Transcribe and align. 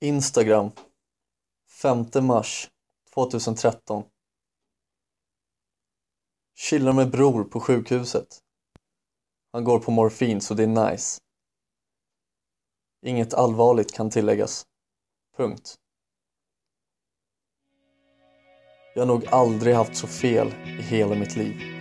Instagram 0.00 0.70
5 1.82 2.06
mars 2.22 2.70
2013 3.14 4.04
Chillar 6.54 6.92
med 6.92 7.10
bror 7.10 7.44
på 7.44 7.60
sjukhuset. 7.60 8.38
Han 9.52 9.64
går 9.64 9.78
på 9.78 9.90
morfin 9.90 10.40
så 10.40 10.54
det 10.54 10.62
är 10.62 10.90
nice. 10.90 11.20
Inget 13.02 13.34
allvarligt 13.34 13.92
kan 13.92 14.10
tilläggas. 14.10 14.66
Punkt. 15.36 15.74
Jag 18.94 19.02
har 19.02 19.06
nog 19.06 19.26
aldrig 19.26 19.74
haft 19.74 19.96
så 19.96 20.06
fel 20.06 20.48
i 20.48 20.82
hela 20.82 21.14
mitt 21.14 21.36
liv. 21.36 21.75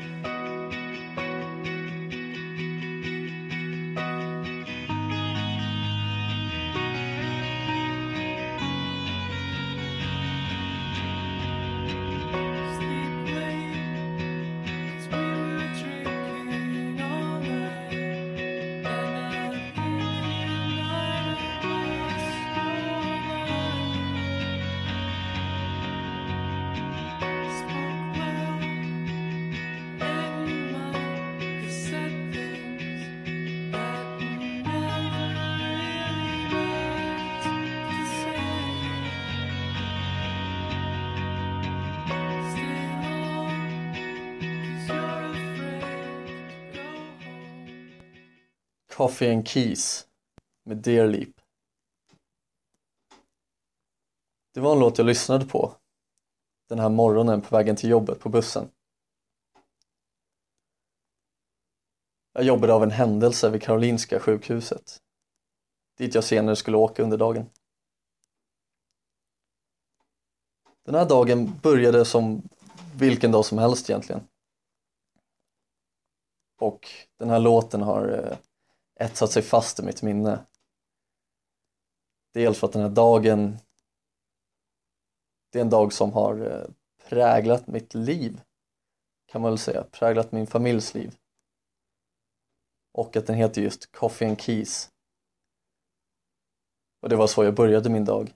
Coffee 49.16 49.34
and 49.34 49.48
Keys 49.48 50.08
med 50.64 50.78
Dear 50.78 51.08
Leap. 51.08 51.42
Det 54.54 54.60
var 54.60 54.74
en 54.74 54.80
låt 54.80 54.98
jag 54.98 55.08
lyssnade 55.08 55.46
på 55.46 55.76
den 56.70 56.80
här 56.80 56.90
morgonen 56.90 57.42
på 57.42 57.56
vägen 57.56 57.76
till 57.76 57.90
jobbet 57.90 58.20
på 58.20 58.30
bussen. 58.30 58.70
Jag 62.34 62.44
jobbade 62.44 62.74
av 62.74 62.84
en 62.84 62.92
händelse 62.92 63.50
vid 63.50 63.62
Karolinska 63.62 64.20
sjukhuset 64.20 65.02
dit 65.98 66.16
jag 66.16 66.24
senare 66.24 66.56
skulle 66.56 66.78
åka 66.78 67.04
under 67.04 67.18
dagen. 67.18 67.50
Den 70.84 70.96
här 70.96 71.10
dagen 71.10 71.60
började 71.64 72.06
som 72.06 72.42
vilken 72.96 73.32
dag 73.32 73.46
som 73.46 73.58
helst 73.58 73.90
egentligen. 73.90 74.28
Och 76.60 76.88
den 77.18 77.30
här 77.30 77.40
låten 77.40 77.82
har 77.82 78.10
eh, 78.10 78.38
etsat 78.96 79.32
sig 79.32 79.42
fast 79.42 79.80
i 79.80 79.84
mitt 79.84 80.02
minne. 80.02 80.46
Dels 82.34 82.60
för 82.60 82.68
att 82.68 82.74
den 82.74 82.82
här 82.82 82.90
dagen 82.90 83.58
det 85.50 85.60
är 85.60 85.64
en 85.64 85.70
dag 85.70 85.94
som 85.94 86.14
har 86.14 86.52
eh, 86.52 86.68
präglat 87.10 87.68
mitt 87.68 87.94
liv 87.94 88.42
kan 89.26 89.42
man 89.42 89.52
väl 89.52 89.58
säga, 89.58 89.84
präglat 89.84 90.32
min 90.32 90.48
familjs 90.48 90.94
liv. 90.94 91.16
Och 92.92 93.16
att 93.16 93.28
den 93.28 93.36
heter 93.36 93.62
just 93.62 93.92
Coffee 93.92 94.28
and 94.28 94.42
Keys. 94.42 94.92
Och 97.02 97.10
det 97.10 97.16
var 97.16 97.28
så 97.28 97.44
jag 97.44 97.56
började 97.56 97.90
min 97.90 98.06
dag. 98.06 98.34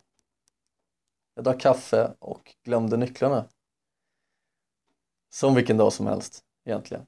Jag 1.34 1.44
drack 1.44 1.62
kaffe 1.62 2.14
och 2.20 2.56
glömde 2.64 2.98
nycklarna. 2.98 3.46
Som 5.30 5.56
vilken 5.56 5.78
dag 5.78 5.94
som 5.94 6.08
helst, 6.08 6.44
egentligen. 6.66 7.06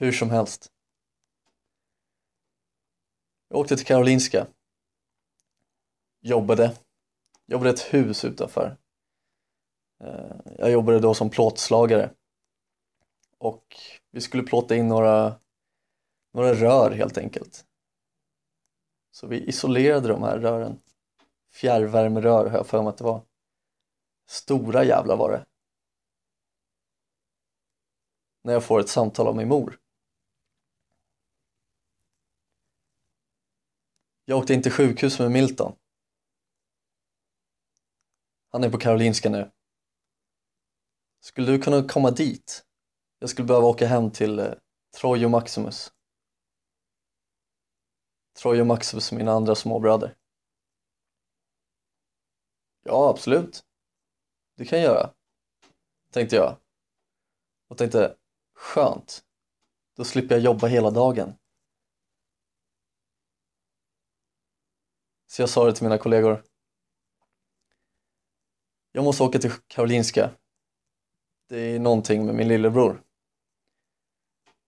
Hur 0.00 0.12
som 0.12 0.30
helst. 0.30 0.72
Jag 3.48 3.58
åkte 3.58 3.76
till 3.76 3.86
Karolinska. 3.86 4.46
Jobbade. 6.20 6.76
Jobbade 7.46 7.70
i 7.70 7.72
ett 7.72 7.94
hus 7.94 8.24
utanför. 8.24 8.76
Eh, 10.00 10.36
jag 10.58 10.70
jobbade 10.70 11.00
då 11.00 11.14
som 11.14 11.30
plåtslagare. 11.30 12.10
Och 13.38 13.76
vi 14.10 14.20
skulle 14.20 14.42
plåta 14.42 14.76
in 14.76 14.88
några, 14.88 15.40
några 16.32 16.54
rör 16.54 16.90
helt 16.90 17.18
enkelt. 17.18 17.66
Så 19.10 19.26
vi 19.26 19.48
isolerade 19.48 20.08
de 20.08 20.22
här 20.22 20.38
rören. 20.38 20.80
Fjärrvärmerör 21.52 22.46
har 22.46 22.56
jag 22.56 22.66
för 22.66 22.82
mig 22.82 22.88
att 22.88 22.98
det 22.98 23.04
var. 23.04 23.22
Stora 24.26 24.84
jävlar 24.84 25.16
var 25.16 25.30
det. 25.30 25.46
När 28.44 28.52
jag 28.52 28.64
får 28.64 28.80
ett 28.80 28.88
samtal 28.88 29.26
av 29.26 29.36
min 29.36 29.48
mor. 29.48 29.78
Jag 34.30 34.38
åkte 34.38 34.54
in 34.54 34.62
till 34.62 34.72
sjukhus 34.72 35.18
med 35.18 35.30
Milton. 35.30 35.76
Han 38.48 38.64
är 38.64 38.70
på 38.70 38.78
Karolinska 38.78 39.30
nu. 39.30 39.50
Skulle 41.20 41.52
du 41.52 41.62
kunna 41.62 41.88
komma 41.88 42.10
dit? 42.10 42.64
Jag 43.18 43.30
skulle 43.30 43.46
behöva 43.46 43.66
åka 43.66 43.86
hem 43.86 44.10
till 44.10 44.38
eh, 44.38 44.52
Trojo 44.96 45.28
Maximus. 45.28 45.92
Trojo 48.38 48.64
Maximus 48.64 49.12
är 49.12 49.16
mina 49.16 49.32
andra 49.32 49.54
småbröder. 49.54 50.16
Ja, 52.84 53.10
absolut. 53.10 53.64
Det 54.56 54.64
kan 54.64 54.78
jag 54.78 54.94
göra. 54.94 55.14
Tänkte 56.12 56.36
jag. 56.36 56.56
Och 57.68 57.78
tänkte, 57.78 58.16
skönt. 58.54 59.24
Då 59.96 60.04
slipper 60.04 60.34
jag 60.34 60.44
jobba 60.44 60.66
hela 60.66 60.90
dagen. 60.90 61.34
Så 65.30 65.42
jag 65.42 65.48
sa 65.48 65.66
det 65.66 65.72
till 65.72 65.84
mina 65.84 65.98
kollegor. 65.98 66.44
Jag 68.92 69.04
måste 69.04 69.22
åka 69.22 69.38
till 69.38 69.52
Karolinska. 69.66 70.30
Det 71.48 71.58
är 71.58 71.78
någonting 71.78 72.26
med 72.26 72.34
min 72.34 72.48
lillebror. 72.48 73.02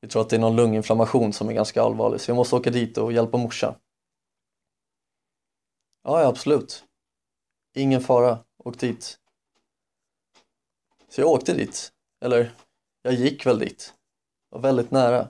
Vi 0.00 0.09
tror 0.09 0.22
att 0.22 0.31
det 0.31 0.37
är 0.37 0.41
någon 0.41 0.56
lunginflammation 0.56 1.32
som 1.32 1.48
är 1.48 1.53
ganska 1.53 1.82
allvarlig 1.82 2.21
så 2.21 2.31
jag 2.31 2.37
måste 2.37 2.56
åka 2.56 2.71
dit 2.71 2.98
och 2.98 3.12
hjälpa 3.12 3.38
morsan. 3.38 3.75
Ja, 6.03 6.21
ja 6.21 6.28
absolut. 6.28 6.84
Ingen 7.75 8.00
fara, 8.00 8.44
åk 8.59 8.78
dit. 8.78 9.19
Så 11.09 11.21
jag 11.21 11.31
åkte 11.31 11.53
dit. 11.53 11.92
Eller, 12.21 12.54
jag 13.03 13.15
gick 13.15 13.47
väl 13.47 13.59
dit. 13.59 13.94
Det 14.50 14.56
var 14.56 14.62
väldigt 14.62 14.91
nära. 14.91 15.28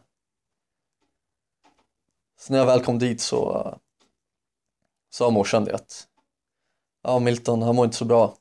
Så 2.36 2.52
när 2.52 2.58
jag 2.58 2.66
väl 2.66 2.84
kom 2.84 2.98
dit 2.98 3.20
så 3.20 3.78
sa 5.10 5.30
morsan 5.30 5.64
det 5.64 5.74
att 5.74 6.08
ja, 7.02 7.18
Milton, 7.18 7.62
han 7.62 7.76
mår 7.76 7.84
inte 7.84 7.96
så 7.96 8.04
bra. 8.04 8.36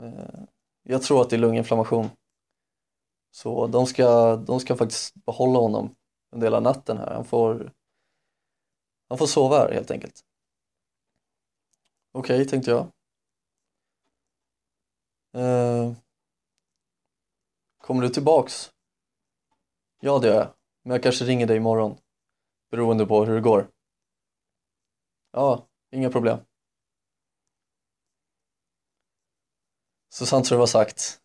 Eh, 0.00 0.40
jag 0.82 1.02
tror 1.02 1.22
att 1.22 1.30
det 1.30 1.36
är 1.36 1.40
lunginflammation. 1.40 2.10
Så 3.30 3.66
de 3.66 3.86
ska, 3.86 4.36
de 4.36 4.60
ska 4.60 4.76
faktiskt 4.76 5.14
behålla 5.14 5.58
honom 5.58 5.94
en 6.32 6.40
del 6.40 6.54
av 6.54 6.62
natten 6.62 6.98
här. 6.98 7.14
Han 7.14 7.24
får, 7.24 7.72
han 9.08 9.18
får 9.18 9.26
sova 9.26 9.58
här 9.58 9.72
helt 9.72 9.90
enkelt. 9.90 10.20
Okej, 12.12 12.36
okay, 12.36 12.48
tänkte 12.48 12.70
jag. 12.70 12.86
Eh, 15.32 15.92
kommer 17.78 18.02
du 18.02 18.08
tillbaks? 18.08 18.72
Ja, 20.00 20.18
det 20.18 20.28
gör 20.28 20.34
jag. 20.34 20.48
Men 20.82 20.92
jag 20.92 21.02
kanske 21.02 21.24
ringer 21.24 21.46
dig 21.46 21.56
imorgon. 21.56 21.96
Beroende 22.70 23.06
på 23.06 23.24
hur 23.24 23.34
det 23.34 23.40
går. 23.40 23.70
Ja, 25.32 25.66
Inga 25.96 26.10
problem. 26.10 26.38
Så 30.08 30.26
sant 30.26 30.46
som 30.46 30.54
det 30.54 30.58
var 30.58 30.66
sagt 30.66 31.20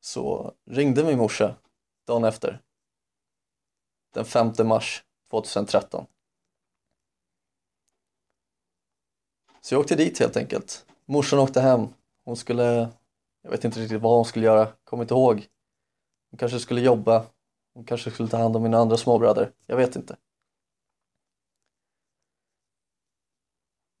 så 0.00 0.54
ringde 0.70 1.04
min 1.04 1.18
morsa 1.18 1.56
dagen 2.06 2.24
efter. 2.24 2.62
Den 4.14 4.24
5 4.24 4.52
mars 4.64 5.04
2013. 5.30 6.06
Så 9.60 9.74
jag 9.74 9.80
åkte 9.80 9.96
dit 9.96 10.18
helt 10.18 10.36
enkelt. 10.36 10.86
Morsan 11.04 11.38
åkte 11.38 11.60
hem. 11.60 11.88
Hon 12.24 12.36
skulle, 12.36 12.88
jag 13.42 13.50
vet 13.50 13.64
inte 13.64 13.80
riktigt 13.80 14.02
vad 14.02 14.16
hon 14.16 14.24
skulle 14.24 14.46
göra, 14.46 14.72
kommer 14.84 15.04
inte 15.04 15.14
ihåg. 15.14 15.46
Hon 16.30 16.38
kanske 16.38 16.60
skulle 16.60 16.80
jobba. 16.80 17.26
Hon 17.74 17.84
kanske 17.84 18.10
skulle 18.10 18.28
ta 18.28 18.36
hand 18.36 18.56
om 18.56 18.62
mina 18.62 18.78
andra 18.78 18.96
småbröder. 18.96 19.52
Jag 19.66 19.76
vet 19.76 19.96
inte. 19.96 20.16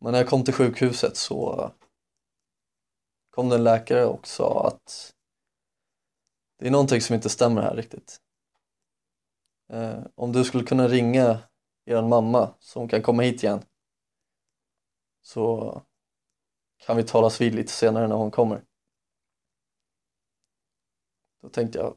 Men 0.06 0.12
när 0.12 0.18
jag 0.18 0.28
kom 0.28 0.44
till 0.44 0.54
sjukhuset 0.54 1.16
så 1.16 1.70
kom 3.30 3.48
det 3.48 3.54
en 3.54 3.64
läkare 3.64 4.04
och 4.04 4.26
sa 4.26 4.66
att 4.66 5.14
det 6.58 6.66
är 6.66 6.70
någonting 6.70 7.00
som 7.00 7.14
inte 7.14 7.28
stämmer 7.28 7.62
här 7.62 7.76
riktigt. 7.76 8.20
Eh, 9.72 10.06
om 10.14 10.32
du 10.32 10.44
skulle 10.44 10.64
kunna 10.64 10.88
ringa 10.88 11.38
er 11.84 12.02
mamma 12.02 12.54
så 12.58 12.78
hon 12.80 12.88
kan 12.88 13.02
komma 13.02 13.22
hit 13.22 13.42
igen 13.42 13.62
så 15.22 15.82
kan 16.76 16.96
vi 16.96 17.02
talas 17.02 17.40
vid 17.40 17.54
lite 17.54 17.72
senare 17.72 18.08
när 18.08 18.16
hon 18.16 18.30
kommer. 18.30 18.64
Då 21.42 21.48
tänkte 21.48 21.78
jag, 21.78 21.96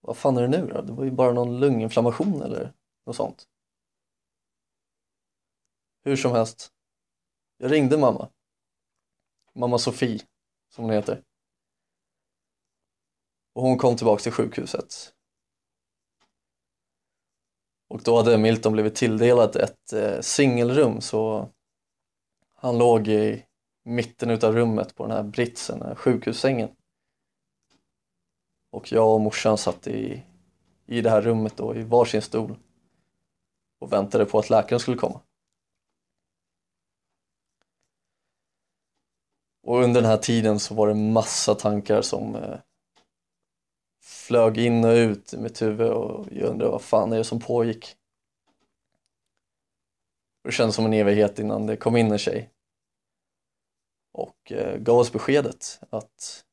vad 0.00 0.16
fan 0.16 0.36
är 0.36 0.42
det 0.42 0.48
nu 0.48 0.66
då? 0.66 0.82
Det 0.82 0.92
var 0.92 1.04
ju 1.04 1.10
bara 1.10 1.32
någon 1.32 1.60
lunginflammation 1.60 2.42
eller 2.42 2.72
något 3.06 3.16
sånt. 3.16 3.48
Hur 6.02 6.16
som 6.16 6.32
helst, 6.32 6.72
jag 7.60 7.72
ringde 7.72 7.98
mamma. 7.98 8.28
Mamma 9.54 9.78
Sofie, 9.78 10.20
som 10.68 10.84
hon 10.84 10.92
heter. 10.92 11.22
Och 13.52 13.62
hon 13.62 13.78
kom 13.78 13.96
tillbaka 13.96 14.22
till 14.22 14.32
sjukhuset. 14.32 15.14
Och 17.88 18.02
då 18.02 18.16
hade 18.16 18.38
Milton 18.38 18.72
blivit 18.72 18.94
tilldelad 18.94 19.56
ett 19.56 19.92
eh, 19.92 20.20
singelrum 20.20 21.00
så 21.00 21.48
han 22.54 22.78
låg 22.78 23.08
i 23.08 23.44
mitten 23.84 24.30
utav 24.30 24.54
rummet 24.54 24.94
på 24.94 25.06
den 25.06 25.16
här 25.16 25.22
britsen, 25.22 25.78
den 25.78 25.88
här 25.88 25.94
sjukhussängen. 25.94 26.68
Och 28.70 28.92
jag 28.92 29.14
och 29.14 29.20
morsan 29.20 29.58
satt 29.58 29.86
i, 29.86 30.22
i 30.86 31.00
det 31.00 31.10
här 31.10 31.22
rummet 31.22 31.56
då 31.56 31.76
i 31.76 31.82
varsin 31.82 32.22
stol 32.22 32.58
och 33.78 33.92
väntade 33.92 34.24
på 34.24 34.38
att 34.38 34.50
läkaren 34.50 34.80
skulle 34.80 34.96
komma. 34.96 35.20
Och 39.62 39.82
under 39.82 40.00
den 40.00 40.10
här 40.10 40.16
tiden 40.16 40.60
så 40.60 40.74
var 40.74 40.88
det 40.88 40.94
massa 40.94 41.54
tankar 41.54 42.02
som 42.02 42.34
eh, 42.34 42.58
flög 44.02 44.58
in 44.58 44.84
och 44.84 44.94
ut 44.94 45.34
i 45.34 45.38
mitt 45.38 45.62
huvud 45.62 45.90
och 45.90 46.26
jag 46.30 46.48
undrade 46.48 46.70
vad 46.70 46.82
fan 46.82 47.12
är 47.12 47.16
det 47.16 47.24
som 47.24 47.40
pågick. 47.40 47.96
Det 50.44 50.52
kändes 50.52 50.76
som 50.76 50.84
en 50.86 50.92
evighet 50.92 51.38
innan 51.38 51.66
det 51.66 51.76
kom 51.76 51.96
in 51.96 52.12
en 52.12 52.18
tjej 52.18 52.50
och 54.12 54.52
eh, 54.52 54.78
gav 54.78 54.98
oss 54.98 55.12
beskedet 55.12 55.80
att 55.90 56.44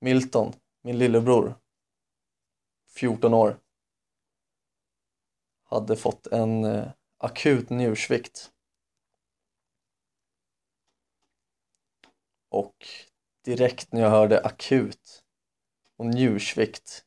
Milton, 0.00 0.52
min 0.82 0.98
lillebror, 0.98 1.54
14 2.88 3.34
år, 3.34 3.58
hade 5.64 5.96
fått 5.96 6.26
en 6.26 6.64
eh, 6.64 6.88
akut 7.18 7.70
njursvikt. 7.70 8.51
Och 12.52 12.86
direkt 13.44 13.92
när 13.92 14.00
jag 14.00 14.10
hörde 14.10 14.40
akut 14.40 15.22
och 15.96 16.06
njursvikt 16.06 17.04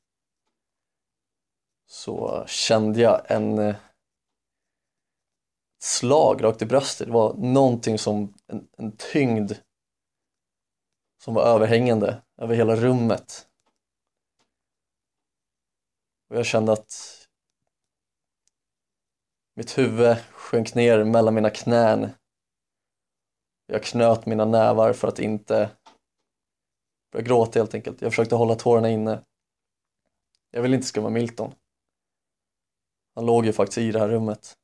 så 1.86 2.46
kände 2.48 3.02
jag 3.02 3.32
en 3.32 3.60
eh, 3.60 3.76
slag 5.80 6.44
rakt 6.44 6.62
i 6.62 6.66
bröstet. 6.66 7.08
Det 7.08 7.14
var 7.14 7.34
någonting 7.34 7.98
som, 7.98 8.34
en, 8.48 8.68
en 8.78 8.98
tyngd 8.98 9.52
som 11.24 11.34
var 11.34 11.44
överhängande 11.44 12.22
över 12.38 12.56
hela 12.56 12.76
rummet. 12.76 13.48
Och 16.30 16.36
jag 16.36 16.46
kände 16.46 16.72
att 16.72 17.28
mitt 19.56 19.78
huvud 19.78 20.18
sjönk 20.32 20.76
ner 20.76 21.04
mellan 21.04 21.34
mina 21.34 21.50
knän. 21.50 22.10
Jag 23.66 23.84
knöt 23.84 24.26
mina 24.26 24.46
nävar 24.46 24.94
för 24.94 25.08
att 25.08 25.20
inte 25.20 25.72
börja 27.12 27.26
gråta 27.26 27.60
helt 27.60 27.74
enkelt. 27.74 28.02
Jag 28.02 28.12
försökte 28.12 28.36
hålla 28.36 28.56
tårarna 28.56 28.90
inne. 28.90 29.24
Jag 30.52 30.62
ville 30.62 30.76
inte 30.76 30.88
skrämma 30.88 31.10
Milton. 31.10 31.56
Han 33.16 33.26
låg 33.26 33.46
ju 33.46 33.54
faktiskt 33.54 33.78
i 33.78 33.92
det 33.92 34.00
här 34.00 34.10
rummet. 34.10 34.58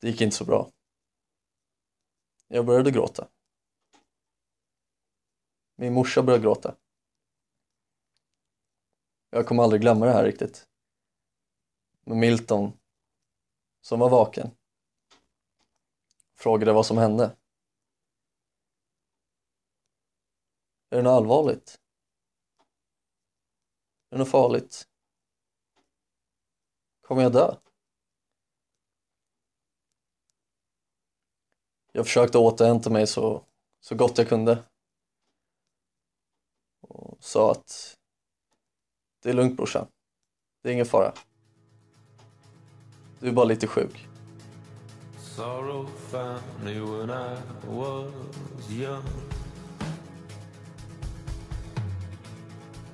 Det 0.00 0.08
gick 0.08 0.20
inte 0.20 0.36
så 0.36 0.44
bra. 0.44 0.70
Jag 2.48 2.66
började 2.66 2.90
gråta. 2.90 3.28
Min 5.76 5.92
morsa 5.92 6.22
började 6.22 6.42
gråta. 6.42 6.76
Jag 9.30 9.46
kommer 9.46 9.62
aldrig 9.62 9.80
glömma 9.80 10.06
det 10.06 10.12
här 10.12 10.24
riktigt. 10.24 10.68
Men 12.04 12.18
Milton, 12.18 12.72
som 13.80 14.00
var 14.00 14.10
vaken, 14.10 14.50
frågade 16.36 16.72
vad 16.72 16.86
som 16.86 16.98
hände. 16.98 17.36
Är 20.90 20.96
det 20.96 21.02
något 21.02 21.10
allvarligt? 21.22 21.80
Är 24.10 24.16
det 24.16 24.18
något 24.18 24.30
farligt? 24.30 24.88
Kommer 27.00 27.22
jag 27.22 27.32
dö? 27.32 27.54
Jag 31.92 32.06
försökte 32.06 32.38
återhämta 32.38 32.90
mig 32.90 33.06
så, 33.06 33.44
så 33.80 33.94
gott 33.94 34.18
jag 34.18 34.28
kunde 34.28 34.64
och 36.80 37.24
sa 37.24 37.50
att 37.50 37.96
det 39.22 39.30
är 39.30 39.34
lugnt 39.34 39.56
brorsan, 39.56 39.86
det 40.62 40.68
är 40.68 40.72
ingen 40.72 40.86
fara. 40.86 41.14
Du 43.20 43.28
är 43.28 43.32
bara 43.32 43.44
lite 43.44 43.66
sjuk. 43.66 44.13
Sorrow 45.36 45.84
found 46.12 46.44
me 46.62 46.80
when 46.80 47.10
I 47.10 47.36
was 47.66 48.12
young. 48.70 49.02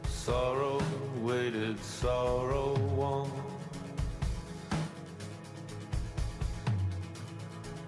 Sorrow 0.09 0.81
waited, 1.19 1.79
sorrow 1.85 2.79
won. 2.97 3.31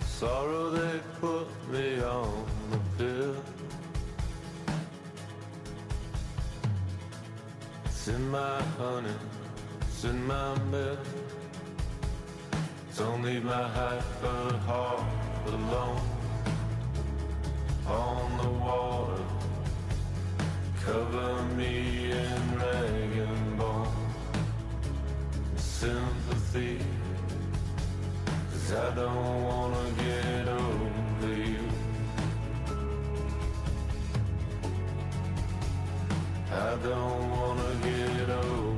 Sorrow 0.05 0.69
they 0.69 1.01
put 1.19 1.49
me 1.71 2.03
on 2.03 2.45
the 2.73 2.81
pill. 2.99 3.37
It's 7.87 8.09
in 8.09 8.31
my 8.31 8.61
honey, 8.77 9.17
it's 9.81 10.05
in 10.05 10.27
my 10.27 10.59
milk 10.65 10.99
Don't 13.03 13.23
leave 13.23 13.43
my 13.43 13.69
but 14.21 14.55
heart 14.69 15.03
alone. 15.49 16.01
On 17.85 18.39
the 18.41 18.51
water 18.65 19.25
Cover 20.85 21.43
me 21.57 22.13
in 22.13 22.43
rag 22.61 23.13
and 23.29 23.59
bone. 23.59 23.89
Sympathy 25.57 26.79
Cause 28.51 28.73
I 28.73 28.95
don't 28.95 29.43
wanna 29.49 29.85
get 30.05 30.47
over 30.63 31.33
you. 31.51 31.67
I 36.53 36.77
don't 36.87 37.31
wanna 37.33 37.71
get 37.83 38.31
over 38.31 38.72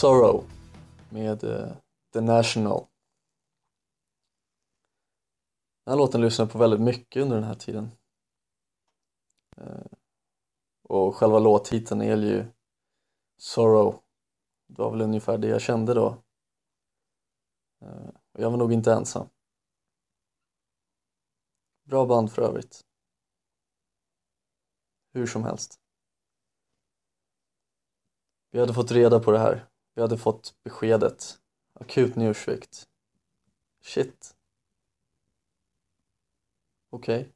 Sorrow 0.00 0.44
med 1.10 1.44
uh, 1.44 1.72
The 2.12 2.20
National. 2.20 2.86
Den 5.84 5.92
här 5.92 5.96
låten 5.96 6.20
lyssnade 6.20 6.46
jag 6.48 6.52
på 6.52 6.58
väldigt 6.58 6.80
mycket 6.80 7.22
under 7.22 7.36
den 7.36 7.44
här 7.44 7.54
tiden. 7.54 7.90
Uh, 9.58 9.86
och 10.82 11.14
själva 11.14 11.38
låttiteln 11.38 12.02
är 12.02 12.16
ju 12.16 12.44
Sorrow. 13.36 14.02
Det 14.66 14.82
var 14.82 14.90
väl 14.90 15.00
ungefär 15.00 15.38
det 15.38 15.48
jag 15.48 15.60
kände 15.60 15.94
då. 15.94 16.22
Uh, 17.82 18.08
och 18.32 18.40
jag 18.40 18.50
var 18.50 18.58
nog 18.58 18.72
inte 18.72 18.92
ensam. 18.92 19.28
Bra 21.84 22.06
band 22.06 22.32
för 22.32 22.42
övrigt. 22.42 22.84
Hur 25.12 25.26
som 25.26 25.44
helst. 25.44 25.80
Vi 28.50 28.60
hade 28.60 28.74
fått 28.74 28.90
reda 28.90 29.20
på 29.20 29.30
det 29.30 29.38
här 29.38 29.69
vi 29.94 30.00
hade 30.02 30.18
fått 30.18 30.54
beskedet 30.62 31.38
akut 31.74 32.16
njursvikt 32.16 32.88
shit 33.82 34.34
okej 36.90 37.20
okay. 37.20 37.32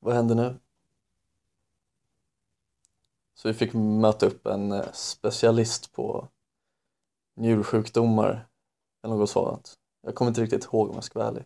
vad 0.00 0.14
händer 0.14 0.34
nu? 0.34 0.58
Så 3.34 3.48
vi 3.48 3.54
fick 3.54 3.74
möta 3.74 4.26
upp 4.26 4.46
en 4.46 4.72
eh, 4.72 4.92
specialist 4.92 5.92
på 5.92 6.28
njursjukdomar 7.34 8.48
eller 9.02 9.14
något 9.14 9.30
sådant. 9.30 9.78
Jag 10.02 10.14
kommer 10.14 10.28
inte 10.28 10.42
riktigt 10.42 10.64
ihåg 10.64 10.88
om 10.88 10.94
jag 10.94 11.04
ska 11.04 11.18
vara 11.18 11.28
ärlig. 11.28 11.44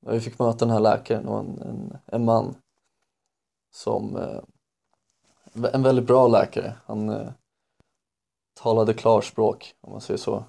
Men 0.00 0.14
vi 0.14 0.20
fick 0.20 0.38
möta 0.38 0.58
den 0.58 0.70
här 0.70 0.80
läkaren 0.80 1.28
och 1.28 1.38
en, 1.38 1.62
en, 1.62 1.98
en 2.06 2.24
man 2.24 2.54
som 3.70 4.16
eh, 4.16 4.40
en 5.72 5.82
väldigt 5.82 6.06
bra 6.06 6.28
läkare. 6.28 6.76
Han 6.86 7.08
eh, 7.08 7.32
talade 8.54 8.94
klarspråk 8.94 9.74
om 9.80 9.92
man 9.92 10.00
säger 10.00 10.18
så. 10.18 10.44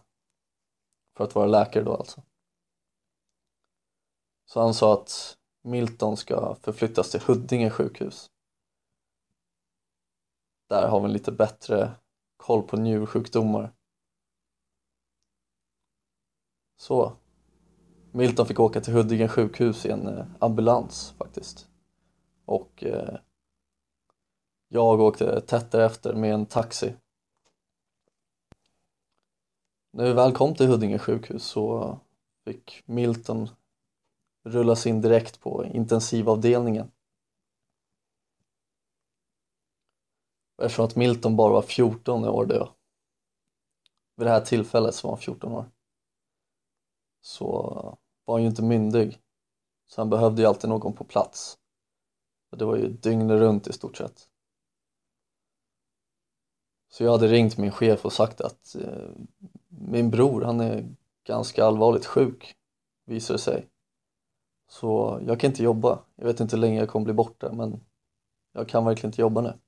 För 1.17 1.23
att 1.23 1.35
vara 1.35 1.45
läkare 1.45 1.83
då 1.83 1.95
alltså. 1.95 2.21
Så 4.45 4.61
han 4.61 4.73
sa 4.73 4.93
att 4.93 5.37
Milton 5.63 6.17
ska 6.17 6.55
förflyttas 6.55 7.11
till 7.11 7.21
Huddinge 7.21 7.69
sjukhus. 7.69 8.31
Där 10.69 10.87
har 10.87 10.99
vi 10.99 11.07
lite 11.07 11.31
bättre 11.31 11.91
koll 12.37 12.63
på 12.63 12.77
njursjukdomar. 12.77 13.73
Så. 16.79 17.17
Milton 18.11 18.45
fick 18.45 18.59
åka 18.59 18.81
till 18.81 18.93
Huddinge 18.93 19.27
sjukhus 19.27 19.85
i 19.85 19.89
en 19.89 20.07
eh, 20.07 20.25
ambulans 20.39 21.15
faktiskt. 21.17 21.67
Och 22.45 22.83
eh, 22.83 23.17
jag 24.67 24.99
åkte 24.99 25.41
tätt 25.41 25.71
därefter 25.71 26.13
med 26.13 26.33
en 26.33 26.45
taxi. 26.45 26.95
När 29.95 30.03
vi 30.03 30.13
väl 30.13 30.33
kom 30.33 30.55
till 30.55 30.67
Huddinge 30.67 30.99
sjukhus 30.99 31.43
så 31.43 31.97
fick 32.45 32.83
Milton 32.85 33.49
rullas 34.43 34.85
in 34.85 35.01
direkt 35.01 35.39
på 35.39 35.65
intensivavdelningen. 35.65 36.91
Eftersom 40.61 40.85
att 40.85 40.95
Milton 40.95 41.35
bara 41.35 41.53
var 41.53 41.61
14 41.61 42.25
år 42.25 42.45
då, 42.45 42.75
vid 44.15 44.27
det 44.27 44.31
här 44.31 44.41
tillfället 44.41 44.95
så 44.95 45.07
var 45.07 45.15
han 45.15 45.21
14 45.21 45.51
år, 45.51 45.65
så 47.21 47.49
var 48.25 48.35
han 48.35 48.41
ju 48.41 48.49
inte 48.49 48.63
myndig. 48.63 49.19
Så 49.85 50.01
han 50.01 50.09
behövde 50.09 50.41
ju 50.41 50.47
alltid 50.47 50.69
någon 50.69 50.93
på 50.93 51.03
plats. 51.03 51.57
Och 52.51 52.57
det 52.57 52.65
var 52.65 52.75
ju 52.75 52.89
dygnet 52.89 53.39
runt 53.39 53.67
i 53.67 53.73
stort 53.73 53.97
sett. 53.97 54.29
Så 56.93 57.03
jag 57.03 57.11
hade 57.11 57.27
ringt 57.27 57.57
min 57.57 57.71
chef 57.71 58.05
och 58.05 58.13
sagt 58.13 58.41
att 58.41 58.75
eh, 58.75 59.09
min 59.67 60.11
bror 60.11 60.41
han 60.41 60.59
är 60.59 60.95
ganska 61.23 61.65
allvarligt 61.65 62.05
sjuk, 62.05 62.55
visar 63.05 63.33
det 63.33 63.39
sig. 63.39 63.69
Så 64.67 65.19
jag 65.27 65.39
kan 65.39 65.49
inte 65.49 65.63
jobba. 65.63 66.05
Jag 66.15 66.25
vet 66.25 66.39
inte 66.39 66.55
hur 66.55 66.61
länge 66.61 66.79
jag 66.79 66.89
kommer 66.89 67.03
bli 67.03 67.13
borta 67.13 67.53
men 67.53 67.85
jag 68.51 68.69
kan 68.69 68.85
verkligen 68.85 69.09
inte 69.09 69.21
jobba 69.21 69.41
nu. 69.41 69.59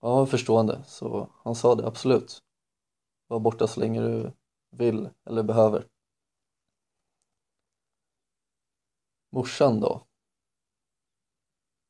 Ja, 0.00 0.26
förstående. 0.26 0.84
Så 0.84 1.28
han 1.44 1.54
sa 1.54 1.74
det, 1.74 1.86
absolut. 1.86 2.42
Var 3.26 3.40
borta 3.40 3.66
så 3.66 3.80
länge 3.80 4.00
du 4.00 4.32
vill 4.70 5.08
eller 5.24 5.42
behöver. 5.42 5.86
Morsan 9.30 9.80
då? 9.80 10.06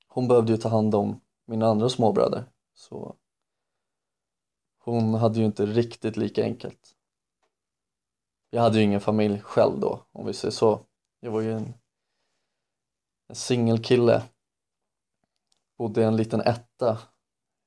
Hon 0.06 0.28
behövde 0.28 0.52
ju 0.52 0.58
ta 0.58 0.68
hand 0.68 0.94
om 0.94 1.20
mina 1.46 1.66
andra 1.66 1.88
småbröder 1.88 2.44
så 2.74 3.16
hon 4.86 5.14
hade 5.14 5.38
ju 5.38 5.44
inte 5.44 5.66
riktigt 5.66 6.16
lika 6.16 6.42
enkelt. 6.42 6.96
Jag 8.50 8.62
hade 8.62 8.78
ju 8.78 8.84
ingen 8.84 9.00
familj 9.00 9.40
själv 9.40 9.80
då, 9.80 10.06
om 10.12 10.26
vi 10.26 10.32
säger 10.32 10.52
så. 10.52 10.80
Jag 11.20 11.30
var 11.30 11.40
ju 11.40 11.52
en, 11.52 11.74
en 13.28 13.34
singelkille. 13.34 14.22
Bodde 15.78 16.00
i 16.00 16.04
en 16.04 16.16
liten 16.16 16.40
etta 16.40 16.98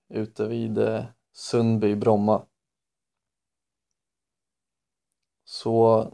ute 0.09 0.47
vid 0.47 0.77
eh, 0.77 1.05
Sundby, 1.33 1.95
Bromma. 1.95 2.45
Så 5.43 6.07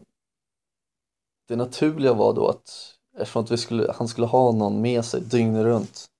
det 1.47 1.55
naturliga 1.55 2.13
var 2.13 2.33
då 2.33 2.47
att 2.47 2.99
eftersom 3.17 3.43
att 3.43 3.51
vi 3.51 3.57
skulle, 3.57 3.91
han 3.91 4.07
skulle 4.07 4.27
ha 4.27 4.51
någon 4.51 4.81
med 4.81 5.05
sig 5.05 5.21
dygnet 5.21 5.63
runt 5.63 6.11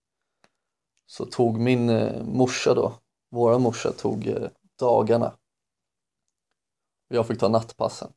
så 1.06 1.26
tog 1.26 1.60
min 1.60 1.90
eh, 1.90 2.24
morsa 2.24 2.74
då, 2.74 2.94
våra 3.32 3.58
morsa 3.58 3.92
tog 3.92 4.28
eh, 4.28 4.50
dagarna 4.80 5.34
jag 7.08 7.28
fick 7.28 7.40
ta 7.40 7.48
nattpassen. 7.48 8.14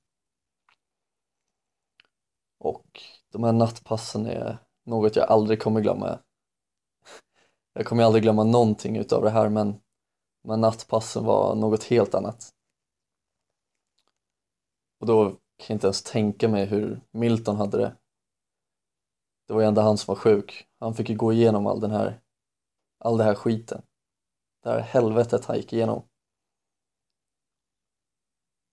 Och 2.59 3.03
de 3.33 3.45
här 3.45 3.53
nattpassen 3.53 4.27
är 4.27 4.59
något 4.85 5.17
jag 5.17 5.29
aldrig 5.31 5.63
kommer 5.63 5.81
glömma. 5.81 6.19
Jag 7.73 7.87
kommer 7.87 8.05
aldrig 8.05 8.23
glömma 8.23 8.45
någonting 8.45 8.97
utav 8.97 9.23
det 9.23 9.31
här 9.31 9.49
men, 9.49 9.81
men 10.45 10.61
nattpassen 10.61 11.25
var 11.25 11.55
något 11.55 11.85
helt 11.85 12.15
annat. 12.15 12.55
Och 15.01 15.07
då 15.07 15.31
kan 15.31 15.67
jag 15.67 15.77
inte 15.77 15.87
ens 15.87 16.03
tänka 16.03 16.49
mig 16.49 16.65
hur 16.65 17.01
Milton 17.11 17.57
hade 17.57 17.79
det. 17.79 17.97
Det 19.47 19.55
var 19.55 19.61
ju 19.61 19.67
ändå 19.67 19.81
han 19.81 19.99
som 19.99 20.15
var 20.15 20.21
sjuk. 20.21 20.67
Han 20.81 20.95
fick 20.95 21.09
ju 21.09 21.17
gå 21.17 21.33
igenom 21.33 21.67
all 21.67 21.81
den 21.81 21.91
här, 21.91 22.21
all 22.99 23.19
den 23.19 23.27
här 23.27 23.35
skiten. 23.35 23.83
Det 24.63 24.71
här 24.71 24.81
helvetet 24.81 25.45
han 25.45 25.57
gick 25.57 25.73
igenom. 25.73 26.09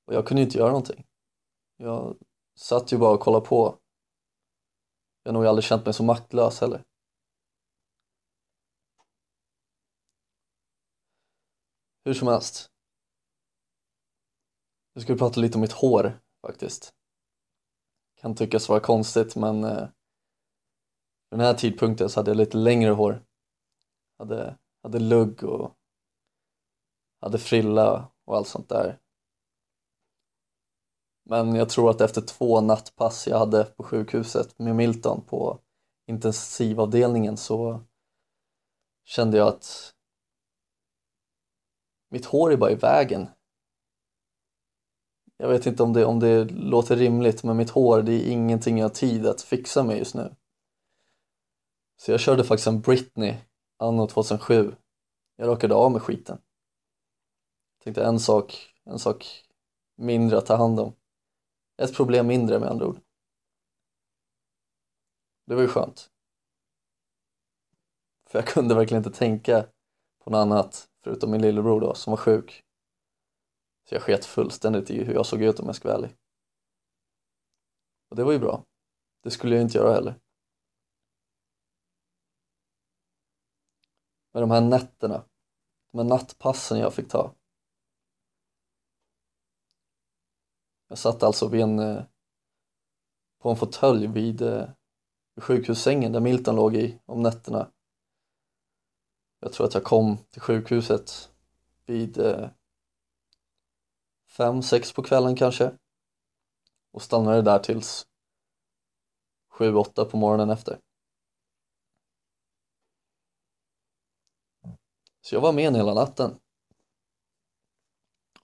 Och 0.05 0.13
jag 0.13 0.27
kunde 0.27 0.41
ju 0.41 0.45
inte 0.45 0.57
göra 0.57 0.69
någonting. 0.69 1.05
Jag 1.77 2.17
satt 2.55 2.91
ju 2.91 2.97
bara 2.97 3.13
och 3.13 3.19
kollade 3.19 3.45
på. 3.45 3.79
Jag 5.23 5.31
har 5.31 5.33
nog 5.33 5.45
aldrig 5.45 5.63
känt 5.63 5.85
mig 5.85 5.93
så 5.93 6.03
maktlös 6.03 6.61
heller. 6.61 6.83
Hur 12.05 12.13
som 12.13 12.27
helst. 12.27 12.71
Nu 14.93 15.01
ska 15.01 15.13
vi 15.13 15.19
prata 15.19 15.41
lite 15.41 15.55
om 15.55 15.61
mitt 15.61 15.71
hår 15.71 16.19
faktiskt. 16.41 16.93
Kan 18.15 18.35
tyckas 18.35 18.69
vara 18.69 18.79
konstigt 18.79 19.35
men 19.35 19.63
eh, 19.63 19.87
den 21.31 21.39
här 21.39 21.53
tidpunkten 21.53 22.09
så 22.09 22.19
hade 22.19 22.31
jag 22.31 22.37
lite 22.37 22.57
längre 22.57 22.91
hår. 22.91 23.24
Hade, 24.17 24.57
hade 24.83 24.99
lugg 24.99 25.43
och 25.43 25.75
hade 27.21 27.37
frilla 27.39 28.11
och 28.25 28.37
allt 28.37 28.47
sånt 28.47 28.69
där. 28.69 28.99
Men 31.29 31.55
jag 31.55 31.69
tror 31.69 31.89
att 31.89 32.01
efter 32.01 32.21
två 32.21 32.61
nattpass 32.61 33.27
jag 33.27 33.39
hade 33.39 33.63
på 33.63 33.83
sjukhuset 33.83 34.59
med 34.59 34.75
Milton 34.75 35.21
på 35.21 35.59
intensivavdelningen 36.07 37.37
så 37.37 37.83
kände 39.05 39.37
jag 39.37 39.47
att 39.47 39.93
mitt 42.09 42.25
hår 42.25 42.51
är 42.51 42.57
bara 42.57 42.71
i 42.71 42.75
vägen. 42.75 43.27
Jag 45.37 45.49
vet 45.49 45.65
inte 45.65 45.83
om 45.83 45.93
det, 45.93 46.05
om 46.05 46.19
det 46.19 46.43
låter 46.43 46.95
rimligt 46.95 47.43
men 47.43 47.57
mitt 47.57 47.69
hår 47.69 48.01
det 48.01 48.13
är 48.13 48.31
ingenting 48.31 48.77
jag 48.77 48.85
har 48.85 48.95
tid 48.95 49.27
att 49.27 49.41
fixa 49.41 49.83
med 49.83 49.97
just 49.97 50.15
nu. 50.15 50.35
Så 51.97 52.11
jag 52.11 52.19
körde 52.19 52.43
faktiskt 52.43 52.67
en 52.67 52.81
Britney 52.81 53.35
anno 53.77 54.07
2007. 54.07 54.75
Jag 55.35 55.47
rakade 55.47 55.75
av 55.75 55.91
med 55.91 56.01
skiten. 56.01 56.37
Tänkte 57.83 58.03
en 58.03 58.19
sak, 58.19 58.73
en 58.83 58.99
sak 58.99 59.45
mindre 59.95 60.37
att 60.37 60.45
ta 60.45 60.55
hand 60.55 60.79
om. 60.79 60.93
Ett 61.77 61.95
problem 61.95 62.27
mindre 62.27 62.59
med 62.59 62.69
andra 62.69 62.87
ord. 62.87 62.99
Det 65.45 65.55
var 65.55 65.61
ju 65.61 65.67
skönt. 65.67 66.11
För 68.29 68.39
jag 68.39 68.47
kunde 68.47 68.75
verkligen 68.75 69.03
inte 69.03 69.17
tänka 69.19 69.67
på 70.23 70.29
något 70.29 70.37
annat 70.37 70.89
förutom 71.03 71.31
min 71.31 71.41
lillebror 71.41 71.81
då 71.81 71.93
som 71.93 72.11
var 72.11 72.17
sjuk. 72.17 72.63
Så 73.89 73.95
jag 73.95 74.01
sket 74.01 74.25
fullständigt 74.25 74.89
i 74.89 75.03
hur 75.03 75.13
jag 75.13 75.25
såg 75.25 75.41
ut 75.41 75.59
om 75.59 75.65
jag 75.65 75.75
ska 75.75 75.87
vara 75.87 75.97
ärlig. 75.97 76.15
Och 78.09 78.15
det 78.15 78.23
var 78.23 78.31
ju 78.31 78.39
bra. 78.39 78.63
Det 79.23 79.31
skulle 79.31 79.55
jag 79.55 79.61
inte 79.61 79.77
göra 79.77 79.93
heller. 79.93 80.19
Med 84.35 84.43
de 84.43 84.51
här 84.51 84.61
nätterna, 84.61 85.25
de 85.91 85.97
här 85.97 86.05
nattpassen 86.05 86.79
jag 86.79 86.93
fick 86.93 87.09
ta. 87.09 87.35
Jag 90.87 90.97
satt 90.97 91.23
alltså 91.23 91.47
vid 91.47 91.61
en, 91.61 91.79
eh, 91.79 92.03
på 93.41 93.49
en 93.49 93.55
fåtölj 93.55 94.05
eh, 94.05 94.11
vid 94.11 94.43
sjukhussängen 95.41 96.11
där 96.11 96.19
Milton 96.19 96.55
låg 96.55 96.75
i 96.75 96.99
om 97.05 97.21
nätterna. 97.21 97.71
Jag 99.39 99.53
tror 99.53 99.67
att 99.67 99.73
jag 99.73 99.83
kom 99.83 100.17
till 100.17 100.41
sjukhuset 100.41 101.31
vid 101.85 102.17
eh, 102.17 102.49
fem, 104.27 104.61
sex 104.61 104.93
på 104.93 105.03
kvällen 105.03 105.35
kanske 105.35 105.77
och 106.91 107.01
stannade 107.01 107.41
där 107.41 107.59
tills 107.59 108.07
sju, 109.49 109.75
åtta 109.75 110.05
på 110.05 110.17
morgonen 110.17 110.49
efter. 110.49 110.79
Så 115.25 115.35
jag 115.35 115.41
var 115.41 115.53
med 115.53 115.75
hela 115.75 115.93
natten. 115.93 116.39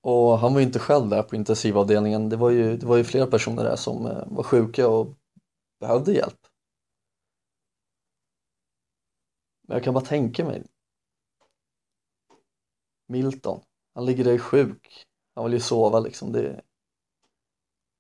Och 0.02 0.40
han 0.40 0.54
var 0.54 0.60
ju 0.60 0.66
inte 0.66 0.80
själv 0.80 1.10
där 1.10 1.24
på 1.24 1.36
intensivavdelningen. 1.36 2.30
Det 2.30 2.36
var 2.36 2.50
ju, 2.50 2.78
det 2.78 2.86
var 2.86 2.98
ju 2.98 3.04
flera 3.04 3.28
personer 3.28 3.64
där 3.64 3.76
som 3.76 4.06
eh, 4.06 4.28
var 4.28 4.44
sjuka 4.44 4.88
och 4.88 5.18
behövde 5.80 6.14
hjälp. 6.14 6.48
Men 9.68 9.76
jag 9.76 9.84
kan 9.84 9.94
bara 9.94 10.06
tänka 10.06 10.46
mig. 10.46 10.64
Milton, 13.08 13.62
han 13.94 14.06
ligger 14.06 14.24
där 14.24 14.38
sjuk. 14.38 15.06
Han 15.36 15.44
vill 15.44 15.54
ju 15.54 15.60
sova 15.60 16.00
liksom. 16.00 16.32
Det... 16.32 16.62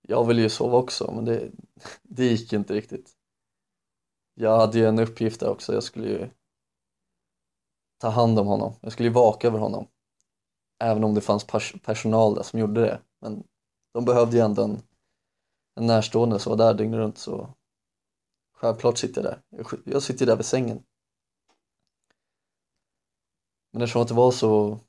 Jag 0.01 0.27
vill 0.27 0.39
ju 0.39 0.49
sova 0.49 0.77
också 0.77 1.11
men 1.11 1.25
det, 1.25 1.51
det 2.03 2.25
gick 2.25 2.53
inte 2.53 2.73
riktigt. 2.73 3.11
Jag 4.33 4.57
hade 4.57 4.79
ju 4.79 4.85
en 4.85 4.99
uppgift 4.99 5.39
där 5.39 5.49
också. 5.49 5.73
Jag 5.73 5.83
skulle 5.83 6.07
ju 6.07 6.29
ta 8.01 8.09
hand 8.09 8.39
om 8.39 8.47
honom. 8.47 8.73
Jag 8.81 8.91
skulle 8.91 9.09
ju 9.09 9.13
vaka 9.13 9.47
över 9.47 9.59
honom. 9.59 9.87
Även 10.79 11.03
om 11.03 11.13
det 11.13 11.21
fanns 11.21 11.43
pers 11.43 11.75
personal 11.83 12.35
där 12.35 12.43
som 12.43 12.59
gjorde 12.59 12.81
det. 12.81 13.01
Men 13.21 13.43
de 13.93 14.05
behövde 14.05 14.37
ju 14.37 14.43
ändå 14.43 14.63
en, 14.63 14.81
en 15.75 15.87
närstående 15.87 16.39
som 16.39 16.49
var 16.49 16.57
där 16.57 16.73
dygnet 16.73 16.97
runt 16.97 17.17
så 17.17 17.53
självklart 18.53 18.97
sitter 18.97 19.23
jag 19.23 19.31
där. 19.31 19.41
Jag, 19.49 19.79
jag 19.85 20.03
sitter 20.03 20.25
där 20.25 20.35
vid 20.35 20.45
sängen. 20.45 20.83
Men 23.73 23.81
eftersom 23.81 24.01
att 24.01 24.07
det 24.07 24.13
var 24.13 24.31
så 24.31 24.79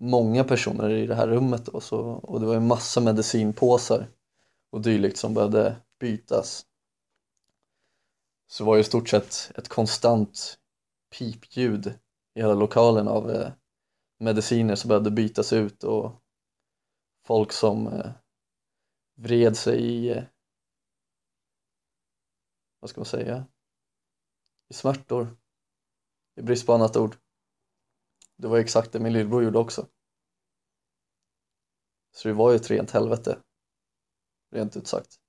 många 0.00 0.44
personer 0.44 0.90
i 0.90 1.06
det 1.06 1.14
här 1.14 1.28
rummet 1.28 1.66
då, 1.66 1.80
så, 1.80 2.00
och 2.00 2.40
det 2.40 2.46
var 2.46 2.54
en 2.54 2.66
massa 2.66 3.00
medicinpåsar 3.00 4.06
och 4.70 4.80
dylikt 4.80 5.18
som 5.18 5.34
behövde 5.34 5.76
bytas 6.00 6.66
så 8.46 8.64
var 8.64 8.74
det 8.74 8.80
i 8.80 8.84
stort 8.84 9.08
sett 9.08 9.52
ett 9.54 9.68
konstant 9.68 10.58
pipljud 11.18 11.86
i 12.34 12.40
hela 12.40 12.54
lokalen 12.54 13.08
av 13.08 13.30
eh, 13.30 13.52
mediciner 14.18 14.74
som 14.74 14.88
behövde 14.88 15.10
bytas 15.10 15.52
ut 15.52 15.84
och 15.84 16.22
folk 17.26 17.52
som 17.52 17.86
eh, 17.86 18.12
vred 19.14 19.56
sig 19.56 19.80
i, 19.80 20.08
eh, 20.10 20.24
vad 22.80 22.90
ska 22.90 23.00
man 23.00 23.06
säga, 23.06 23.46
i 24.68 24.74
smärtor, 24.74 25.36
i 26.36 26.42
brist 26.42 26.66
på 26.66 26.72
annat 26.72 26.96
ord. 26.96 27.16
Det 28.36 28.48
var 28.48 28.58
exakt 28.58 28.92
det 28.92 29.00
min 29.00 29.12
lillebror 29.12 29.44
gjorde 29.44 29.58
också. 29.58 29.88
Så 32.12 32.28
det 32.28 32.34
var 32.34 32.50
ju 32.50 32.56
ett 32.56 32.70
rent 32.70 32.90
helvete, 32.90 33.42
rent 34.50 34.76
ut 34.76 34.86
sagt. 34.86 35.20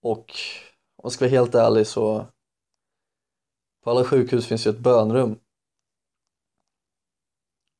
Och 0.00 0.32
om 0.98 1.02
jag 1.02 1.12
ska 1.12 1.24
vara 1.24 1.30
helt 1.30 1.54
ärlig 1.54 1.86
så 1.86 2.26
på 3.82 3.90
alla 3.90 4.04
sjukhus 4.04 4.46
finns 4.46 4.66
ju 4.66 4.70
ett 4.70 4.78
bönrum. 4.78 5.40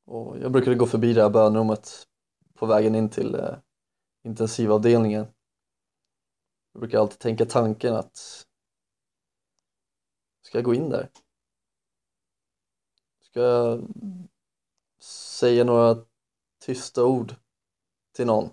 Och 0.05 0.37
jag 0.39 0.51
brukade 0.51 0.75
gå 0.75 0.85
förbi 0.85 1.13
det 1.13 1.21
här 1.21 1.29
bönrummet 1.29 2.07
på 2.53 2.65
vägen 2.65 2.95
in 2.95 3.09
till 3.09 3.35
eh, 3.35 3.57
intensivavdelningen. 4.23 5.27
Jag 6.73 6.79
brukar 6.81 6.99
alltid 6.99 7.19
tänka 7.19 7.45
tanken 7.45 7.95
att 7.95 8.45
ska 10.41 10.57
jag 10.57 10.65
gå 10.65 10.73
in 10.73 10.89
där? 10.89 11.09
Ska 13.21 13.39
jag 13.39 13.87
säga 15.39 15.63
några 15.63 16.05
tysta 16.59 17.05
ord 17.05 17.35
till 18.15 18.25
någon? 18.25 18.49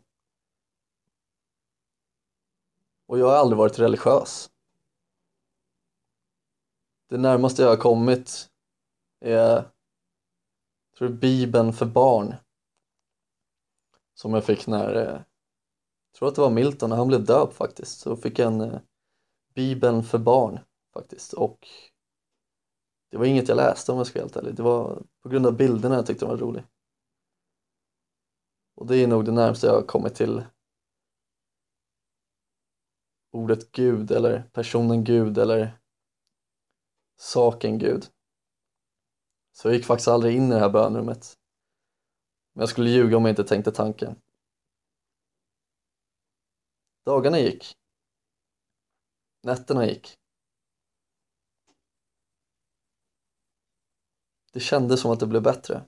Och 3.07 3.19
jag 3.19 3.27
har 3.27 3.37
aldrig 3.37 3.59
varit 3.59 3.79
religiös. 3.79 4.51
Det 7.09 7.19
närmaste 7.19 7.63
jag 7.63 7.69
har 7.69 7.77
kommit 7.77 8.51
är 9.21 9.71
tror 10.99 11.09
Bibeln 11.09 11.73
för 11.73 11.87
barn. 11.87 12.35
Som 14.15 14.35
jag 14.35 14.45
fick 14.45 14.67
när, 14.67 14.95
jag 14.95 15.25
tror 16.19 16.29
att 16.29 16.35
det 16.35 16.41
var 16.41 16.51
Milton, 16.51 16.91
när 16.91 16.97
han 16.97 17.09
blev 17.09 17.25
döpt 17.25 17.55
faktiskt. 17.55 18.01
Så 18.01 18.17
fick 18.17 18.39
jag 18.39 18.53
en 18.53 18.61
eh, 18.61 18.81
Bibeln 19.55 20.03
för 20.03 20.19
barn 20.19 20.59
faktiskt. 20.95 21.33
Och 21.33 21.69
det 23.11 23.17
var 23.17 23.25
inget 23.25 23.49
jag 23.49 23.57
läste 23.57 23.93
om 23.93 23.99
jag 23.99 24.07
ska 24.07 24.19
vara 24.19 24.25
helt 24.25 24.37
ärlig. 24.37 24.55
Det 24.55 24.63
var 24.63 25.03
på 25.23 25.29
grund 25.29 25.47
av 25.47 25.57
bilderna 25.57 25.95
jag 25.95 26.07
tyckte 26.07 26.25
de 26.25 26.31
var 26.31 26.37
roliga. 26.37 26.65
Och 28.75 28.87
det 28.87 28.97
är 28.97 29.07
nog 29.07 29.25
det 29.25 29.33
närmaste 29.33 29.67
jag 29.67 29.75
har 29.75 29.83
kommit 29.83 30.15
till 30.15 30.45
ordet 33.33 33.73
Gud 33.73 34.11
eller 34.11 34.43
personen 34.43 35.05
Gud 35.05 35.39
eller 35.39 35.79
saken 37.17 37.79
Gud. 37.79 38.07
Så 39.53 39.69
jag 39.69 39.75
gick 39.75 39.87
faktiskt 39.87 40.09
aldrig 40.09 40.37
in 40.37 40.47
i 40.47 40.55
det 40.55 40.61
här 40.61 40.71
bönrummet. 40.71 41.39
Men 42.53 42.61
jag 42.61 42.69
skulle 42.69 42.91
ljuga 42.91 43.17
om 43.17 43.25
jag 43.25 43.33
inte 43.33 43.45
tänkte 43.45 43.73
tanken. 43.73 44.23
Dagarna 47.05 47.39
gick. 47.39 47.77
Nätterna 49.43 49.87
gick. 49.87 50.19
Det 54.53 54.61
kändes 54.61 55.01
som 55.01 55.11
att 55.11 55.21
det 55.21 55.27
blev 55.27 55.43
bättre. 55.43 55.85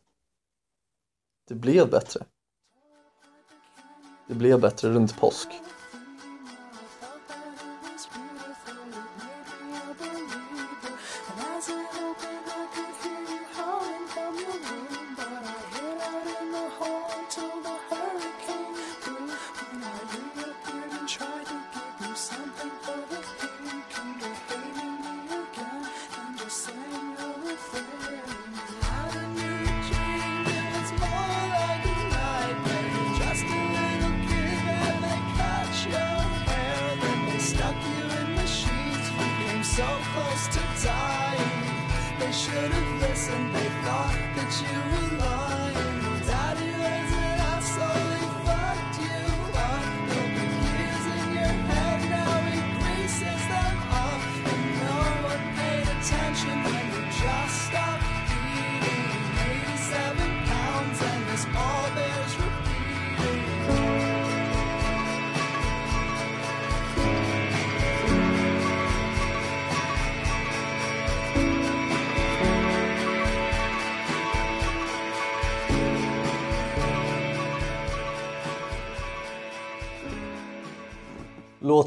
Det 1.45 1.55
blev 1.55 1.91
bättre. 1.91 2.27
Det 4.29 4.35
blev 4.35 4.61
bättre 4.61 4.89
runt 4.89 5.17
påsk. 5.21 5.49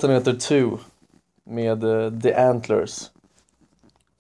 Låten 0.02 0.16
heter 0.16 0.34
Two 0.34 0.78
med 1.44 1.84
eh, 1.84 2.20
The 2.22 2.34
Antlers 2.34 3.12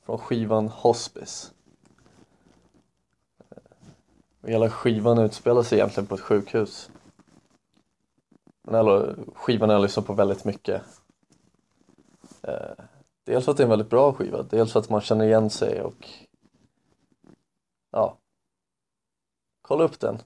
från 0.05 0.17
skivan 0.17 0.67
Hospice. 0.67 1.51
Och 4.41 4.49
hela 4.49 4.69
skivan 4.69 5.17
utspelar 5.17 5.63
sig 5.63 5.77
egentligen 5.77 6.07
på 6.07 6.15
ett 6.15 6.21
sjukhus. 6.21 6.91
Den 8.63 8.75
här 8.75 9.15
skivan 9.35 9.69
har 9.69 9.75
jag 9.75 9.81
lyssnat 9.81 10.05
på 10.05 10.13
väldigt 10.13 10.45
mycket. 10.45 10.81
Eh, 12.41 12.83
dels 13.25 13.45
för 13.45 13.51
att 13.51 13.57
det 13.57 13.63
är 13.63 13.65
en 13.65 13.69
väldigt 13.69 13.89
bra 13.89 14.13
skiva, 14.13 14.43
dels 14.43 14.71
för 14.71 14.79
att 14.79 14.89
man 14.89 15.01
känner 15.01 15.25
igen 15.25 15.49
sig 15.49 15.81
och 15.81 16.09
ja, 17.91 18.17
kolla 19.61 19.83
upp 19.83 19.99
den. 19.99 20.17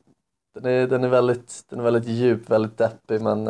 Den 0.54 0.65
är, 0.65 0.88
den 0.88 1.04
är, 1.04 1.10
väldigt, 1.10 1.65
den 1.70 1.80
är 1.80 1.84
väldigt 1.84 2.08
djup, 2.08 2.50
väldigt 2.50 2.78
deppig 2.78 3.22
men 3.22 3.48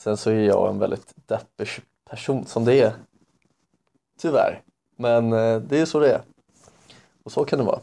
Sen 0.00 0.16
så 0.16 0.30
är 0.30 0.34
jag 0.34 0.70
en 0.70 0.78
väldigt 0.78 1.14
deppig 1.26 1.68
person 2.10 2.46
som 2.46 2.64
det 2.64 2.80
är. 2.80 2.92
Tyvärr. 4.18 4.62
Men 4.96 5.32
eh, 5.32 5.60
det 5.60 5.80
är 5.80 5.84
så 5.84 6.00
det 6.00 6.12
är. 6.12 6.22
Och 7.22 7.32
så 7.32 7.44
kan 7.44 7.58
det 7.58 7.64
vara. 7.64 7.80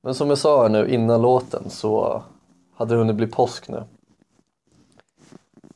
Men 0.00 0.14
som 0.14 0.28
jag 0.28 0.38
sa 0.38 0.62
här 0.62 0.68
nu 0.68 0.88
innan 0.88 1.22
låten 1.22 1.70
så 1.70 2.22
hade 2.74 2.94
det 2.94 2.98
hunnit 2.98 3.16
bli 3.16 3.26
påsk 3.26 3.68
nu. 3.68 3.84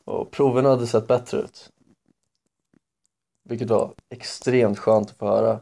Och 0.03 0.31
proverna 0.31 0.69
hade 0.69 0.87
sett 0.87 1.07
bättre 1.07 1.37
ut. 1.37 1.71
Vilket 3.43 3.69
var 3.69 3.93
extremt 4.09 4.79
skönt 4.79 5.11
att 5.11 5.17
få 5.17 5.25
höra. 5.25 5.59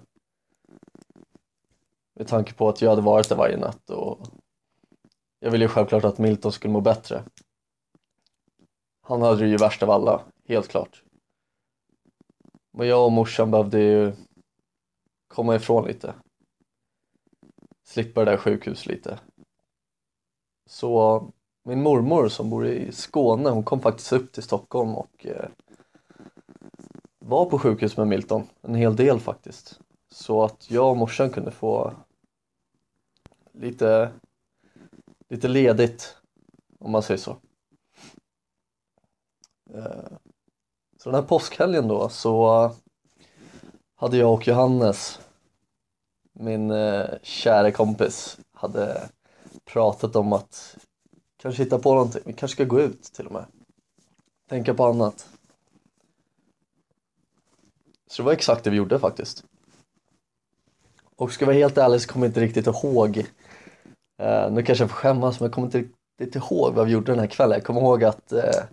Med 2.13 2.27
tanke 2.27 2.53
på 2.53 2.69
att 2.69 2.81
jag 2.81 2.89
hade 2.89 3.01
varit 3.01 3.29
där 3.29 3.35
varje 3.35 3.57
natt 3.57 3.89
och 3.89 4.19
jag 5.39 5.51
ville 5.51 5.65
ju 5.65 5.69
självklart 5.69 6.03
att 6.03 6.17
Milton 6.17 6.51
skulle 6.51 6.73
må 6.73 6.81
bättre. 6.81 7.23
Han 9.11 9.21
hade 9.21 9.39
det 9.39 9.47
ju 9.47 9.57
värst 9.57 9.83
av 9.83 9.89
alla, 9.89 10.21
helt 10.47 10.67
klart. 10.67 11.03
Men 12.71 12.87
jag 12.87 13.05
och 13.05 13.11
morsan 13.11 13.51
behövde 13.51 13.79
ju 13.79 14.13
komma 15.27 15.55
ifrån 15.55 15.87
lite. 15.87 16.13
Slippa 17.83 18.25
det 18.25 18.31
där 18.31 18.37
sjukhuset 18.37 18.85
lite. 18.85 19.19
Så 20.65 21.23
min 21.63 21.81
mormor 21.81 22.27
som 22.27 22.49
bor 22.49 22.67
i 22.67 22.91
Skåne, 22.91 23.49
hon 23.49 23.63
kom 23.63 23.79
faktiskt 23.79 24.13
upp 24.13 24.31
till 24.31 24.43
Stockholm 24.43 24.95
och 24.95 25.25
eh, 25.25 25.49
var 27.19 27.45
på 27.45 27.59
sjukhus 27.59 27.97
med 27.97 28.07
Milton, 28.07 28.43
en 28.61 28.75
hel 28.75 28.95
del 28.95 29.19
faktiskt. 29.19 29.79
Så 30.09 30.43
att 30.43 30.71
jag 30.71 30.89
och 30.89 30.97
morsan 30.97 31.29
kunde 31.29 31.51
få 31.51 31.93
lite, 33.51 34.11
lite 35.29 35.47
ledigt, 35.47 36.17
om 36.79 36.91
man 36.91 37.03
säger 37.03 37.17
så. 37.17 37.37
Så 40.97 41.09
den 41.09 41.15
här 41.15 41.21
påskhelgen 41.21 41.87
då 41.87 42.09
så 42.09 42.71
hade 43.95 44.17
jag 44.17 44.33
och 44.33 44.47
Johannes, 44.47 45.19
min 46.33 46.71
eh, 46.71 47.05
kära 47.21 47.71
kompis, 47.71 48.37
hade 48.53 49.09
pratat 49.65 50.15
om 50.15 50.33
att 50.33 50.77
kanske 51.37 51.63
hitta 51.63 51.79
på 51.79 51.93
någonting. 51.93 52.21
Vi 52.25 52.33
kanske 52.33 52.55
ska 52.55 52.63
gå 52.63 52.81
ut 52.81 53.03
till 53.03 53.25
och 53.25 53.31
med. 53.31 53.45
Tänka 54.49 54.73
på 54.73 54.85
annat. 54.85 55.29
Så 58.07 58.21
det 58.21 58.25
var 58.25 58.33
exakt 58.33 58.63
det 58.63 58.69
vi 58.69 58.77
gjorde 58.77 58.99
faktiskt. 58.99 59.43
Och 61.15 61.31
ska 61.31 61.43
jag 61.43 61.47
vara 61.47 61.57
helt 61.57 61.77
ärlig 61.77 62.01
så 62.01 62.11
kommer 62.11 62.25
jag 62.25 62.29
inte 62.29 62.41
riktigt 62.41 62.67
ihåg. 62.67 63.17
Eh, 64.21 64.51
nu 64.51 64.63
kanske 64.63 64.83
jag 64.83 64.89
får 64.89 64.97
skämmas 64.97 65.39
men 65.39 65.45
jag 65.45 65.53
kommer 65.53 65.67
inte 65.67 65.83
riktigt 66.19 66.35
ihåg 66.35 66.73
vad 66.73 66.85
vi 66.85 66.91
gjorde 66.91 67.11
den 67.11 67.19
här 67.19 67.27
kvällen. 67.27 67.57
Jag 67.57 67.65
kommer 67.65 67.81
ihåg 67.81 68.03
att 68.03 68.31
eh, 68.31 68.63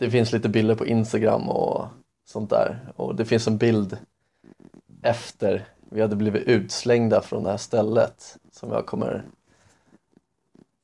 det 0.00 0.10
finns 0.10 0.32
lite 0.32 0.48
bilder 0.48 0.74
på 0.74 0.86
Instagram 0.86 1.48
och 1.48 1.86
sånt 2.24 2.50
där. 2.50 2.92
Och 2.96 3.14
det 3.14 3.24
finns 3.24 3.46
en 3.46 3.58
bild 3.58 3.98
efter 5.02 5.68
vi 5.90 6.00
hade 6.00 6.16
blivit 6.16 6.42
utslängda 6.42 7.22
från 7.22 7.44
det 7.44 7.50
här 7.50 7.56
stället 7.56 8.38
som 8.52 8.70
jag 8.70 8.86
kommer 8.86 9.24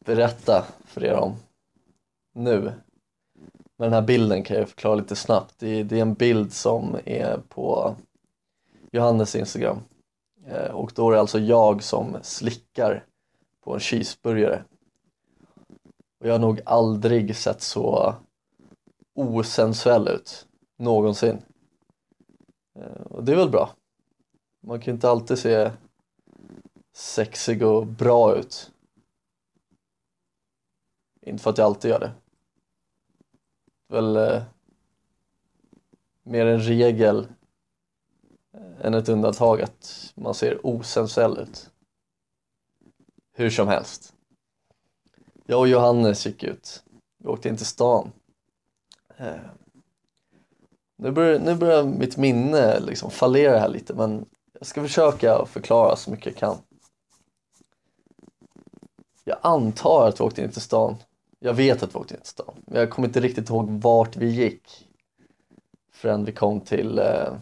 berätta 0.04 0.64
för 0.84 1.04
er 1.04 1.14
om 1.14 1.36
nu. 2.34 2.72
Men 3.76 3.90
den 3.90 3.92
här 3.92 4.02
bilden 4.02 4.42
kan 4.42 4.56
jag 4.56 4.68
förklara 4.68 4.94
lite 4.94 5.16
snabbt. 5.16 5.54
Det 5.58 5.68
är, 5.68 5.84
det 5.84 5.98
är 5.98 6.02
en 6.02 6.14
bild 6.14 6.52
som 6.52 6.96
är 7.04 7.38
på 7.48 7.96
Johannes 8.90 9.36
Instagram. 9.36 9.78
Eh, 10.46 10.70
och 10.70 10.92
då 10.94 11.08
är 11.08 11.14
det 11.14 11.20
alltså 11.20 11.38
jag 11.38 11.82
som 11.82 12.16
slickar 12.22 13.04
på 13.64 13.74
en 13.74 13.80
cheeseburgare. 13.80 14.64
Och 16.20 16.26
jag 16.26 16.32
har 16.32 16.38
nog 16.38 16.60
aldrig 16.64 17.36
sett 17.36 17.62
så 17.62 18.14
osensuell 19.16 20.08
ut, 20.08 20.48
någonsin. 20.76 21.42
Eh, 22.74 23.02
och 23.02 23.24
det 23.24 23.32
är 23.32 23.36
väl 23.36 23.50
bra. 23.50 23.70
Man 24.60 24.80
kan 24.80 24.84
ju 24.84 24.94
inte 24.94 25.10
alltid 25.10 25.38
se 25.38 25.70
sexig 26.92 27.62
och 27.62 27.86
bra 27.86 28.36
ut. 28.36 28.72
Inte 31.22 31.42
för 31.42 31.50
att 31.50 31.58
jag 31.58 31.64
alltid 31.64 31.90
gör 31.90 32.00
det. 32.00 32.12
det 33.88 33.96
är 33.96 34.02
väl 34.02 34.16
eh, 34.16 34.42
mer 36.22 36.46
en 36.46 36.60
regel 36.60 37.28
eh, 38.54 38.86
än 38.86 38.94
ett 38.94 39.08
undantag 39.08 39.62
att 39.62 40.12
man 40.14 40.34
ser 40.34 40.66
osensuell 40.66 41.38
ut. 41.38 41.70
Hur 43.32 43.50
som 43.50 43.68
helst. 43.68 44.14
Jag 45.46 45.60
och 45.60 45.68
Johannes 45.68 46.26
gick 46.26 46.42
ut. 46.42 46.84
Vi 47.18 47.28
åkte 47.28 47.48
in 47.48 47.56
till 47.56 47.66
stan. 47.66 48.12
Eh, 49.16 49.34
nu 50.96 51.10
börjar, 51.10 51.38
nu 51.38 51.54
börjar 51.54 51.84
mitt 51.84 52.16
minne 52.16 52.80
liksom 52.80 53.10
fallera 53.10 53.58
här 53.58 53.68
lite 53.68 53.94
men 53.94 54.26
jag 54.58 54.66
ska 54.66 54.82
försöka 54.82 55.46
förklara 55.46 55.96
så 55.96 56.10
mycket 56.10 56.26
jag 56.26 56.36
kan. 56.36 56.56
Jag 59.24 59.38
antar 59.42 60.08
att 60.08 60.20
vi 60.20 60.24
åkte 60.24 60.42
in 60.42 60.50
till 60.50 60.60
stan. 60.60 60.96
Jag 61.38 61.54
vet 61.54 61.82
att 61.82 61.94
vi 61.94 61.98
åkte 61.98 62.14
in 62.14 62.20
till 62.20 62.30
stan. 62.30 62.54
Men 62.66 62.80
jag 62.80 62.90
kommer 62.90 63.08
inte 63.08 63.20
riktigt 63.20 63.50
ihåg 63.50 63.70
vart 63.70 64.16
vi 64.16 64.26
gick. 64.26 64.88
Förrän 65.92 66.24
vi 66.24 66.32
kom 66.32 66.60
till 66.60 66.98
eh, 66.98 67.32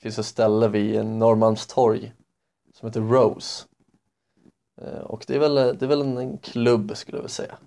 det 0.00 0.02
finns 0.02 0.18
ett 0.18 0.26
ställe 0.26 0.68
vid 0.68 1.06
Norrmalmstorg 1.06 2.12
som 2.74 2.88
heter 2.88 3.00
Rose. 3.00 3.64
Eh, 4.82 5.00
och 5.00 5.24
det 5.26 5.34
är 5.34 5.38
väl, 5.38 5.54
det 5.54 5.82
är 5.82 5.86
väl 5.86 6.02
en, 6.02 6.38
klubb 6.38 6.96
skulle 6.96 7.16
jag 7.16 7.22
vilja 7.22 7.28
säga. 7.28 7.58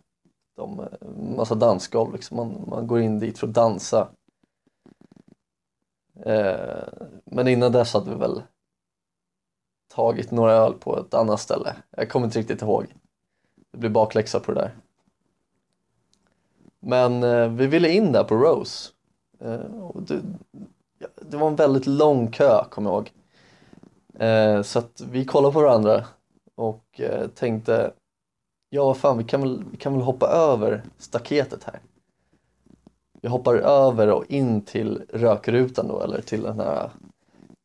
De, 0.55 0.79
eh, 0.79 1.07
massa 1.35 1.55
dansgolv 1.55 2.13
liksom. 2.13 2.37
man, 2.37 2.65
man 2.67 2.87
går 2.87 3.01
in 3.01 3.19
dit 3.19 3.39
för 3.39 3.47
att 3.47 3.53
dansa. 3.53 4.09
Eh, 6.25 6.83
men 7.25 7.47
innan 7.47 7.71
dess 7.71 7.93
hade 7.93 8.09
vi 8.09 8.15
väl 8.15 8.41
tagit 9.93 10.31
några 10.31 10.53
öl 10.53 10.73
på 10.73 10.99
ett 10.99 11.13
annat 11.13 11.39
ställe. 11.39 11.75
Jag 11.89 12.09
kommer 12.09 12.25
inte 12.25 12.39
riktigt 12.39 12.61
ihåg. 12.61 12.85
Det 13.71 13.77
blir 13.77 13.89
bakläxa 13.89 14.39
på 14.39 14.51
det 14.51 14.61
där. 14.61 14.75
Men 16.79 17.23
eh, 17.23 17.47
vi 17.49 17.67
ville 17.67 17.89
in 17.89 18.11
där 18.11 18.23
på 18.23 18.35
Rose. 18.35 18.91
Eh, 19.39 19.81
och 19.81 20.01
det, 20.03 20.21
det 21.21 21.37
var 21.37 21.47
en 21.47 21.55
väldigt 21.55 21.87
lång 21.87 22.31
kö 22.31 22.63
kommer 22.69 22.89
jag 22.89 22.97
ihåg. 22.97 23.11
Eh, 24.19 24.61
så 24.61 24.79
att 24.79 25.01
vi 25.01 25.25
kollade 25.25 25.53
på 25.53 25.61
varandra 25.61 26.05
och 26.55 27.01
eh, 27.01 27.27
tänkte 27.27 27.93
ja 28.73 28.85
vad 28.85 28.97
fan 28.97 29.17
vi 29.17 29.23
kan, 29.23 29.41
väl, 29.41 29.63
vi 29.71 29.77
kan 29.77 29.93
väl 29.93 30.01
hoppa 30.01 30.27
över 30.27 30.83
staketet 30.97 31.63
här. 31.63 31.79
Vi 33.21 33.29
hoppar 33.29 33.55
över 33.55 34.11
och 34.11 34.31
in 34.31 34.61
till 34.61 35.03
rökrutan 35.09 35.87
då 35.87 36.01
eller 36.01 36.21
till 36.21 36.41
den 36.41 36.59
här 36.59 36.89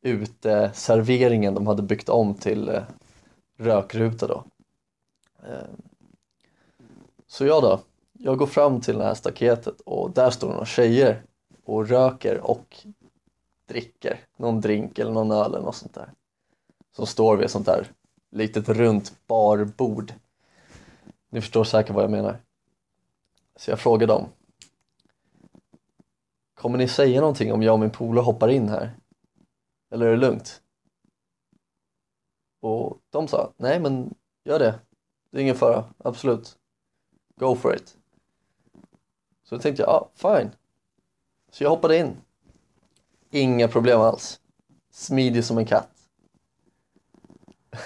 uteserveringen 0.03 1.55
de 1.55 1.67
hade 1.67 1.83
byggt 1.83 2.09
om 2.09 2.35
till 2.35 2.69
eh, 2.69 2.83
rökruta 3.59 4.27
då. 4.27 4.45
Eh, 5.43 5.69
så 7.27 7.47
jag 7.47 7.63
då, 7.63 7.81
jag 8.13 8.39
går 8.39 8.47
fram 8.47 8.81
till 8.81 8.99
det 8.99 9.05
här 9.05 9.15
staketet 9.15 9.81
och 9.81 10.11
där 10.11 10.31
står 10.31 10.49
några 10.49 10.67
tjejer 10.67 11.23
och 11.65 11.89
röker 11.89 12.41
och 12.51 12.87
dricker 13.69 14.21
någon 14.37 14.61
drink 14.61 14.99
eller 14.99 15.13
någon 15.13 15.31
öl 15.31 15.55
eller 15.55 15.65
något 15.65 15.77
sånt 15.77 15.95
där. 15.95 16.11
Som 16.97 17.07
står 17.07 17.37
vid 17.37 17.45
ett 17.45 17.51
sånt 17.51 17.67
där 17.67 17.87
litet 18.31 18.69
runt 18.69 19.13
barbord. 19.27 20.13
Ni 21.31 21.41
förstår 21.41 21.65
säkert 21.65 21.95
vad 21.95 22.05
jag 22.05 22.11
menar. 22.11 22.43
Så 23.57 23.71
jag 23.71 23.81
frågar 23.81 24.07
dem. 24.07 24.29
Kommer 26.55 26.79
ni 26.79 26.89
säga 26.89 27.21
någonting 27.21 27.53
om 27.53 27.63
jag 27.63 27.73
och 27.73 27.81
min 27.81 27.91
polare 27.91 28.25
hoppar 28.25 28.49
in 28.49 28.69
här? 28.69 28.97
Eller 29.91 30.07
är 30.07 30.11
det 30.11 30.17
lugnt? 30.17 30.63
Och 32.61 32.99
de 33.11 33.29
sa, 33.29 33.53
nej 33.57 33.81
men 33.81 34.15
gör 34.45 34.59
det. 34.59 34.81
Det 35.31 35.39
är 35.39 35.43
ingen 35.43 35.55
fara, 35.55 35.85
absolut. 35.99 36.59
Go 37.37 37.55
for 37.55 37.75
it. 37.75 37.97
Så 39.43 39.55
då 39.55 39.61
tänkte 39.61 39.83
jag, 39.83 39.91
ja 39.91 40.11
fine. 40.15 40.51
Så 41.51 41.65
jag 41.65 41.71
hoppade 41.71 41.99
in. 41.99 42.17
Inga 43.31 43.69
problem 43.69 44.01
alls. 44.01 44.41
Smidig 44.91 45.45
som 45.45 45.59
en 45.59 45.67
katt. 45.67 45.91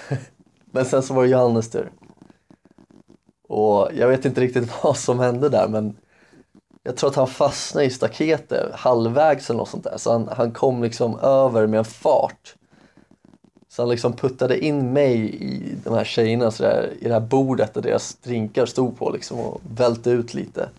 men 0.65 0.85
sen 0.85 1.03
så 1.03 1.13
var 1.13 1.23
det 1.23 1.29
Johannes 1.29 1.69
tur. 1.69 1.91
Och 3.53 3.89
jag 3.93 4.07
vet 4.07 4.25
inte 4.25 4.41
riktigt 4.41 4.69
vad 4.83 4.97
som 4.97 5.19
hände 5.19 5.49
där 5.49 5.67
men 5.67 5.95
jag 6.83 6.97
tror 6.97 7.09
att 7.09 7.15
han 7.15 7.27
fastnade 7.27 7.85
i 7.85 7.89
staketet 7.89 8.75
halvvägs 8.75 9.49
eller 9.49 9.57
något 9.57 9.69
sånt 9.69 9.83
där 9.83 9.97
så 9.97 10.11
han, 10.11 10.29
han 10.37 10.51
kom 10.51 10.83
liksom 10.83 11.19
över 11.19 11.67
med 11.67 11.77
en 11.77 11.85
fart. 11.85 12.55
Så 13.69 13.81
han 13.81 13.89
liksom 13.89 14.13
puttade 14.13 14.65
in 14.65 14.93
mig 14.93 15.35
i 15.43 15.75
de 15.83 15.93
här 15.93 16.03
tjejerna 16.03 16.51
så 16.51 16.63
där, 16.63 16.93
i 16.99 17.07
det 17.07 17.13
här 17.13 17.19
bordet 17.19 17.73
där 17.73 17.81
deras 17.81 18.15
drinkar 18.15 18.65
stod 18.65 18.97
på 18.97 19.09
liksom 19.09 19.39
och 19.39 19.61
välte 19.77 20.09
ut 20.09 20.33
lite. 20.33 20.69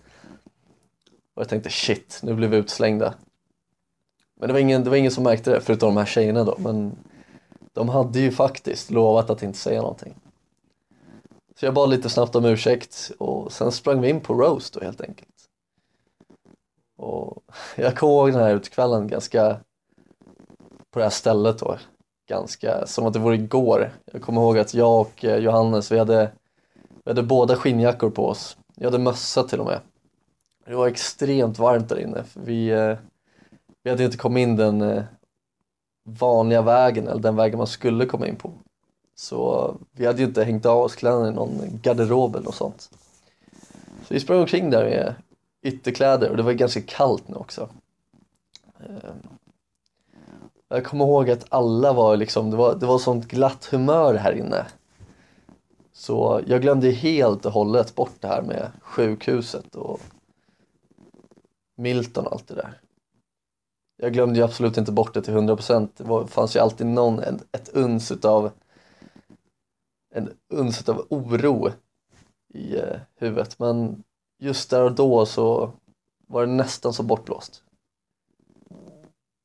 Och 1.34 1.40
jag 1.40 1.48
tänkte 1.48 1.70
shit, 1.70 2.20
nu 2.22 2.34
blev 2.34 2.50
vi 2.50 2.56
utslängda. 2.56 3.14
Men 4.40 4.48
det 4.48 4.52
var, 4.52 4.60
ingen, 4.60 4.84
det 4.84 4.90
var 4.90 4.96
ingen 4.96 5.12
som 5.12 5.24
märkte 5.24 5.50
det 5.50 5.60
förutom 5.60 5.88
de 5.94 5.96
här 5.96 6.06
tjejerna 6.06 6.44
då. 6.44 6.56
Men 6.58 6.92
de 7.72 7.88
hade 7.88 8.20
ju 8.20 8.30
faktiskt 8.30 8.90
lovat 8.90 9.30
att 9.30 9.42
inte 9.42 9.58
säga 9.58 9.80
någonting. 9.80 10.14
Så 11.64 11.68
jag 11.68 11.74
bad 11.74 11.90
lite 11.90 12.10
snabbt 12.10 12.34
om 12.34 12.44
ursäkt 12.44 13.12
och 13.18 13.52
sen 13.52 13.72
sprang 13.72 14.00
vi 14.00 14.08
in 14.08 14.20
på 14.20 14.34
Rose 14.34 14.70
då 14.74 14.84
helt 14.84 15.00
enkelt. 15.00 15.48
Och 16.96 17.42
jag 17.76 17.96
kommer 17.96 18.12
ihåg 18.12 18.32
den 18.32 18.40
här 18.40 18.54
utkvällen 18.54 19.08
ganska 19.08 19.56
på 20.90 20.98
det 20.98 21.02
här 21.02 21.10
stället 21.10 21.58
då. 21.58 21.78
Ganska 22.28 22.86
som 22.86 23.06
att 23.06 23.12
det 23.12 23.18
vore 23.18 23.34
igår. 23.34 23.92
Jag 24.12 24.22
kommer 24.22 24.40
ihåg 24.40 24.58
att 24.58 24.74
jag 24.74 25.00
och 25.00 25.24
eh, 25.24 25.36
Johannes, 25.36 25.92
vi 25.92 25.98
hade, 25.98 26.32
vi 27.04 27.10
hade 27.10 27.22
båda 27.22 27.56
skinnjackor 27.56 28.10
på 28.10 28.28
oss. 28.28 28.56
Jag 28.76 28.84
hade 28.84 28.98
mössa 28.98 29.42
till 29.42 29.60
och 29.60 29.66
med. 29.66 29.80
Det 30.66 30.74
var 30.74 30.88
extremt 30.88 31.58
varmt 31.58 31.88
där 31.88 32.00
inne. 32.00 32.24
För 32.24 32.40
vi, 32.40 32.68
eh, 32.68 32.96
vi 33.82 33.90
hade 33.90 34.04
inte 34.04 34.16
kommit 34.16 34.42
in 34.42 34.56
den 34.56 34.82
eh, 34.82 35.04
vanliga 36.04 36.62
vägen 36.62 37.08
eller 37.08 37.22
den 37.22 37.36
vägen 37.36 37.58
man 37.58 37.66
skulle 37.66 38.06
komma 38.06 38.26
in 38.26 38.36
på. 38.36 38.52
Så 39.14 39.74
vi 39.92 40.06
hade 40.06 40.18
ju 40.18 40.24
inte 40.24 40.44
hängt 40.44 40.66
av 40.66 40.78
oss 40.78 40.96
kläderna 40.96 41.28
i 41.28 41.32
någon 41.32 41.80
garderob 41.82 42.34
eller 42.34 42.44
något 42.44 42.54
sånt. 42.54 42.90
Så 44.06 44.14
vi 44.14 44.20
sprang 44.20 44.40
omkring 44.40 44.70
där 44.70 44.84
med 44.84 45.14
ytterkläder 45.62 46.30
och 46.30 46.36
det 46.36 46.42
var 46.42 46.52
ganska 46.52 46.80
kallt 46.80 47.28
nu 47.28 47.36
också. 47.36 47.68
Ehm, 48.78 49.28
jag 50.68 50.84
kommer 50.84 51.04
ihåg 51.04 51.30
att 51.30 51.46
alla 51.48 51.92
var 51.92 52.16
liksom, 52.16 52.50
det 52.50 52.56
var, 52.56 52.74
det 52.74 52.86
var 52.86 52.98
sånt 52.98 53.28
glatt 53.28 53.64
humör 53.64 54.14
här 54.14 54.32
inne. 54.32 54.66
Så 55.92 56.40
jag 56.46 56.62
glömde 56.62 56.90
helt 56.90 57.46
och 57.46 57.52
hållet 57.52 57.94
bort 57.94 58.14
det 58.20 58.28
här 58.28 58.42
med 58.42 58.70
sjukhuset 58.80 59.74
och 59.74 60.00
Milton 61.76 62.26
och 62.26 62.32
allt 62.32 62.48
det 62.48 62.54
där 62.54 62.80
jag 63.96 64.12
glömde 64.12 64.38
ju 64.38 64.44
absolut 64.44 64.76
inte 64.76 64.92
bort 64.92 65.14
det 65.14 65.22
till 65.22 65.34
100%. 65.34 65.88
Det 65.96 66.04
var, 66.04 66.26
fanns 66.26 66.56
ju 66.56 66.60
alltid 66.60 66.86
någon, 66.86 67.20
ett 67.52 67.68
uns 67.72 68.12
utav 68.12 68.50
en 70.14 70.30
uns 70.48 70.80
utav 70.80 71.06
oro 71.10 71.70
i 72.48 72.76
eh, 72.76 73.00
huvudet. 73.16 73.58
Men 73.58 74.04
just 74.38 74.70
där 74.70 74.82
och 74.82 74.92
då 74.92 75.26
så 75.26 75.72
var 76.26 76.46
det 76.46 76.52
nästan 76.52 76.92
så 76.92 77.02
bortblåst. 77.02 77.62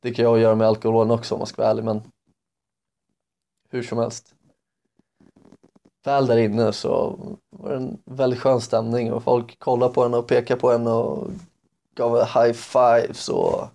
Det 0.02 0.14
kan 0.14 0.26
jag 0.26 0.40
göra 0.40 0.56
med 0.56 0.68
alkoholen 0.68 1.12
också 1.12 1.36
om 1.36 1.40
man 1.40 1.48
ska 1.48 1.62
vara 1.62 1.72
ärlig 1.72 1.84
men 1.84 2.02
hur 3.70 3.84
som 3.84 3.98
helst. 3.98 4.36
Väl 6.04 6.26
där 6.26 6.38
inne 6.38 6.74
så 6.74 7.20
var 7.50 7.70
det 7.70 7.76
en 7.76 7.98
väldigt 8.06 8.40
skön 8.40 8.62
stämning 8.62 9.14
och 9.14 9.24
folk 9.24 9.60
kollade 9.60 9.94
på 9.94 10.04
en 10.04 10.14
och 10.14 10.28
pekade 10.28 10.60
på 10.60 10.72
en 10.72 10.88
och 10.88 11.28
gav 11.96 12.18
high 12.18 12.54
fives 12.54 13.30
och 13.30 13.68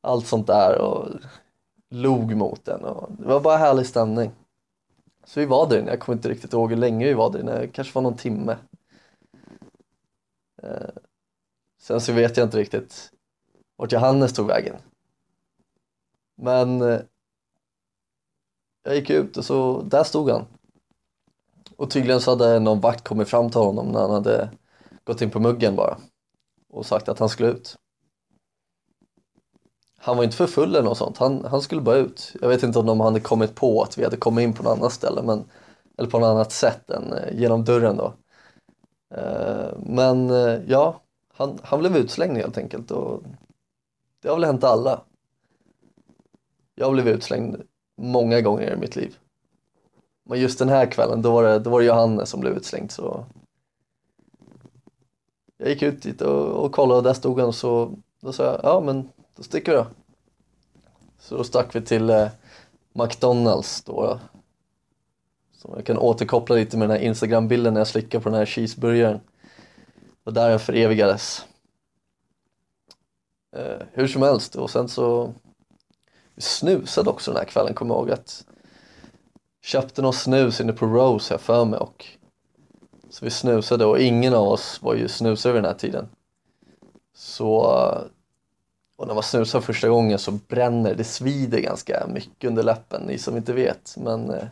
allt 0.00 0.26
sånt 0.26 0.46
där 0.46 0.80
och 0.80 1.08
log 1.90 2.36
mot 2.36 2.68
en. 2.68 2.84
och 2.84 3.10
det 3.18 3.28
var 3.28 3.40
bara 3.40 3.56
härlig 3.56 3.86
stämning. 3.86 4.30
Så 5.26 5.40
vi 5.40 5.46
var 5.46 5.68
där 5.68 5.78
inne, 5.78 5.90
jag 5.90 6.00
kommer 6.00 6.16
inte 6.16 6.28
riktigt 6.28 6.52
ihåg 6.52 6.70
hur 6.70 6.76
länge 6.76 7.06
vi 7.06 7.14
var 7.14 7.30
där 7.30 7.40
inne, 7.40 7.58
det 7.58 7.68
kanske 7.68 7.94
var 7.94 8.02
någon 8.02 8.16
timme. 8.16 8.56
Eh, 10.62 10.88
sen 11.78 12.00
så 12.00 12.12
vet 12.12 12.36
jag 12.36 12.46
inte 12.46 12.58
riktigt 12.58 13.12
vart 13.76 13.92
Johannes 13.92 14.32
tog 14.32 14.46
vägen. 14.46 14.76
Men 16.36 16.82
eh, 16.82 17.00
jag 18.82 18.94
gick 18.94 19.10
ut 19.10 19.36
och 19.36 19.44
så 19.44 19.82
där 19.82 20.04
stod 20.04 20.30
han. 20.30 20.46
Och 21.76 21.90
tydligen 21.90 22.20
så 22.20 22.30
hade 22.30 22.58
någon 22.58 22.80
vakt 22.80 23.04
kommit 23.04 23.28
fram 23.28 23.50
till 23.50 23.60
honom 23.60 23.86
när 23.86 24.00
han 24.00 24.10
hade 24.10 24.50
gått 25.04 25.22
in 25.22 25.30
på 25.30 25.40
muggen 25.40 25.76
bara 25.76 25.98
och 26.68 26.86
sagt 26.86 27.08
att 27.08 27.18
han 27.18 27.28
skulle 27.28 27.50
ut. 27.50 27.76
Han 29.96 30.16
var 30.16 30.24
inte 30.24 30.36
för 30.36 30.46
full 30.46 30.68
eller 30.68 30.82
något 30.82 30.98
sånt, 30.98 31.18
han, 31.18 31.44
han 31.44 31.62
skulle 31.62 31.80
bara 31.80 31.96
ut. 31.96 32.32
Jag 32.40 32.48
vet 32.48 32.62
inte 32.62 32.78
om 32.78 32.86
de 32.86 33.00
hade 33.00 33.20
kommit 33.20 33.54
på 33.54 33.82
att 33.82 33.98
vi 33.98 34.04
hade 34.04 34.16
kommit 34.16 34.42
in 34.42 34.52
på 34.52 34.62
något 34.62 34.78
annat 34.78 34.92
ställe, 34.92 35.22
men, 35.22 35.44
eller 35.98 36.10
på 36.10 36.18
något 36.18 36.26
annat 36.26 36.52
sätt 36.52 36.90
än 36.90 37.12
eh, 37.12 37.38
genom 37.40 37.64
dörren 37.64 37.96
då. 37.96 38.14
Eh, 39.14 39.78
men 39.78 40.30
eh, 40.30 40.60
ja, 40.66 41.00
han, 41.34 41.58
han 41.62 41.80
blev 41.80 41.96
utslängd 41.96 42.36
helt 42.36 42.58
enkelt 42.58 42.90
och 42.90 43.22
det 44.22 44.28
har 44.28 44.36
väl 44.36 44.44
hänt 44.44 44.64
alla. 44.64 45.00
Jag 46.74 46.92
blev 46.92 47.08
utslängd 47.08 47.62
många 47.96 48.40
gånger 48.40 48.72
i 48.72 48.76
mitt 48.76 48.96
liv. 48.96 49.16
Men 50.24 50.40
just 50.40 50.58
den 50.58 50.68
här 50.68 50.86
kvällen, 50.86 51.22
då 51.22 51.32
var 51.32 51.42
det, 51.42 51.58
då 51.58 51.70
var 51.70 51.80
det 51.80 51.86
Johannes 51.86 52.30
som 52.30 52.40
blev 52.40 52.56
utslängd 52.56 52.90
så 52.90 53.24
jag 55.58 55.68
gick 55.68 55.82
ut 55.82 56.02
dit 56.02 56.20
och, 56.20 56.64
och 56.64 56.72
kollade 56.72 56.98
och 56.98 57.04
där 57.04 57.14
stod 57.14 57.38
han 57.38 57.48
och 57.48 57.54
så 57.54 57.90
då 58.20 58.32
sa 58.32 58.44
jag, 58.44 58.60
ja 58.62 58.80
men 58.80 59.08
då 59.36 59.42
sticker 59.42 59.72
vi 59.72 59.78
då. 59.78 59.86
Så 61.18 61.36
då 61.36 61.44
stack 61.44 61.74
vi 61.74 61.80
till 61.80 62.10
eh, 62.10 62.28
McDonalds 62.92 63.82
då. 63.82 64.20
Så 65.52 65.72
jag 65.76 65.86
kan 65.86 65.98
återkoppla 65.98 66.56
lite 66.56 66.76
med 66.76 66.88
den 66.88 66.96
här 66.96 67.04
Instagram-bilden 67.04 67.74
när 67.74 67.80
jag 67.80 67.88
slickar 67.88 68.20
på 68.20 68.28
den 68.28 68.38
här 68.38 68.46
cheeseburgaren. 68.46 69.20
Och 70.24 70.32
där 70.32 70.50
jag 70.50 70.62
förevigades. 70.62 71.46
Eh, 73.56 73.86
hur 73.92 74.06
som 74.06 74.22
helst, 74.22 74.56
och 74.56 74.70
sen 74.70 74.88
så 74.88 75.34
vi 76.34 76.42
snusade 76.42 77.10
också 77.10 77.30
den 77.30 77.38
här 77.38 77.46
kvällen, 77.46 77.74
kommer 77.74 77.94
jag 77.94 78.00
ihåg 78.00 78.10
att 78.10 78.44
köpte 79.62 80.02
någon 80.02 80.12
snus 80.12 80.60
inne 80.60 80.72
på 80.72 80.86
Rose 80.86 81.34
här 81.34 81.38
för 81.38 81.64
mig 81.64 81.78
och 81.78 82.06
så 83.10 83.24
vi 83.24 83.30
snusade 83.30 83.84
och 83.84 84.00
ingen 84.00 84.34
av 84.34 84.48
oss 84.48 84.82
var 84.82 84.94
ju 84.94 85.08
snusare 85.08 85.52
vid 85.52 85.62
den 85.62 85.70
här 85.70 85.78
tiden. 85.78 86.08
Så 87.14 87.72
och 88.96 89.06
när 89.06 89.14
man 89.14 89.22
snusar 89.22 89.60
första 89.60 89.88
gången 89.88 90.18
så 90.18 90.30
bränner 90.32 90.94
det, 90.94 91.04
svider 91.04 91.60
ganska 91.60 92.06
mycket 92.06 92.48
under 92.48 92.62
läppen, 92.62 93.02
ni 93.02 93.18
som 93.18 93.36
inte 93.36 93.52
vet. 93.52 93.94
Men 93.96 94.30
eh, 94.30 94.44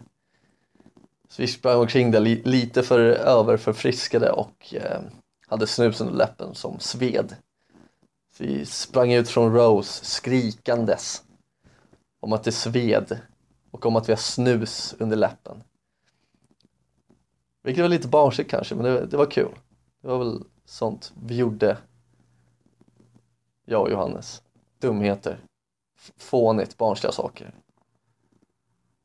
så 1.29 1.43
vi 1.43 1.49
sprang 1.49 1.81
omkring 1.81 2.11
där 2.11 2.21
li, 2.21 2.43
lite 2.45 2.83
för 2.83 3.01
överförfriskade 3.01 4.31
och 4.31 4.75
eh, 4.75 5.01
hade 5.47 5.67
snus 5.67 6.01
under 6.01 6.15
läppen 6.15 6.55
som 6.55 6.81
sved. 6.81 7.37
Så 8.37 8.45
vi 8.45 8.67
sprang 8.67 9.13
ut 9.13 9.29
från 9.29 9.55
Rose 9.55 10.05
skrikandes 10.05 11.23
om 12.21 12.33
att 12.33 12.45
det 12.45 12.53
sved 12.53 13.21
och 13.71 13.87
om 13.87 13.97
att 13.97 14.09
vi 14.09 14.13
har 14.13 14.19
snus 14.19 14.95
under 14.99 15.17
läppen. 15.17 15.63
Vilket 17.63 17.83
var 17.83 17.89
lite 17.89 18.09
barnsligt 18.09 18.51
kanske, 18.51 18.75
men 18.75 18.85
det, 18.85 19.07
det 19.07 19.17
var 19.17 19.31
kul. 19.31 19.55
Det 20.03 20.09
var 20.09 20.19
väl 20.19 20.43
sånt 20.65 21.13
vi 21.27 21.37
gjorde, 21.37 21.77
jag 23.65 23.83
och 23.83 23.91
Johannes. 23.91 24.43
Dumheter. 24.79 25.41
Fånigt, 26.17 26.79
barnsliga 26.79 27.13
saker. 27.13 27.55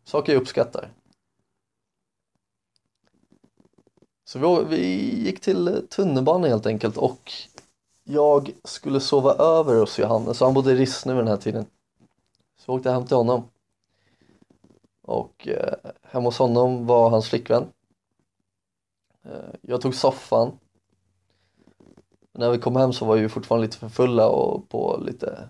Saker 0.04 0.34
jag 0.34 0.41
uppskattar. 0.41 0.89
Så 4.24 4.39
vi, 4.39 4.78
vi 4.78 4.86
gick 5.26 5.41
till 5.41 5.88
tunnelbanan 5.89 6.50
helt 6.50 6.65
enkelt 6.65 6.98
och 6.98 7.32
jag 8.04 8.52
skulle 8.63 9.00
sova 9.00 9.34
över 9.34 9.76
hos 9.76 10.00
Johannes, 10.00 10.39
han 10.39 10.54
bodde 10.54 10.72
i 10.72 10.76
Rissne 10.76 11.13
vid 11.13 11.22
den 11.22 11.28
här 11.28 11.38
tiden. 11.38 11.65
Så 12.58 12.72
jag 12.72 12.76
åkte 12.76 12.91
hem 12.91 13.06
till 13.06 13.17
honom. 13.17 13.43
Och 15.02 15.48
eh, 15.48 15.74
hemma 16.02 16.28
hos 16.28 16.38
honom 16.38 16.86
var 16.86 17.10
hans 17.10 17.30
flickvän. 17.30 17.67
Eh, 19.24 19.56
jag 19.62 19.82
tog 19.82 19.95
soffan. 19.95 20.52
När 22.34 22.52
vi 22.52 22.58
kom 22.58 22.76
hem 22.76 22.94
så 22.94 23.06
var 23.06 23.15
vi 23.15 23.30
fortfarande 23.30 23.68
lite 23.68 23.78
för 23.78 23.89
fulla 23.89 24.28
och 24.28 24.70
på 24.70 25.00
lite 25.06 25.50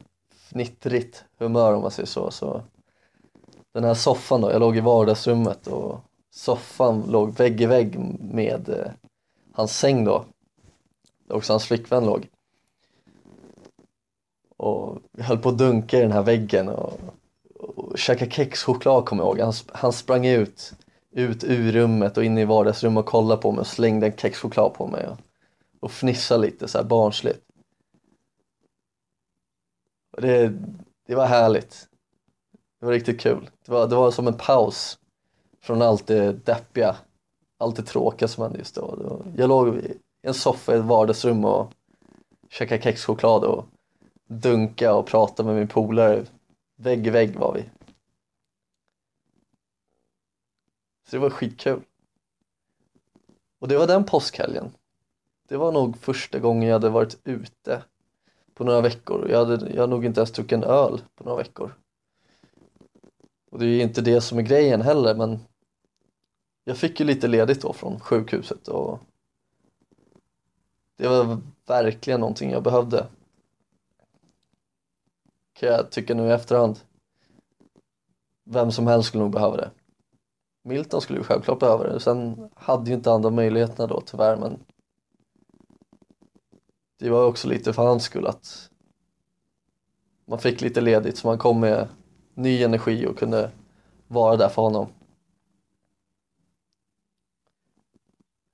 fnittrigt 0.50 1.24
humör 1.38 1.74
om 1.74 1.82
man 1.82 1.92
säger 1.92 2.08
så. 2.08 2.32
så 2.32 2.62
den 3.74 3.84
här 3.84 3.94
soffan 3.94 4.42
då, 4.42 4.52
jag 4.52 4.60
låg 4.60 4.78
i 4.78 4.80
vardagsrummet 4.80 5.68
och 5.68 6.00
soffan 6.32 7.04
låg 7.10 7.38
vägg 7.38 7.62
i 7.62 7.66
vägg 7.66 8.00
med 8.20 8.70
eh, 8.70 8.92
hans 9.54 9.78
säng 9.78 10.06
då. 10.06 10.26
Där 11.28 11.36
också 11.36 11.54
hans 11.54 11.66
flickvän 11.66 12.06
låg. 12.06 12.28
Och 14.58 14.98
vi 15.12 15.24
höll 15.24 15.38
på 15.38 15.50
att 15.50 15.58
dunka 15.58 15.98
i 15.98 16.02
den 16.02 16.12
här 16.12 16.24
väggen 16.24 16.70
och, 16.70 17.00
och 17.60 17.98
käka 17.98 18.30
kexchoklad 18.30 19.06
kommer 19.06 19.24
jag 19.24 19.28
ihåg. 19.28 19.40
Han, 19.40 19.54
han 19.74 19.94
sprang 19.94 20.26
ut, 20.26 20.74
ut 21.12 21.44
ur 21.44 21.72
rummet 21.72 22.18
och 22.18 22.24
in 22.24 22.38
i 22.38 22.46
vardagsrummet 22.46 23.04
och 23.04 23.10
kollade 23.10 23.42
på 23.42 23.52
mig 23.52 23.60
och 23.60 23.68
slängde 23.68 24.08
en 24.08 24.18
kexchoklad 24.18 24.74
på 24.74 24.88
mig 24.88 25.08
och, 25.08 25.18
och 25.80 25.92
fnissade 25.92 26.42
lite 26.42 26.68
så 26.68 26.78
här 26.78 26.86
barnsligt. 26.86 27.42
Det, 30.18 30.54
det 31.08 31.16
var 31.16 31.26
härligt. 31.26 31.88
Det 32.80 32.86
var 32.86 32.94
riktigt 32.94 33.22
kul. 33.22 33.50
Det 33.66 33.72
var, 33.72 33.88
det 33.88 33.96
var 33.96 34.12
som 34.12 34.28
en 34.28 34.38
paus 34.38 35.00
från 35.62 35.82
allt 35.82 36.08
det 36.08 36.34
deppiga, 36.46 36.96
allt 37.58 37.76
det 37.76 37.84
tråkiga 37.84 38.28
som 38.28 38.44
hände 38.44 38.60
just 38.60 38.76
då. 38.76 39.22
Jag 39.38 39.48
låg 39.48 39.76
i 39.78 39.98
en 40.22 40.34
soffa 40.34 40.76
i 40.76 40.78
ett 40.78 40.86
vardagsrum 40.86 41.46
och 41.46 41.74
käkade 42.50 42.82
kexchoklad 42.82 43.44
och 43.44 43.66
dunka 44.28 44.94
och 44.94 45.08
prata 45.08 45.44
med 45.44 45.56
min 45.56 45.68
polare. 45.68 46.26
Vägg 46.76 47.08
i 47.08 47.10
vägg 47.10 47.36
var 47.36 47.54
vi. 47.54 47.66
Så 51.10 51.16
det 51.16 51.20
var 51.20 51.30
skitkul. 51.30 51.82
Och 53.60 53.68
det 53.68 53.78
var 53.78 53.88
den 53.88 54.06
påskhelgen. 54.06 54.72
Det 55.50 55.58
var 55.58 55.72
nog 55.72 55.98
första 55.98 56.40
gången 56.40 56.70
jag 56.70 56.76
hade 56.76 56.90
varit 56.90 57.20
ute 57.24 57.84
på 58.54 58.64
några 58.64 58.82
veckor. 58.82 59.30
Jag 59.30 59.46
hade, 59.46 59.70
jag 59.70 59.82
hade 59.82 59.94
nog 59.94 60.06
inte 60.06 60.20
ens 60.20 60.32
druckit 60.32 60.52
en 60.52 60.64
öl 60.64 61.02
på 61.16 61.24
några 61.24 61.38
veckor. 61.38 61.74
Och 63.52 63.60
det 63.60 63.66
är 63.66 63.82
inte 63.82 64.02
det 64.02 64.22
som 64.22 64.38
är 64.38 64.42
grejen 64.42 64.82
heller 64.82 65.16
men 65.16 65.40
jag 66.64 66.78
fick 66.78 67.00
ju 67.00 67.06
lite 67.06 67.28
ledigt 67.28 67.62
då 67.62 67.74
från 67.74 68.00
sjukhuset 68.00 68.68
och 68.68 69.00
det 70.98 71.08
var 71.08 71.42
verkligen 71.68 72.20
någonting 72.20 72.52
jag 72.52 72.64
behövde. 72.64 73.08
Kan 75.54 75.70
jag 75.70 75.92
tycka 75.92 76.14
nu 76.14 76.28
i 76.28 76.32
efterhand. 76.32 76.80
Vem 78.44 78.72
som 78.72 78.88
helst 78.88 79.08
skulle 79.08 79.24
nog 79.24 79.34
behöva 79.34 79.58
det. 79.58 79.72
Milton 80.64 81.02
skulle 81.02 81.20
ju 81.20 81.26
självklart 81.26 81.60
behöva 81.60 81.84
det. 81.84 82.00
Sen 82.00 82.50
hade 82.56 82.90
ju 82.90 82.96
inte 82.96 83.12
andra 83.12 83.30
möjligheterna 83.30 83.88
då 83.88 84.02
tyvärr 84.02 84.38
men 84.38 84.60
det 87.00 87.10
var 87.10 87.26
också 87.26 87.48
lite 87.48 87.74
för 87.74 87.84
hans 87.84 88.04
skull 88.04 88.28
att 88.28 88.70
man 90.26 90.40
fick 90.40 90.62
lite 90.62 90.82
ledigt 90.82 91.18
så 91.18 91.28
man 91.28 91.38
kom 91.38 91.60
med 91.60 91.88
ny 92.34 92.64
energi 92.64 93.08
och 93.08 93.18
kunde 93.20 93.52
vara 94.08 94.36
där 94.36 94.50
för 94.50 94.62
honom. 94.62 94.88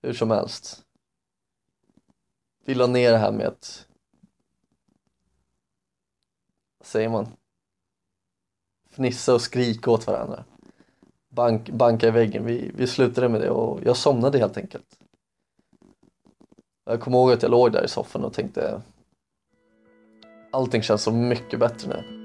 Hur 0.01 0.13
som 0.13 0.31
helst. 0.31 0.85
Vi 2.65 2.75
la 2.75 2.87
ner 2.87 3.11
det 3.11 3.17
här 3.17 3.31
med 3.31 3.47
att, 3.47 3.87
vad 6.77 6.87
säger 6.87 7.09
man, 7.09 7.27
fnissa 8.89 9.33
och 9.33 9.41
skrika 9.41 9.91
åt 9.91 10.07
varandra. 10.07 10.45
Bank, 11.29 11.69
banka 11.69 12.07
i 12.07 12.11
väggen. 12.11 12.45
Vi, 12.45 12.71
vi 12.75 12.87
slutade 12.87 13.29
med 13.29 13.41
det 13.41 13.49
och 13.49 13.79
jag 13.83 13.97
somnade 13.97 14.37
helt 14.37 14.57
enkelt. 14.57 14.99
Jag 16.85 17.01
kommer 17.01 17.17
ihåg 17.17 17.31
att 17.31 17.41
jag 17.41 17.51
låg 17.51 17.71
där 17.71 17.85
i 17.85 17.87
soffan 17.87 18.23
och 18.23 18.33
tänkte 18.33 18.81
allting 20.51 20.81
känns 20.81 21.03
så 21.03 21.11
mycket 21.11 21.59
bättre 21.59 21.89
nu. 21.89 22.24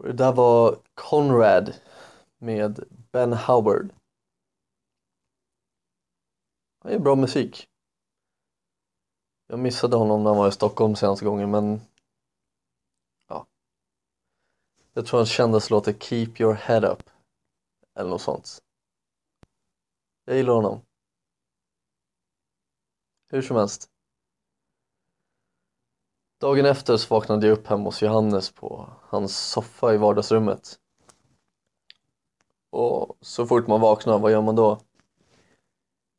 Och 0.00 0.06
det 0.06 0.12
där 0.12 0.32
var 0.32 0.78
Conrad 0.94 1.74
med 2.38 2.84
Ben 3.12 3.32
Howard. 3.32 3.92
Han 6.78 6.92
gör 6.92 6.98
bra 6.98 7.16
musik. 7.16 7.68
Jag 9.46 9.58
missade 9.58 9.96
honom 9.96 10.22
när 10.22 10.30
han 10.30 10.38
var 10.38 10.48
i 10.48 10.52
Stockholm 10.52 10.96
senaste 10.96 11.24
gången 11.24 11.50
men 11.50 11.80
ja. 13.28 13.46
Jag 14.92 15.06
tror 15.06 15.18
hans 15.18 15.30
kändaste 15.30 15.74
låt 15.74 15.88
är 15.88 15.92
Keep 15.92 16.32
your 16.38 16.54
head 16.54 16.92
up 16.92 17.10
eller 17.94 18.10
något 18.10 18.22
sånt. 18.22 18.62
Jag 20.24 20.36
gillar 20.36 20.52
honom. 20.52 20.80
Hur 23.28 23.42
som 23.42 23.56
helst. 23.56 23.90
Dagen 26.38 26.66
efter 26.66 26.96
så 26.96 27.14
vaknade 27.14 27.46
jag 27.46 27.58
upp 27.58 27.66
hemma 27.66 27.84
hos 27.84 28.02
Johannes 28.02 28.50
på 28.50 28.99
hans 29.10 29.50
soffa 29.50 29.94
i 29.94 29.96
vardagsrummet. 29.96 30.80
Och 32.70 33.16
så 33.20 33.46
fort 33.46 33.66
man 33.66 33.80
vaknar, 33.80 34.18
vad 34.18 34.32
gör 34.32 34.42
man 34.42 34.56
då? 34.56 34.80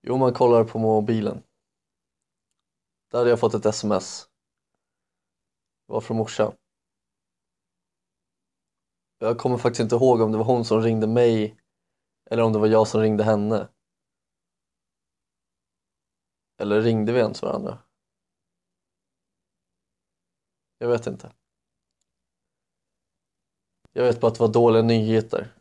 Jo, 0.02 0.18
man 0.18 0.34
kollar 0.34 0.64
på 0.64 0.80
mobilen. 0.80 1.44
Där 3.12 3.18
hade 3.18 3.30
jag 3.30 3.40
fått 3.40 3.54
ett 3.54 3.66
sms. 3.66 4.30
Det 5.88 5.94
var 5.94 6.02
från 6.02 6.18
morsan. 6.18 6.54
Jag 9.18 9.38
kommer 9.38 9.58
faktiskt 9.58 9.80
inte 9.80 9.96
ihåg 9.96 10.22
om 10.22 10.32
det 10.32 10.38
var 10.38 10.46
hon 10.46 10.66
som 10.66 10.82
ringde 10.82 11.08
mig 11.08 11.58
eller 12.26 12.44
om 12.44 12.54
det 12.54 12.60
var 12.60 12.68
jag 12.68 12.88
som 12.88 13.02
ringde 13.02 13.24
henne. 13.24 13.68
Eller 16.58 16.82
ringde 16.82 17.14
vi 17.14 17.20
ens 17.20 17.42
varandra? 17.42 17.78
Jag 20.78 20.88
vet 20.88 21.08
inte. 21.08 21.34
Jag 23.94 24.04
vet 24.04 24.20
bara 24.20 24.28
att 24.28 24.36
det 24.36 24.44
var 24.44 24.54
dåliga 24.54 24.82
nyheter. 24.82 25.56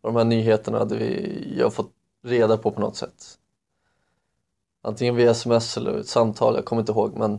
Och 0.00 0.12
de 0.12 0.16
här 0.16 0.24
nyheterna 0.24 0.78
hade 0.78 0.96
vi, 0.96 1.58
jag 1.58 1.74
fått 1.74 1.92
reda 2.22 2.58
på 2.58 2.70
på 2.70 2.80
något 2.80 2.96
sätt. 2.96 3.38
Antingen 4.82 5.16
via 5.16 5.30
sms 5.30 5.76
eller 5.76 5.98
ett 5.98 6.08
samtal, 6.08 6.54
jag 6.54 6.64
kommer 6.64 6.82
inte 6.82 6.92
ihåg 6.92 7.16
men 7.16 7.38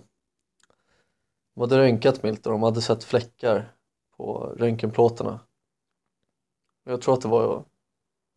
de 1.54 1.62
hade 1.62 1.78
röntgat 1.78 2.24
Milton 2.24 2.54
och 2.54 2.60
de 2.60 2.64
hade 2.64 2.82
sett 2.82 3.04
fläckar 3.04 3.76
på 4.18 4.56
röntgenplåtarna. 4.58 5.40
Jag 6.84 7.02
tror 7.02 7.14
att 7.14 7.22
det 7.22 7.28
var 7.28 7.64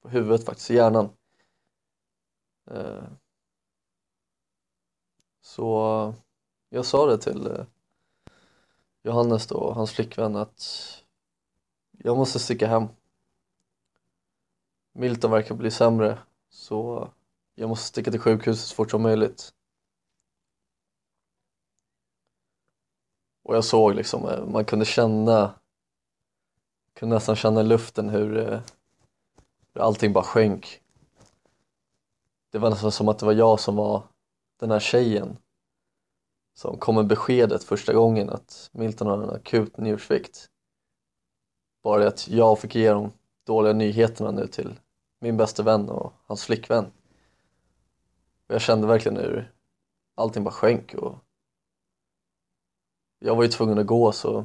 på 0.03 0.09
huvudet 0.09 0.45
faktiskt, 0.45 0.71
i 0.71 0.75
hjärnan. 0.75 1.09
Eh, 2.71 3.05
så 5.41 6.15
jag 6.69 6.87
sa 6.87 7.07
det 7.07 7.19
till 7.19 7.47
eh, 7.47 7.65
Johannes 9.03 9.47
då, 9.47 9.57
och 9.57 9.75
hans 9.75 9.93
flickvän 9.93 10.37
att 10.37 10.63
jag 11.99 12.17
måste 12.17 12.39
sticka 12.39 12.67
hem. 12.67 12.89
Milton 14.93 15.31
verkar 15.31 15.55
bli 15.55 15.71
sämre 15.71 16.19
så 16.51 17.09
jag 17.55 17.69
måste 17.69 17.87
sticka 17.87 18.11
till 18.11 18.21
sjukhuset 18.21 18.69
så 18.69 18.75
fort 18.75 18.91
som 18.91 19.03
möjligt. 19.03 19.53
Och 23.43 23.57
jag 23.57 23.65
såg 23.65 23.95
liksom, 23.95 24.29
eh, 24.29 24.47
man 24.47 24.65
kunde 24.65 24.85
känna, 24.85 25.55
kunde 26.95 27.15
nästan 27.17 27.37
känna 27.37 27.61
i 27.61 27.65
luften 27.65 28.09
hur, 28.09 28.37
eh, 28.37 28.61
hur 29.75 29.81
allting 29.81 30.13
bara 30.13 30.25
sjönk. 30.25 30.83
Det 32.51 32.59
var 32.59 32.71
nästan 32.71 32.93
som 32.93 33.09
att 33.09 33.19
det 33.19 33.27
var 33.27 33.33
jag 33.33 33.61
som 33.61 33.77
var 33.77 34.03
den 34.61 34.71
här 34.71 34.81
tjejen 34.81 35.37
som 36.55 36.79
kom 36.79 36.95
med 36.95 37.07
beskedet 37.07 37.65
första 37.65 37.93
gången 37.93 38.31
att 38.31 38.71
Milton 38.73 39.07
har 39.07 39.23
en 39.23 39.31
akut 39.31 39.77
njursvikt. 39.77 40.51
Bara 41.83 42.01
det 42.01 42.09
att 42.09 42.29
jag 42.29 42.59
fick 42.59 42.75
ge 42.75 42.91
de 42.91 43.13
dåliga 43.45 43.73
nyheterna 43.73 44.31
nu 44.31 44.47
till 44.47 44.81
min 45.19 45.37
bästa 45.37 45.63
vän 45.63 45.89
och 45.89 46.13
hans 46.27 46.45
flickvän. 46.45 46.85
Och 48.47 48.55
jag 48.55 48.61
kände 48.61 48.87
verkligen 48.87 49.17
hur 49.17 49.53
allting 50.15 50.45
bara 50.45 50.55
sjönk 50.55 50.95
och 50.95 51.19
jag 53.19 53.37
var 53.37 53.43
ju 53.43 53.49
tvungen 53.49 53.79
att 53.79 53.87
gå 53.87 54.13
så 54.13 54.45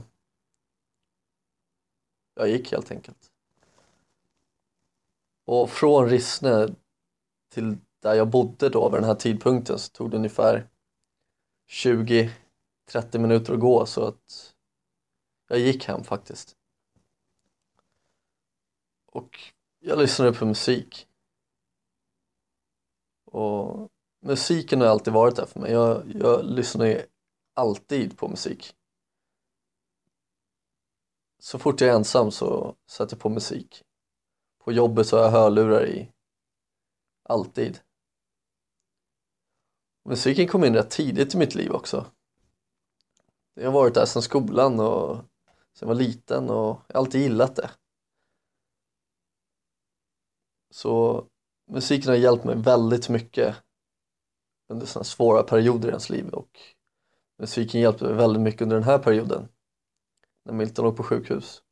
jag 2.36 2.50
gick 2.50 2.72
helt 2.72 2.92
enkelt. 2.92 3.32
Och 5.46 5.70
från 5.70 6.10
Rissne 6.10 6.68
till 7.50 7.78
där 8.00 8.14
jag 8.14 8.30
bodde 8.30 8.70
då 8.70 8.90
vid 8.90 9.02
den 9.02 9.10
här 9.10 9.16
tidpunkten 9.16 9.80
så 9.80 9.92
tog 9.92 10.12
det 10.12 10.18
ungefär 10.18 10.70
20-30 11.70 12.32
minuter 13.18 13.54
att 13.54 13.60
gå 13.60 13.86
så 13.86 14.06
att 14.06 14.54
jag 15.48 15.60
gick 15.60 15.86
hem 15.86 16.04
faktiskt. 16.04 16.58
Och 19.14 19.40
jag 19.80 20.00
lyssnade 20.00 20.34
på 20.34 20.46
musik. 20.46 21.08
Och 23.26 23.92
musiken 24.22 24.82
har 24.82 24.88
alltid 24.88 25.14
varit 25.14 25.36
där 25.36 25.46
för 25.46 25.60
mig. 25.60 25.72
Jag, 25.72 26.12
jag 26.16 26.46
lyssnar 26.46 26.86
ju 26.86 27.06
alltid 27.54 28.18
på 28.18 28.28
musik. 28.28 28.76
Så 31.40 31.60
fort 31.60 31.82
jag 31.82 31.90
är 31.90 31.96
ensam 31.96 32.32
så 32.32 32.76
sätter 32.90 33.16
jag 33.16 33.22
på 33.22 33.30
musik. 33.30 33.84
På 34.64 34.72
jobbet 34.72 35.08
så 35.08 35.18
har 35.18 35.24
jag 35.24 35.32
hörlurar 35.32 35.86
i. 35.86 36.12
Alltid. 37.24 37.80
Musiken 40.06 40.48
kom 40.48 40.64
in 40.64 40.76
rätt 40.76 40.90
tidigt 40.90 41.34
i 41.34 41.38
mitt 41.38 41.56
liv 41.56 41.72
också. 41.72 42.06
Jag 43.54 43.66
har 43.66 43.72
varit 43.72 43.94
där 43.94 44.06
sedan 44.06 44.22
skolan 44.22 44.80
och 44.80 45.16
sen 45.74 45.88
jag 45.88 45.88
var 45.88 45.96
liten 45.96 46.50
och 46.50 46.82
jag 46.88 46.96
har 46.96 47.00
alltid 47.00 47.22
gillat 47.22 47.56
det. 47.56 47.70
Så 50.74 51.26
musiken 51.72 52.10
har 52.10 52.16
hjälpt 52.16 52.44
mig 52.44 52.56
väldigt 52.56 53.10
mycket 53.10 53.56
under 54.70 54.86
sådana 54.86 55.04
svåra 55.04 55.44
perioder 55.44 55.88
i 55.88 55.90
ens 55.90 56.10
liv 56.10 56.30
och 56.30 56.60
musiken 57.40 57.82
hjälpte 57.82 58.04
mig 58.04 58.14
väldigt 58.14 58.42
mycket 58.42 58.62
under 58.62 58.76
den 58.76 58.84
här 58.84 59.00
perioden 59.00 59.48
när 60.46 60.54
Milton 60.54 60.86
låg 60.86 60.98
på 60.98 61.04
sjukhus. 61.04 61.64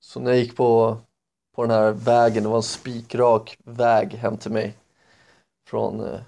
Så 0.00 0.20
när 0.20 0.30
jag 0.30 0.40
gick 0.40 0.56
på, 0.56 0.96
på 1.54 1.62
den 1.62 1.70
här 1.70 1.92
vägen, 1.92 2.42
det 2.42 2.48
var 2.48 2.56
en 2.56 2.62
spikrak 2.62 3.58
väg 3.64 4.12
hem 4.12 4.36
till 4.38 4.52
mig 4.52 4.78
från 5.66 6.00
eh, 6.00 6.20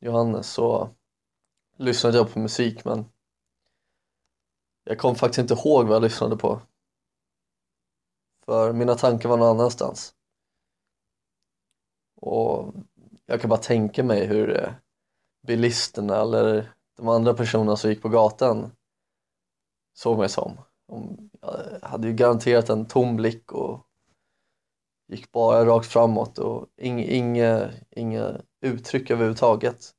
Johannes 0.00 0.50
så 0.50 0.90
lyssnade 1.76 2.16
jag 2.16 2.32
på 2.32 2.38
musik 2.38 2.84
men 2.84 3.04
jag 4.84 4.98
kom 4.98 5.14
faktiskt 5.14 5.38
inte 5.38 5.54
ihåg 5.54 5.86
vad 5.86 5.94
jag 5.94 6.02
lyssnade 6.02 6.36
på. 6.36 6.60
För 8.48 8.72
mina 8.72 8.94
tankar 8.94 9.28
var 9.28 9.36
någon 9.36 9.48
annanstans. 9.48 10.14
Och 12.16 12.74
jag 13.26 13.40
kan 13.40 13.50
bara 13.50 13.60
tänka 13.60 14.04
mig 14.04 14.26
hur 14.26 14.62
eh, 14.62 14.72
bilisterna 15.46 16.16
eller 16.16 16.72
de 16.96 17.08
andra 17.08 17.34
personerna 17.34 17.76
som 17.76 17.90
gick 17.90 18.02
på 18.02 18.08
gatan 18.08 18.72
såg 19.94 20.18
mig 20.18 20.28
som. 20.28 20.60
De 20.86 21.30
eh, 21.42 21.88
hade 21.88 22.08
ju 22.08 22.14
garanterat 22.14 22.68
en 22.68 22.86
tom 22.86 23.16
blick 23.16 23.52
och 23.52 23.86
gick 25.08 25.32
bara 25.32 25.64
rakt 25.64 25.86
framåt 25.86 26.38
och 26.38 26.66
inga, 26.76 27.04
inga, 27.04 27.70
inga 27.90 28.40
uttryck 28.60 29.10
överhuvudtaget. 29.10 29.94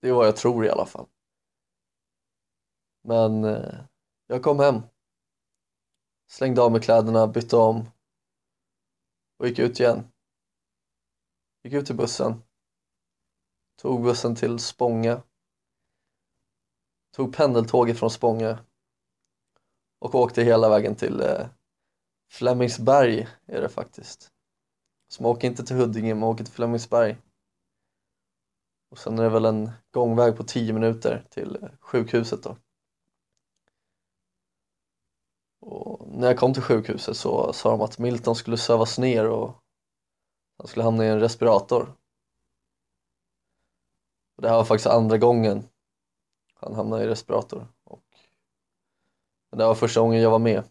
Det 0.00 0.08
är 0.08 0.12
vad 0.12 0.26
jag 0.26 0.36
tror 0.36 0.66
i 0.66 0.70
alla 0.70 0.86
fall. 0.86 1.06
Men 3.04 3.44
eh, 3.44 3.74
jag 4.26 4.42
kom 4.42 4.58
hem, 4.58 4.82
slängde 6.28 6.62
av 6.62 6.72
mig 6.72 6.80
kläderna, 6.80 7.26
bytte 7.26 7.56
om 7.56 7.90
och 9.38 9.48
gick 9.48 9.58
ut 9.58 9.80
igen. 9.80 10.04
Gick 11.64 11.72
ut 11.72 11.86
till 11.86 11.96
bussen, 11.96 12.42
tog 13.76 14.02
bussen 14.02 14.34
till 14.34 14.58
Spånga, 14.58 15.22
tog 17.16 17.36
pendeltåget 17.36 17.98
från 17.98 18.10
Spånga 18.10 18.58
och 19.98 20.14
åkte 20.14 20.42
hela 20.42 20.68
vägen 20.68 20.96
till 20.96 21.20
eh, 21.20 21.46
Flemingsberg 22.30 23.28
är 23.46 23.60
det 23.60 23.68
faktiskt. 23.68 24.32
Så 25.08 25.22
man 25.22 25.32
åker 25.32 25.48
inte 25.48 25.64
till 25.64 25.76
Huddinge, 25.76 26.14
man 26.14 26.28
åker 26.28 26.44
till 26.44 26.54
Flemingsberg. 26.54 27.16
Och 28.90 28.98
sen 28.98 29.18
är 29.18 29.22
det 29.22 29.28
väl 29.28 29.44
en 29.44 29.70
gångväg 29.90 30.36
på 30.36 30.44
10 30.44 30.72
minuter 30.72 31.26
till 31.30 31.58
eh, 31.62 31.68
sjukhuset 31.80 32.42
då. 32.42 32.56
Och 35.70 36.08
när 36.08 36.26
jag 36.26 36.38
kom 36.38 36.54
till 36.54 36.62
sjukhuset 36.62 37.16
så 37.16 37.52
sa 37.52 37.70
de 37.70 37.80
att 37.80 37.98
Milton 37.98 38.34
skulle 38.34 38.56
sövas 38.56 38.98
ner 38.98 39.28
och 39.28 39.54
han 40.58 40.66
skulle 40.66 40.84
hamna 40.84 41.04
i 41.04 41.08
en 41.08 41.20
respirator. 41.20 41.94
Och 44.36 44.42
det 44.42 44.48
här 44.48 44.56
var 44.56 44.64
faktiskt 44.64 44.86
andra 44.86 45.18
gången 45.18 45.68
han 46.54 46.74
hamnade 46.74 47.04
i 47.04 47.06
respirator. 47.06 47.66
Och 47.84 48.02
det 49.50 49.64
var 49.64 49.74
första 49.74 50.00
gången 50.00 50.22
jag 50.22 50.30
var 50.30 50.38
med. 50.38 50.64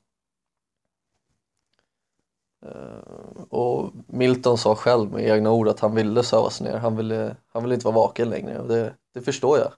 Eh, 2.65 3.43
och 3.49 3.91
Milton 4.07 4.57
sa 4.57 4.75
själv 4.75 5.11
med 5.11 5.25
egna 5.25 5.51
ord 5.51 5.67
att 5.67 5.79
han 5.79 5.95
ville 5.95 6.23
sövas 6.23 6.61
ner. 6.61 6.77
Han 6.77 6.97
ville, 6.97 7.37
han 7.47 7.63
ville 7.63 7.75
inte 7.75 7.87
vara 7.87 7.95
vaken 7.95 8.29
längre 8.29 8.59
och 8.59 8.67
det, 8.67 8.95
det 9.13 9.21
förstår 9.21 9.57
jag. 9.57 9.73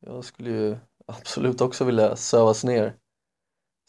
Jag 0.00 0.24
skulle 0.24 0.50
ju 0.50 0.76
absolut 1.06 1.60
också 1.60 1.84
vilja 1.84 2.16
sövas 2.16 2.64
ner. 2.64 2.96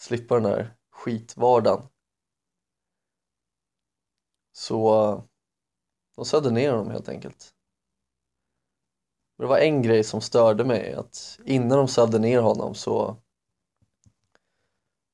Slippa 0.01 0.35
den 0.35 0.45
här 0.45 0.75
skitvardagen. 0.91 1.87
Så 4.51 5.23
de 6.15 6.25
sövde 6.25 6.51
ner 6.51 6.71
honom 6.71 6.91
helt 6.91 7.09
enkelt. 7.09 7.55
Det 9.37 9.45
var 9.45 9.57
en 9.57 9.81
grej 9.81 10.03
som 10.03 10.21
störde 10.21 10.65
mig, 10.65 10.93
att 10.93 11.39
innan 11.45 11.77
de 11.77 11.87
sövde 11.87 12.19
ner 12.19 12.41
honom 12.41 12.75
så 12.75 13.17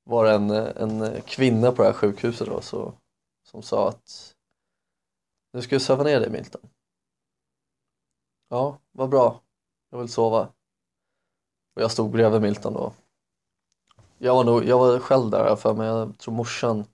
var 0.04 0.26
det 0.26 0.34
en, 0.34 0.50
en 0.52 1.22
kvinna 1.22 1.72
på 1.72 1.82
det 1.82 1.88
här 1.88 1.94
sjukhuset 1.94 2.48
då, 2.48 2.62
så, 2.62 2.94
som 3.44 3.64
sa 3.64 3.90
att 3.90 4.36
nu 5.54 5.62
ska 5.62 5.76
jag 5.76 5.82
söva 5.82 6.04
ner 6.04 6.20
dig 6.20 6.30
Milton. 6.30 6.70
Ja, 8.50 8.80
vad 8.92 9.10
bra. 9.10 9.42
Jag 9.90 10.00
vill 10.00 10.10
sova. 10.10 10.54
Och 11.76 11.82
jag 11.82 11.92
stod 11.92 12.12
bredvid 12.12 12.42
Milton 12.42 12.74
då. 12.74 12.94
Jag 14.18 14.36
var, 14.36 14.44
nog, 14.44 14.66
jag 14.66 14.80
var 14.80 15.00
själv 15.00 15.30
där 15.30 15.56
för 15.56 15.74
mig, 15.74 15.88
jag 15.88 16.18
tror 16.18 16.34
morsan 16.34 16.86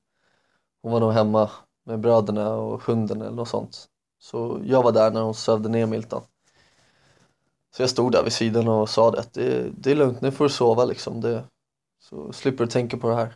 hon 0.82 0.92
var 0.92 1.00
nog 1.00 1.12
hemma 1.14 1.50
med 1.84 2.00
bröderna 2.00 2.56
och 2.56 2.82
hunden 2.84 3.22
eller 3.22 3.32
något 3.32 3.50
sånt. 3.50 3.90
Så 4.20 4.62
jag 4.64 4.84
var 4.84 4.92
där 4.92 5.12
när 5.12 5.22
hon 5.22 5.34
sövde 5.34 5.70
ner 5.70 5.86
Milton. 5.86 6.24
Så 7.76 7.82
jag 7.82 7.90
stod 7.90 8.12
där 8.12 8.24
vid 8.24 8.34
sidan 8.34 8.68
och 8.68 8.90
sa 8.90 9.12
det 9.12 9.20
att 9.20 9.34
det, 9.34 9.70
det 9.78 9.92
är 9.92 9.96
lugnt, 9.96 10.22
nu 10.22 10.32
får 10.32 10.46
du 10.46 10.50
sova 10.50 10.86
liksom. 10.86 11.22
Det, 11.22 11.44
så 12.00 12.34
slipper 12.34 12.66
du 12.66 12.72
tänka 12.72 12.98
på 12.98 13.10
det 13.10 13.16
här. 13.16 13.36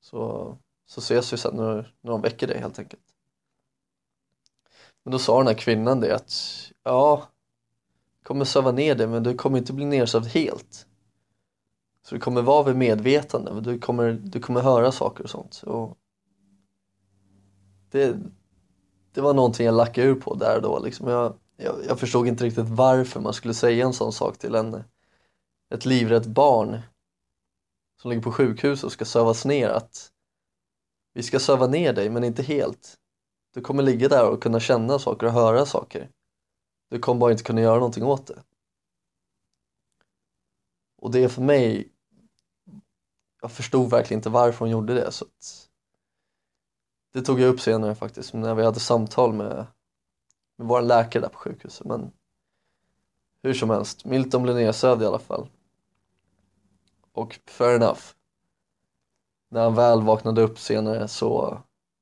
Så, 0.00 0.56
så 0.86 1.00
ses 1.00 1.32
vi 1.32 1.36
sen 1.36 1.56
när, 1.56 1.94
när 2.00 2.10
de 2.10 2.20
väcker 2.20 2.46
dig 2.46 2.58
helt 2.58 2.78
enkelt. 2.78 3.02
Men 5.04 5.12
då 5.12 5.18
sa 5.18 5.38
den 5.38 5.46
här 5.46 5.54
kvinnan 5.54 6.00
det 6.00 6.14
att 6.14 6.32
ja, 6.82 7.28
kommer 8.22 8.44
söva 8.44 8.72
ner 8.72 8.94
dig 8.94 9.06
men 9.06 9.22
du 9.22 9.34
kommer 9.34 9.58
inte 9.58 9.72
bli 9.72 9.84
nersövd 9.84 10.26
helt. 10.26 10.85
Så 12.06 12.14
du 12.14 12.20
kommer 12.20 12.42
vara 12.42 12.62
vid 12.62 12.76
medvetande, 12.76 13.60
du 13.60 13.78
kommer, 13.78 14.12
du 14.12 14.40
kommer 14.40 14.60
höra 14.60 14.92
saker 14.92 15.24
och 15.24 15.30
sånt. 15.30 15.62
Och 15.66 15.98
det, 17.90 18.16
det 19.12 19.20
var 19.20 19.34
någonting 19.34 19.66
jag 19.66 19.74
lackade 19.74 20.06
ur 20.06 20.14
på 20.14 20.34
där 20.34 20.60
då. 20.60 20.78
Liksom 20.78 21.08
jag, 21.08 21.38
jag, 21.56 21.74
jag 21.88 22.00
förstod 22.00 22.26
inte 22.26 22.44
riktigt 22.44 22.68
varför 22.68 23.20
man 23.20 23.32
skulle 23.32 23.54
säga 23.54 23.86
en 23.86 23.92
sån 23.92 24.12
sak 24.12 24.38
till 24.38 24.54
en, 24.54 24.84
ett 25.74 25.84
livrätt 25.84 26.26
barn 26.26 26.80
som 28.02 28.10
ligger 28.10 28.22
på 28.22 28.32
sjukhus 28.32 28.84
och 28.84 28.92
ska 28.92 29.04
sövas 29.04 29.44
ner 29.44 29.68
att 29.68 30.10
vi 31.14 31.22
ska 31.22 31.38
söva 31.38 31.66
ner 31.66 31.92
dig 31.92 32.10
men 32.10 32.24
inte 32.24 32.42
helt. 32.42 32.94
Du 33.54 33.60
kommer 33.60 33.82
ligga 33.82 34.08
där 34.08 34.30
och 34.30 34.42
kunna 34.42 34.60
känna 34.60 34.98
saker 34.98 35.26
och 35.26 35.32
höra 35.32 35.66
saker. 35.66 36.10
Du 36.90 36.98
kommer 36.98 37.20
bara 37.20 37.32
inte 37.32 37.44
kunna 37.44 37.60
göra 37.60 37.78
någonting 37.78 38.04
åt 38.04 38.26
det. 38.26 38.42
Och 40.98 41.10
det 41.10 41.24
är 41.24 41.28
för 41.28 41.42
mig, 41.42 41.92
jag 43.46 43.52
förstod 43.52 43.90
verkligen 43.90 44.18
inte 44.18 44.28
varför 44.28 44.58
hon 44.58 44.70
gjorde 44.70 44.94
det 44.94 45.12
så 45.12 45.24
att 45.24 45.68
det 47.12 47.22
tog 47.22 47.40
jag 47.40 47.48
upp 47.48 47.60
senare 47.60 47.94
faktiskt 47.94 48.34
när 48.34 48.54
vi 48.54 48.64
hade 48.64 48.80
samtal 48.80 49.32
med, 49.32 49.66
med 50.56 50.68
vår 50.68 50.82
läkare 50.82 51.22
där 51.22 51.28
på 51.28 51.38
sjukhuset 51.38 51.86
men 51.86 52.12
hur 53.42 53.54
som 53.54 53.70
helst, 53.70 54.04
Milton 54.04 54.42
blev 54.42 54.56
nedsövd 54.56 55.02
i 55.02 55.06
alla 55.06 55.18
fall. 55.18 55.48
Och 57.12 57.40
fair 57.46 57.76
enough. 57.76 58.00
När 59.50 59.62
han 59.62 59.74
väl 59.74 60.02
vaknade 60.02 60.42
upp 60.42 60.58
senare 60.58 61.08
så 61.08 61.58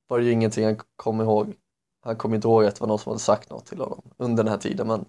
var 0.09 0.18
det 0.18 0.24
ju 0.24 0.32
ingenting 0.32 0.64
han 0.64 0.78
kom 0.97 1.20
ihåg. 1.20 1.55
Han 2.01 2.16
kom 2.16 2.34
inte 2.34 2.49
ihåg 2.49 2.64
att 2.64 2.74
det 2.74 2.80
var 2.80 2.88
någon 2.88 2.99
som 2.99 3.11
hade 3.11 3.20
sagt 3.20 3.51
något 3.51 3.66
till 3.66 3.80
honom 3.80 4.03
under 4.16 4.45
den 4.45 4.51
här 4.51 4.59
tiden 4.59 4.86
men 4.86 5.05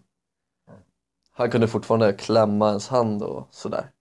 han 1.31 1.51
kunde 1.51 1.67
fortfarande 1.67 2.13
klämma 2.13 2.67
ens 2.69 2.87
hand 2.87 3.23
och 3.23 3.47
sådär. 3.51 3.91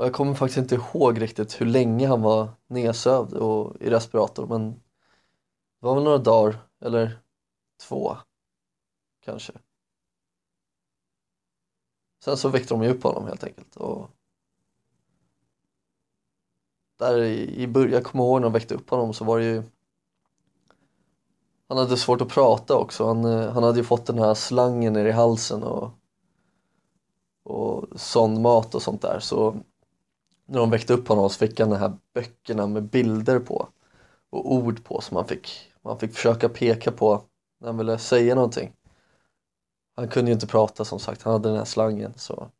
Och 0.00 0.06
jag 0.06 0.12
kommer 0.12 0.34
faktiskt 0.34 0.58
inte 0.58 0.74
ihåg 0.74 1.20
riktigt 1.20 1.60
hur 1.60 1.66
länge 1.66 2.08
han 2.08 2.22
var 2.22 2.48
nedsövd 2.66 3.34
och 3.34 3.76
i 3.80 3.90
respirator 3.90 4.46
men 4.46 4.70
det 4.72 5.86
var 5.86 5.94
väl 5.94 6.04
några 6.04 6.18
dagar 6.18 6.56
eller 6.80 7.18
två 7.88 8.16
kanske. 9.24 9.52
Sen 12.24 12.36
så 12.36 12.48
väckte 12.48 12.74
de 12.74 12.82
ju 12.82 12.88
upp 12.90 13.02
honom 13.02 13.26
helt 13.26 13.44
enkelt. 13.44 13.76
Och 13.76 14.10
där 16.98 17.22
i, 17.22 17.66
början, 17.66 17.92
jag 17.92 18.04
kommer 18.04 18.24
ihåg 18.24 18.40
när 18.40 18.46
de 18.46 18.52
väckte 18.52 18.74
upp 18.74 18.90
honom 18.90 19.14
så 19.14 19.24
var 19.24 19.38
det 19.38 19.44
ju 19.44 19.62
han 21.68 21.78
hade 21.78 21.96
svårt 21.96 22.20
att 22.20 22.28
prata 22.28 22.76
också. 22.76 23.06
Han, 23.06 23.24
eh, 23.24 23.52
han 23.52 23.62
hade 23.62 23.78
ju 23.78 23.84
fått 23.84 24.06
den 24.06 24.18
här 24.18 24.34
slangen 24.34 24.92
ner 24.92 25.04
i 25.04 25.12
halsen 25.12 25.62
och, 25.62 25.90
och 27.42 28.00
sondmat 28.00 28.74
och 28.74 28.82
sånt 28.82 29.02
där. 29.02 29.20
Så 29.20 29.62
när 30.50 30.58
de 30.58 30.70
väckte 30.70 30.92
upp 30.92 31.08
honom 31.08 31.30
så 31.30 31.38
fick 31.38 31.60
han 31.60 31.70
de 31.70 31.76
här 31.76 31.98
böckerna 32.14 32.66
med 32.66 32.82
bilder 32.82 33.40
på 33.40 33.68
och 34.30 34.52
ord 34.52 34.84
på 34.84 35.00
som 35.00 35.16
han 35.16 35.28
fick, 35.28 35.72
man 35.82 35.98
fick 35.98 36.14
försöka 36.14 36.48
peka 36.48 36.92
på 36.92 37.24
när 37.60 37.68
han 37.68 37.78
ville 37.78 37.98
säga 37.98 38.34
någonting. 38.34 38.72
Han 39.96 40.08
kunde 40.08 40.30
ju 40.30 40.34
inte 40.34 40.46
prata 40.46 40.84
som 40.84 40.98
sagt, 40.98 41.22
han 41.22 41.32
hade 41.32 41.48
den 41.48 41.58
här 41.58 41.64
slangen 41.64 42.14
så. 42.16 42.50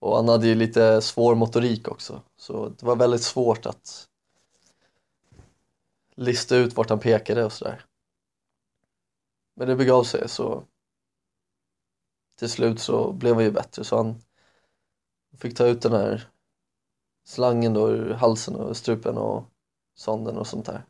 Och 0.00 0.16
han 0.16 0.28
hade 0.28 0.46
ju 0.46 0.54
lite 0.54 1.02
svår 1.02 1.34
motorik 1.34 1.88
också. 1.88 2.22
Så 2.36 2.68
det 2.68 2.86
var 2.86 2.96
väldigt 2.96 3.22
svårt 3.22 3.66
att 3.66 4.08
lista 6.16 6.56
ut 6.56 6.76
vart 6.76 6.90
han 6.90 7.00
pekade 7.00 7.44
och 7.44 7.52
sådär. 7.52 7.84
Men 9.56 9.68
det 9.68 9.76
begav 9.76 10.04
sig 10.04 10.28
så 10.28 10.64
till 12.38 12.50
slut 12.50 12.80
så 12.80 13.12
blev 13.12 13.34
han 13.34 13.44
ju 13.44 13.50
bättre. 13.50 13.84
Så 13.84 13.96
han 13.96 14.20
fick 15.38 15.56
ta 15.56 15.66
ut 15.66 15.82
den 15.82 15.92
här 15.92 16.28
slangen 17.24 17.74
då 17.74 17.90
ur 17.90 18.12
halsen 18.14 18.56
och 18.56 18.76
strupen 18.76 19.18
och 19.18 19.44
sonden 19.94 20.38
och 20.38 20.46
sånt 20.46 20.66
där. 20.66 20.84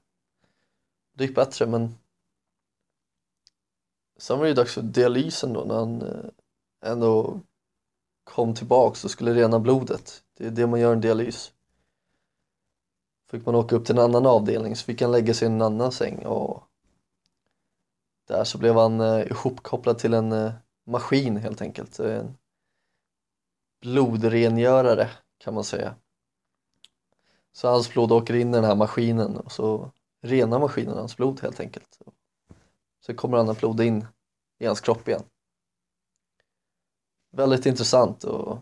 Det 1.15 1.25
gick 1.25 1.35
bättre 1.35 1.67
men 1.67 1.95
sen 4.17 4.39
var 4.39 4.45
det 4.45 4.49
ju 4.49 4.55
dags 4.55 4.75
för 4.75 4.83
dialysen 4.83 5.53
då 5.53 5.65
när 5.65 5.75
han 5.75 6.03
eh, 6.03 6.91
ändå 6.91 7.41
kom 8.25 8.55
tillbaks 8.55 9.05
och 9.05 9.11
skulle 9.11 9.35
rena 9.35 9.61
blodet. 9.61 10.23
Det 10.37 10.47
är 10.47 10.51
det 10.51 10.67
man 10.67 10.81
gör 10.81 10.93
en 10.93 11.01
dialys. 11.01 11.53
Fick 13.31 13.47
man 13.47 13.55
åka 13.55 13.77
upp 13.77 13.87
till 13.87 13.99
en 13.99 14.05
annan 14.05 14.27
avdelning 14.27 14.77
så 14.77 14.85
fick 14.85 15.03
han 15.03 15.13
lägga 15.13 15.35
sig 15.35 15.49
i 15.49 15.51
en 15.51 15.63
annan 15.63 15.93
säng 15.93 16.27
och 16.27 16.63
där 18.29 18.45
så 18.45 18.59
blev 18.59 18.75
han 18.75 19.01
eh, 19.01 19.27
ihopkopplad 19.27 19.99
till 19.99 20.15
en 20.15 20.33
eh, 20.33 20.53
maskin 20.87 21.37
helt 21.37 21.63
enkelt. 21.63 21.99
En 21.99 22.37
blodrengörare 23.85 25.11
kan 25.39 25.55
man 25.55 25.65
säga. 25.65 25.95
Så 27.53 27.69
hans 27.69 27.93
blod 27.93 28.13
åker 28.13 28.35
in 28.35 28.49
i 28.49 28.53
den 28.53 28.65
här 28.65 28.75
maskinen 28.75 29.37
och 29.37 29.53
så 29.53 29.91
renar 30.23 30.59
maskinen 30.59 30.97
hans 30.97 31.17
blod 31.17 31.41
helt 31.41 31.61
enkelt. 31.61 31.99
Så 33.01 33.15
kommer 33.15 33.39
annat 33.39 33.59
blod 33.59 33.81
in 33.81 34.07
i 34.59 34.67
hans 34.67 34.81
kropp 34.81 35.09
igen. 35.09 35.23
Väldigt 37.31 37.67
intressant 37.67 38.25
och 38.25 38.59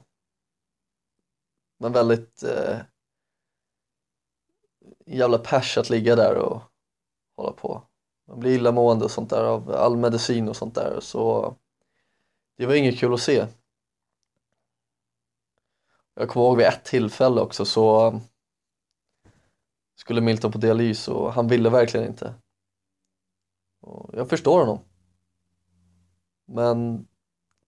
men 1.79 1.93
väldigt 1.93 2.43
eh, 2.43 2.79
jävla 5.07 5.39
pers 5.39 5.79
att 5.79 5.91
ligga 5.91 6.17
där 6.17 6.35
och 6.35 6.63
hålla 7.37 7.53
på. 7.53 7.83
Man 8.29 8.41
blir 8.41 8.55
illamående 8.55 9.05
och 9.05 9.11
sånt 9.11 9.31
där 9.31 9.45
av 9.45 9.71
all 9.71 9.97
medicin 9.97 10.49
och 10.49 10.57
sånt 10.57 10.75
där 10.75 11.01
så 11.01 11.55
det 12.57 12.67
var 12.67 12.75
inget 12.75 12.99
kul 12.99 13.15
att 13.15 13.21
se. 13.21 13.47
Jag 16.15 16.29
kommer 16.29 16.47
ihåg 16.47 16.57
vid 16.57 16.67
ett 16.67 16.85
tillfälle 16.85 17.41
också 17.41 17.65
så 17.65 18.21
skulle 19.97 20.21
Milton 20.21 20.53
på 20.53 20.59
dialys 20.59 21.09
och 21.09 21.33
han 21.33 21.49
ville 21.49 21.71
verkligen 21.71 22.07
inte. 22.07 22.35
Och 23.81 24.11
jag 24.13 24.29
förstår 24.29 24.61
honom. 24.61 24.79
Men 26.47 27.07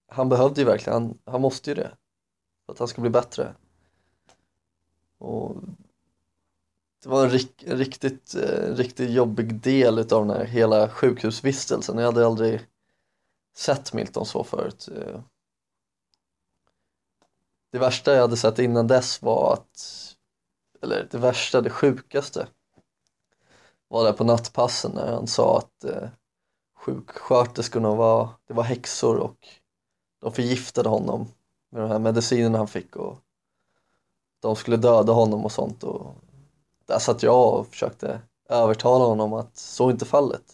han 0.09 0.29
behövde 0.29 0.61
ju 0.61 0.67
verkligen, 0.67 1.03
han, 1.03 1.19
han 1.25 1.41
måste 1.41 1.71
ju 1.71 1.75
det. 1.75 1.97
För 2.67 2.73
att 2.73 2.79
han 2.79 2.89
ska 2.89 3.01
bli 3.01 3.11
bättre. 3.11 3.55
Och 5.19 5.57
det 7.03 7.09
var 7.09 7.25
en, 7.25 7.31
rik, 7.31 7.63
en 7.63 7.79
riktigt, 7.79 8.35
eh, 8.35 8.75
riktigt 8.75 9.11
jobbig 9.11 9.55
del 9.61 9.99
utav 9.99 10.27
den 10.27 10.37
här 10.37 10.45
hela 10.45 10.89
sjukhusvistelsen. 10.89 11.99
Jag 11.99 12.05
hade 12.05 12.27
aldrig 12.27 12.61
sett 13.57 13.93
Milton 13.93 14.27
så 14.27 14.45
förut. 14.45 14.89
Eh, 14.97 15.21
det 17.75 17.81
värsta 17.81 18.15
jag 18.15 18.21
hade 18.21 18.37
sett 18.37 18.59
innan 18.59 18.87
dess 18.87 19.23
var 19.23 19.53
att, 19.53 19.81
eller 20.83 21.09
det 21.11 21.19
värsta, 21.19 21.61
det 21.61 21.71
sjukaste 21.71 22.47
var 23.89 24.05
där 24.05 24.13
på 24.13 24.25
nattpassen 24.25 24.93
när 24.95 25.13
han 25.13 25.27
sa 25.27 25.59
att 25.59 25.85
eh, 25.85 26.09
sjuksköterskorna 26.77 27.95
var, 27.95 28.29
det 28.47 28.55
var 28.55 28.63
häxor 28.63 29.17
och 29.17 29.49
de 30.21 30.33
förgiftade 30.33 30.89
honom 30.89 31.27
med 31.71 31.83
de 31.83 31.91
här 31.91 31.99
medicinerna 31.99 32.59
han 32.59 32.69
fick 32.69 32.97
och 32.97 33.19
de 34.41 34.57
skulle 34.57 34.77
döda 34.77 35.13
honom 35.13 35.45
och 35.45 35.53
sånt 35.53 35.85
och 35.85 36.15
där 36.87 36.99
satt 36.99 37.23
jag 37.23 37.55
och 37.55 37.67
försökte 37.67 38.21
övertala 38.49 39.05
honom 39.05 39.33
att 39.33 39.57
så 39.57 39.89
är 39.89 39.93
inte 39.93 40.05
fallet. 40.05 40.53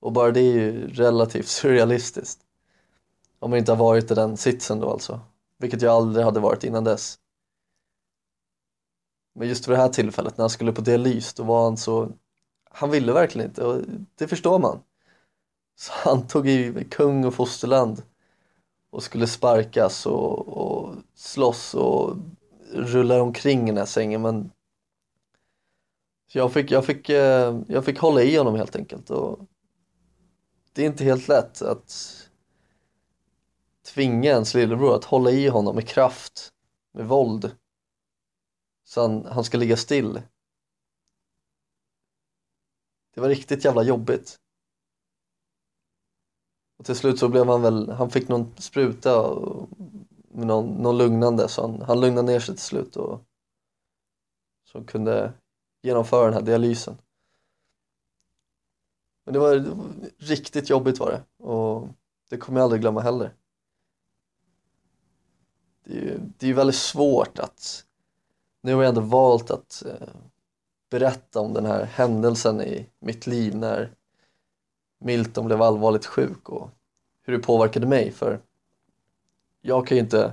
Och 0.00 0.12
bara 0.12 0.30
det 0.30 0.40
är 0.40 0.54
ju 0.54 0.88
relativt 0.88 1.48
surrealistiskt. 1.48 2.47
Om 3.38 3.50
man 3.50 3.58
inte 3.58 3.72
har 3.72 3.76
varit 3.76 4.10
i 4.10 4.14
den 4.14 4.36
sitsen 4.36 4.80
då 4.80 4.90
alltså. 4.90 5.20
Vilket 5.58 5.82
jag 5.82 5.92
aldrig 5.92 6.24
hade 6.24 6.40
varit 6.40 6.64
innan 6.64 6.84
dess. 6.84 7.18
Men 9.34 9.48
just 9.48 9.68
vid 9.68 9.76
det 9.76 9.82
här 9.82 9.88
tillfället 9.88 10.38
när 10.38 10.42
han 10.42 10.50
skulle 10.50 10.72
på 10.72 10.80
dialys 10.80 11.34
då 11.34 11.42
var 11.42 11.64
han 11.64 11.76
så 11.76 12.12
Han 12.70 12.90
ville 12.90 13.12
verkligen 13.12 13.48
inte 13.48 13.64
och 13.64 13.82
det 14.14 14.28
förstår 14.28 14.58
man. 14.58 14.80
Så 15.76 15.92
han 16.08 16.26
tog 16.26 16.48
i 16.48 16.86
kung 16.90 17.24
och 17.24 17.34
fosterland 17.34 18.02
och 18.90 19.02
skulle 19.02 19.26
sparkas 19.26 20.06
och, 20.06 20.48
och 20.48 20.94
slåss 21.14 21.74
och 21.74 22.16
rulla 22.72 23.22
omkring 23.22 23.62
i 23.62 23.66
den 23.66 23.76
här 23.76 23.84
sängen 23.84 24.22
men 24.22 24.50
så 26.32 26.38
jag 26.38 26.52
fick, 26.52 26.70
jag, 26.70 26.84
fick, 26.84 27.08
eh, 27.08 27.60
jag 27.68 27.84
fick 27.84 27.98
hålla 27.98 28.22
i 28.22 28.36
honom 28.36 28.54
helt 28.54 28.76
enkelt 28.76 29.10
och 29.10 29.38
det 30.72 30.82
är 30.82 30.86
inte 30.86 31.04
helt 31.04 31.28
lätt 31.28 31.62
att 31.62 32.27
tvinga 33.94 34.30
ens 34.30 34.54
lillebror 34.54 34.94
att 34.94 35.04
hålla 35.04 35.30
i 35.30 35.48
honom 35.48 35.74
med 35.74 35.88
kraft, 35.88 36.52
med 36.92 37.06
våld 37.06 37.56
så 38.84 39.00
han, 39.00 39.24
han 39.26 39.44
ska 39.44 39.58
ligga 39.58 39.76
still. 39.76 40.22
Det 43.14 43.20
var 43.20 43.28
riktigt 43.28 43.64
jävla 43.64 43.82
jobbigt. 43.82 44.38
Och 46.78 46.84
till 46.84 46.96
slut 46.96 47.18
så 47.18 47.28
blev 47.28 47.48
han 47.48 47.62
väl, 47.62 47.90
han 47.90 48.10
fick 48.10 48.28
någon 48.28 48.56
spruta 48.56 49.20
och, 49.22 49.68
med 50.28 50.46
någon, 50.46 50.66
någon 50.66 50.98
lugnande 50.98 51.48
så 51.48 51.62
han, 51.62 51.82
han 51.82 52.00
lugnade 52.00 52.32
ner 52.32 52.40
sig 52.40 52.54
till 52.54 52.64
slut 52.64 52.96
och 52.96 53.20
så 54.64 54.84
kunde 54.84 55.32
genomföra 55.82 56.24
den 56.24 56.34
här 56.34 56.42
dialysen. 56.42 56.98
Men 59.24 59.32
det 59.32 59.40
var, 59.40 59.56
det 59.56 59.70
var 59.70 59.86
riktigt 60.18 60.70
jobbigt 60.70 60.98
var 60.98 61.10
det 61.10 61.44
och 61.44 61.88
det 62.28 62.36
kommer 62.36 62.60
jag 62.60 62.64
aldrig 62.64 62.80
glömma 62.80 63.00
heller. 63.00 63.34
Det 66.38 66.46
är 66.46 66.48
ju 66.48 66.54
väldigt 66.54 66.76
svårt 66.76 67.38
att, 67.38 67.84
nu 68.60 68.74
har 68.74 68.82
jag 68.82 68.88
ändå 68.88 69.00
valt 69.00 69.50
att 69.50 69.82
eh, 69.86 70.08
berätta 70.90 71.40
om 71.40 71.52
den 71.52 71.66
här 71.66 71.84
händelsen 71.84 72.60
i 72.60 72.86
mitt 72.98 73.26
liv 73.26 73.56
när 73.56 73.94
Milton 74.98 75.46
blev 75.46 75.62
allvarligt 75.62 76.06
sjuk 76.06 76.48
och 76.48 76.70
hur 77.22 77.32
det 77.32 77.42
påverkade 77.42 77.86
mig 77.86 78.12
för 78.12 78.40
jag 79.60 79.86
kan 79.86 79.96
ju 79.96 80.02
inte 80.02 80.32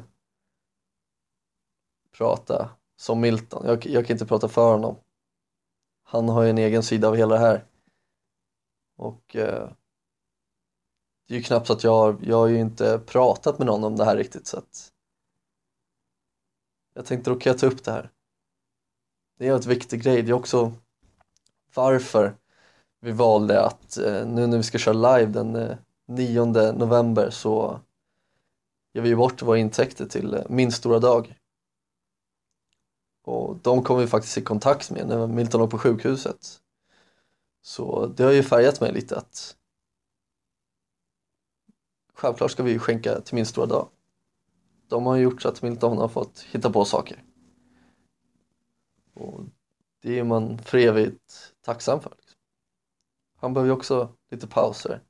prata 2.12 2.70
som 2.97 3.22
Milton, 3.22 3.66
jag, 3.66 3.86
jag 3.86 4.06
kan 4.06 4.14
inte 4.14 4.26
prata 4.26 4.47
för 4.47 4.72
honom. 4.72 4.95
Han 6.03 6.30
har 6.30 6.43
ju 6.43 6.49
en 6.49 6.58
egen 6.58 6.84
sida 6.84 7.08
av 7.08 7.16
hela 7.16 7.36
det 7.36 7.41
här. 7.41 7.66
Och 8.97 9.36
eh, 9.36 9.70
det 11.28 11.34
är 11.34 11.38
ju 11.38 11.43
knappt 11.43 11.68
så 11.68 11.74
att 11.74 11.84
jag 11.84 11.91
har, 11.91 12.18
jag 12.22 12.38
har 12.38 12.47
ju 12.47 12.60
inte 12.60 12.99
pratat 13.06 13.58
med 13.58 13.68
någon 13.68 13.84
om 13.84 13.95
det 13.95 14.06
här 14.06 14.18
riktigt 14.18 14.47
så 14.47 14.58
att 14.58 14.91
jag 16.95 17.05
tänkte 17.05 17.29
då 17.29 17.35
kan 17.35 17.51
jag 17.51 17.59
ta 17.59 17.67
upp 17.67 17.83
det 17.83 17.91
här. 17.91 18.09
Det 19.37 19.47
är 19.47 19.53
en 19.53 19.61
viktig 19.61 20.03
grej, 20.03 20.21
det 20.21 20.31
är 20.31 20.33
också 20.33 20.73
varför 21.73 22.37
vi 22.99 23.11
valde 23.11 23.65
att 23.65 23.97
eh, 23.97 24.27
nu 24.27 24.47
när 24.47 24.57
vi 24.57 24.63
ska 24.63 24.77
köra 24.77 25.17
live 25.17 25.31
den 25.31 25.55
eh, 25.55 25.77
9 26.07 26.45
november 26.71 27.29
så 27.29 27.79
ger 28.93 29.01
vi 29.01 29.15
bort 29.15 29.41
våra 29.41 29.57
intäkter 29.57 30.05
till 30.05 30.33
eh, 30.33 30.43
Min 30.49 30.71
stora 30.71 30.99
dag. 30.99 31.39
Och 33.23 33.55
de 33.55 33.83
kom 33.83 33.99
vi 33.99 34.07
faktiskt 34.07 34.37
i 34.37 34.41
kontakt 34.41 34.91
med 34.91 35.07
när 35.07 35.27
Milton 35.27 35.61
låg 35.61 35.71
på 35.71 35.77
sjukhuset. 35.77 36.59
Så 37.61 38.05
det 38.07 38.23
har 38.23 38.31
ju 38.31 38.43
färgat 38.43 38.81
mig 38.81 38.93
lite 38.93 39.17
att 39.17 39.55
självklart 42.13 42.51
ska 42.51 42.63
vi 42.63 42.79
skänka 42.79 43.21
till 43.21 43.35
Min 43.35 43.45
stora 43.45 43.65
dag. 43.65 43.87
De 44.88 45.05
har 45.05 45.15
ju 45.15 45.23
gjort 45.23 45.41
så 45.41 45.49
att 45.49 45.61
Milton 45.61 45.97
har 45.97 46.07
fått 46.07 46.39
hitta 46.39 46.71
på 46.71 46.86
saker. 46.86 47.23
Och 49.13 49.41
det 50.01 50.19
är 50.19 50.23
man 50.23 50.57
för 50.57 50.77
evigt 50.77 51.53
tacksam 51.61 52.01
för. 52.01 52.09
Liksom. 52.09 52.39
Han 53.36 53.53
behöver 53.53 53.69
ju 53.69 53.77
också 53.77 54.15
lite 54.31 54.47
pauser. 54.47 55.01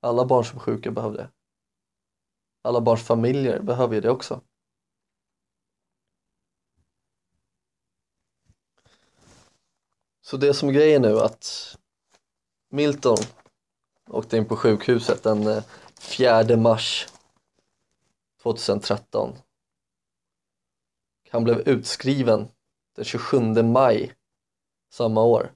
Alla 0.00 0.26
barn 0.26 0.44
som 0.44 0.58
är 0.58 0.62
sjuka 0.62 0.90
behöver 0.90 1.16
det. 1.16 1.30
Alla 2.62 2.80
barns 2.80 3.02
familjer 3.02 3.62
behöver 3.62 3.94
ju 3.94 4.00
det 4.00 4.10
också. 4.10 4.40
Så 10.20 10.36
det 10.36 10.54
som 10.54 10.68
är 10.68 10.72
grejen 10.72 11.02
nu 11.02 11.18
att 11.18 11.76
Milton 12.70 13.16
åkte 14.08 14.36
in 14.36 14.48
på 14.48 14.56
sjukhuset 14.56 15.22
den 15.22 15.46
eh, 15.46 15.62
4 15.98 16.56
mars 16.56 17.08
2013. 18.46 19.38
Han 21.30 21.44
blev 21.44 21.68
utskriven 21.68 22.48
den 22.96 23.04
27 23.04 23.62
maj 23.62 24.14
samma 24.92 25.24
år. 25.24 25.54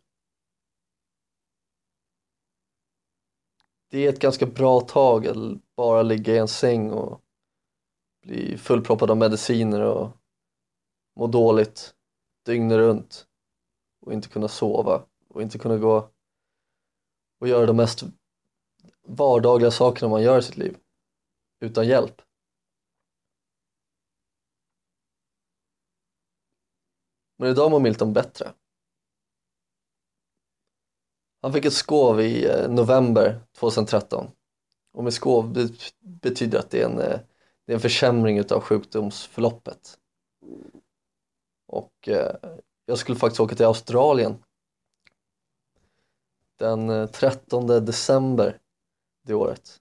Det 3.91 3.99
är 3.99 4.09
ett 4.09 4.21
ganska 4.21 4.47
bra 4.47 4.81
tag 4.81 5.27
att 5.27 5.37
bara 5.77 6.03
ligga 6.03 6.35
i 6.35 6.39
en 6.39 6.49
säng 6.49 6.91
och 6.91 7.21
bli 8.23 8.59
fullproppad 8.59 9.11
av 9.11 9.17
mediciner 9.17 9.81
och 9.81 10.17
må 11.17 11.27
dåligt 11.27 11.95
dygnet 12.45 12.77
runt 12.77 13.27
och 14.01 14.13
inte 14.13 14.29
kunna 14.29 14.49
sova 14.49 15.07
och 15.29 15.43
inte 15.43 15.59
kunna 15.59 15.79
gå 15.79 16.11
och 17.41 17.49
göra 17.49 17.67
de 17.67 17.77
mest 17.77 18.05
vardagliga 19.03 19.71
sakerna 19.71 20.09
man 20.09 20.23
gör 20.23 20.39
i 20.39 20.43
sitt 20.43 20.57
liv 20.57 20.79
utan 21.61 21.89
hjälp. 21.89 22.23
Men 27.41 27.51
idag 27.51 27.71
mår 27.71 27.81
Milton 27.81 28.13
bättre. 28.13 28.53
Han 31.43 31.53
fick 31.53 31.65
ett 31.65 31.73
skov 31.73 32.21
i 32.21 32.47
eh, 32.47 32.71
november 32.71 33.41
2013 33.59 34.31
och 34.93 35.05
med 35.05 35.15
skov 35.15 35.53
det 35.53 35.93
betyder 36.01 36.59
att 36.59 36.71
det 36.71 36.83
är 36.83 36.85
en, 36.85 36.99
eh, 36.99 37.21
det 37.67 37.73
är 37.73 37.75
en 37.75 37.81
försämring 37.81 38.39
utav 38.39 38.61
sjukdomsförloppet. 38.61 39.99
Och 41.67 42.09
eh, 42.09 42.37
jag 42.87 42.99
skulle 42.99 43.19
faktiskt 43.19 43.41
åka 43.41 43.55
till 43.55 43.67
Australien 43.67 44.45
den 46.59 47.09
13 47.09 47.67
december 47.67 48.59
det 49.27 49.35
året. 49.35 49.81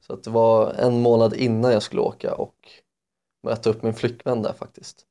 Så 0.00 0.12
att 0.12 0.22
det 0.22 0.30
var 0.30 0.72
en 0.72 1.00
månad 1.00 1.34
innan 1.34 1.72
jag 1.72 1.82
skulle 1.82 2.02
åka 2.02 2.34
och 2.34 2.70
möta 3.42 3.70
upp 3.70 3.82
min 3.82 3.94
flickvän 3.94 4.42
där 4.42 4.52
faktiskt. 4.52 5.08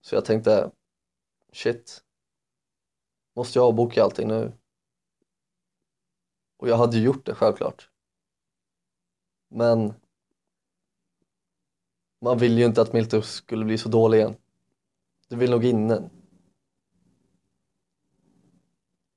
Så 0.00 0.14
jag 0.14 0.24
tänkte, 0.24 0.70
shit, 1.52 2.04
måste 3.36 3.58
jag 3.58 3.66
avboka 3.66 4.02
allting 4.02 4.28
nu? 4.28 4.52
Och 6.56 6.68
jag 6.68 6.76
hade 6.76 6.96
ju 6.96 7.02
gjort 7.02 7.26
det 7.26 7.34
självklart. 7.34 7.90
Men 9.48 9.94
man 12.20 12.38
vill 12.38 12.58
ju 12.58 12.64
inte 12.64 12.82
att 12.82 12.92
Milton 12.92 13.22
skulle 13.22 13.64
bli 13.64 13.78
så 13.78 13.88
dålig 13.88 14.18
igen. 14.18 14.36
Du 15.28 15.36
vill 15.36 15.50
nog 15.50 15.64
inne. 15.64 16.10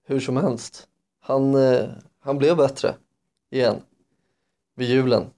Hur 0.04 0.20
som 0.20 0.38
helst, 0.38 0.90
han, 1.20 1.56
eh, 1.56 1.90
han 2.20 2.38
blev 2.38 2.58
bättre 2.58 2.96
igen 3.50 3.82
vid 4.76 4.90
julen. 4.90 5.34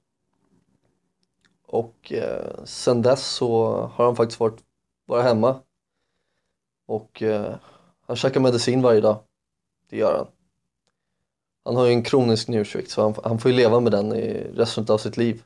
Och 1.61 2.11
eh, 2.11 2.63
sen 2.63 3.01
dess 3.01 3.27
så 3.27 3.77
har 3.81 4.05
han 4.05 4.15
faktiskt 4.15 4.39
varit 4.39 4.64
bara 5.07 5.21
hemma. 5.21 5.59
Och 6.85 7.23
eh, 7.23 7.55
han 8.07 8.15
käkar 8.15 8.39
medicin 8.39 8.81
varje 8.81 9.01
dag. 9.01 9.19
Det 9.89 9.97
gör 9.97 10.17
han. 10.17 10.27
Han 11.65 11.75
har 11.75 11.85
ju 11.85 11.91
en 11.91 12.03
kronisk 12.03 12.47
njursvikt 12.47 12.91
så 12.91 13.01
han, 13.01 13.15
han 13.23 13.39
får 13.39 13.51
ju 13.51 13.57
leva 13.57 13.79
med 13.79 13.91
den 13.91 14.13
i 14.13 14.47
resten 14.53 14.85
av 14.89 14.97
sitt 14.97 15.17
liv. 15.17 15.43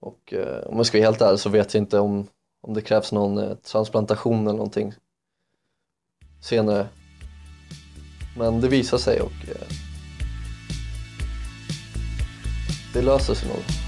Och 0.00 0.32
eh, 0.32 0.66
om 0.66 0.76
jag 0.76 0.86
ska 0.86 0.98
vara 0.98 1.06
helt 1.08 1.20
ärlig 1.20 1.40
så 1.40 1.48
vet 1.48 1.74
jag 1.74 1.82
inte 1.82 1.98
om, 1.98 2.26
om 2.60 2.74
det 2.74 2.82
krävs 2.82 3.12
någon 3.12 3.38
eh, 3.38 3.54
transplantation 3.54 4.46
eller 4.46 4.56
någonting 4.56 4.94
senare. 6.40 6.88
Men 8.36 8.60
det 8.60 8.68
visar 8.68 8.98
sig 8.98 9.20
och 9.20 9.48
eh, 9.48 9.68
det 12.94 13.02
löser 13.02 13.34
sig 13.34 13.48
nog. 13.48 13.83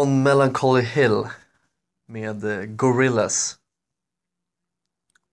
On 0.00 0.22
Melancholy 0.22 0.82
Hill 0.82 1.24
med 2.06 2.40
Gorillas 2.40 2.76
Gorillaz. 2.76 3.58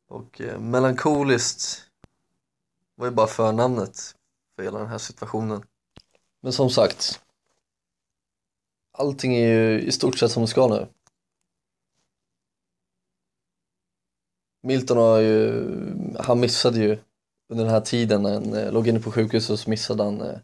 Och 0.07 0.41
eh, 0.41 0.59
melankoliskt 0.59 1.91
var 2.95 3.05
ju 3.07 3.11
bara 3.13 3.27
förnamnet 3.27 4.15
för 4.55 4.63
hela 4.63 4.79
den 4.79 4.87
här 4.87 4.97
situationen. 4.97 5.63
Men 6.41 6.53
som 6.53 6.69
sagt, 6.69 7.21
allting 8.91 9.35
är 9.35 9.47
ju 9.47 9.81
i 9.81 9.91
stort 9.91 10.17
sett 10.17 10.31
som 10.31 10.41
det 10.41 10.47
ska 10.47 10.67
nu. 10.67 10.87
Milton 14.63 14.97
har 14.97 15.19
ju, 15.19 15.65
han 16.19 16.39
missade 16.39 16.79
ju 16.79 16.99
under 17.49 17.63
den 17.63 17.73
här 17.73 17.81
tiden 17.81 18.23
när 18.23 18.33
han 18.33 18.53
eh, 18.53 18.71
låg 18.71 18.87
inne 18.87 18.99
på 18.99 19.11
sjukhuset 19.11 19.59
så 19.59 19.69
missade 19.69 20.03
han 20.03 20.21
eh, 20.21 20.39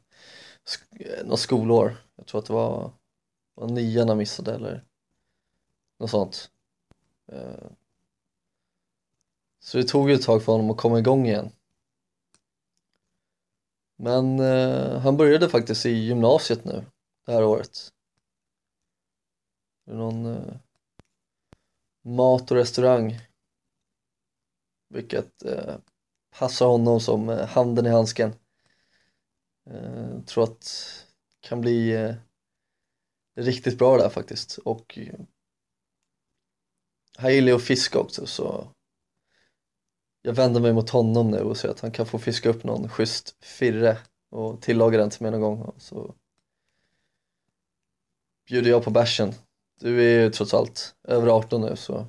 sk- 0.65 1.19
eh, 1.19 1.25
något 1.25 1.39
skolår. 1.39 1.95
Jag 2.15 2.27
tror 2.27 2.39
att 2.39 2.47
det 2.47 2.53
var, 2.53 2.91
var 3.53 3.67
nian 3.67 4.09
han 4.09 4.17
missade 4.17 4.53
eller 4.55 4.83
något 5.99 6.09
sånt. 6.09 6.51
Eh. 7.27 7.71
Så 9.59 9.77
det 9.77 9.83
tog 9.83 10.09
ju 10.09 10.15
ett 10.15 10.23
tag 10.23 10.43
för 10.43 10.51
honom 10.51 10.71
att 10.71 10.77
komma 10.77 10.99
igång 10.99 11.27
igen. 11.27 11.51
Men 13.95 14.39
eh, 14.39 14.99
han 14.99 15.17
började 15.17 15.49
faktiskt 15.49 15.85
i 15.85 15.89
gymnasiet 15.89 16.65
nu, 16.65 16.85
det 17.25 17.31
här 17.31 17.43
året. 17.43 17.93
Det 19.85 19.91
är 19.91 19.95
någon 19.95 20.25
eh, 20.25 20.55
mat 22.01 22.51
och 22.51 22.57
restaurang. 22.57 23.19
Vilket 24.89 25.43
passar 26.39 26.65
honom 26.65 26.99
som 26.99 27.27
handen 27.27 27.85
i 27.85 27.89
handsken. 27.89 28.33
Jag 29.63 30.27
tror 30.27 30.43
att 30.43 30.61
det 31.41 31.47
kan 31.47 31.61
bli 31.61 32.13
riktigt 33.35 33.77
bra 33.77 33.97
där 33.97 34.09
faktiskt. 34.09 34.57
Och 34.57 34.99
han 37.17 37.33
gillar 37.33 37.47
ju 37.47 37.55
att 37.55 37.63
fiska 37.63 37.99
också 37.99 38.25
så 38.25 38.67
jag 40.21 40.33
vänder 40.33 40.61
mig 40.61 40.73
mot 40.73 40.89
honom 40.89 41.31
nu 41.31 41.39
och 41.39 41.57
säger 41.57 41.73
att 41.73 41.79
han 41.79 41.91
kan 41.91 42.05
få 42.05 42.19
fiska 42.19 42.49
upp 42.49 42.63
någon 42.63 42.89
schysst 42.89 43.37
firre 43.45 43.97
och 44.29 44.61
tillaga 44.61 44.97
den 44.97 45.09
till 45.09 45.21
mig 45.21 45.31
någon 45.31 45.41
gång. 45.41 45.61
Och 45.61 45.81
så 45.81 46.15
bjuder 48.47 48.69
jag 48.69 48.83
på 48.83 48.91
bärsen. 48.91 49.33
Du 49.79 50.03
är 50.03 50.23
ju 50.23 50.29
trots 50.29 50.53
allt 50.53 50.95
över 51.03 51.27
18 51.27 51.61
nu 51.61 51.75
så 51.75 52.05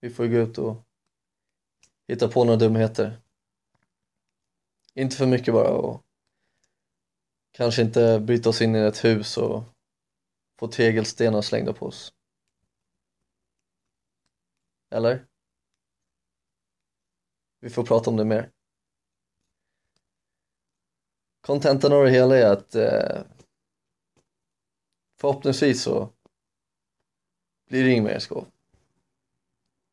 vi 0.00 0.10
får 0.10 0.26
ju 0.26 0.32
gå 0.32 0.38
ut 0.38 0.58
och 0.58 0.76
hitta 2.08 2.28
på 2.28 2.44
några 2.44 2.58
dumheter. 2.58 3.20
Inte 4.94 5.16
för 5.16 5.26
mycket 5.26 5.54
bara 5.54 5.70
och 5.70 6.02
kanske 7.52 7.82
inte 7.82 8.20
bryta 8.20 8.48
oss 8.48 8.62
in 8.62 8.76
i 8.76 8.78
ett 8.78 9.04
hus 9.04 9.36
och 9.36 9.62
få 10.60 10.68
tegelstenar 10.68 11.42
slängda 11.42 11.72
på 11.72 11.86
oss. 11.86 12.14
Eller? 14.90 15.26
Vi 17.60 17.70
får 17.70 17.84
prata 17.84 18.10
om 18.10 18.16
det 18.16 18.24
mer. 18.24 18.50
Kontentan 21.40 21.92
av 21.92 22.04
det 22.04 22.10
hela 22.10 22.36
är 22.36 22.52
att 22.52 22.74
eh, 22.74 23.22
förhoppningsvis 25.20 25.82
så 25.82 26.12
blir 27.68 27.84
det 27.84 27.90
inget 27.90 28.04
mer 28.04 28.18
skov. 28.18 28.46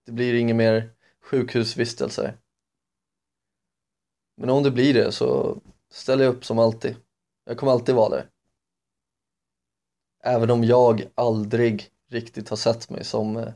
Det 0.05 0.11
blir 0.11 0.33
inget 0.33 0.55
mer 0.55 0.89
sjukhusvistelser. 1.19 2.37
Men 4.35 4.49
om 4.49 4.63
det 4.63 4.71
blir 4.71 4.93
det 4.93 5.11
så 5.11 5.61
ställer 5.89 6.23
jag 6.23 6.35
upp 6.35 6.45
som 6.45 6.59
alltid. 6.59 6.95
Jag 7.43 7.57
kommer 7.57 7.71
alltid 7.71 7.95
vara 7.95 8.09
där. 8.09 8.36
Även 10.27 10.51
om 10.51 10.63
jag 10.63 11.11
aldrig 11.15 11.91
riktigt 12.07 12.49
har 12.49 12.57
sett 12.57 12.89
mig 12.89 13.03
som 13.03 13.37
eh, 13.37 13.53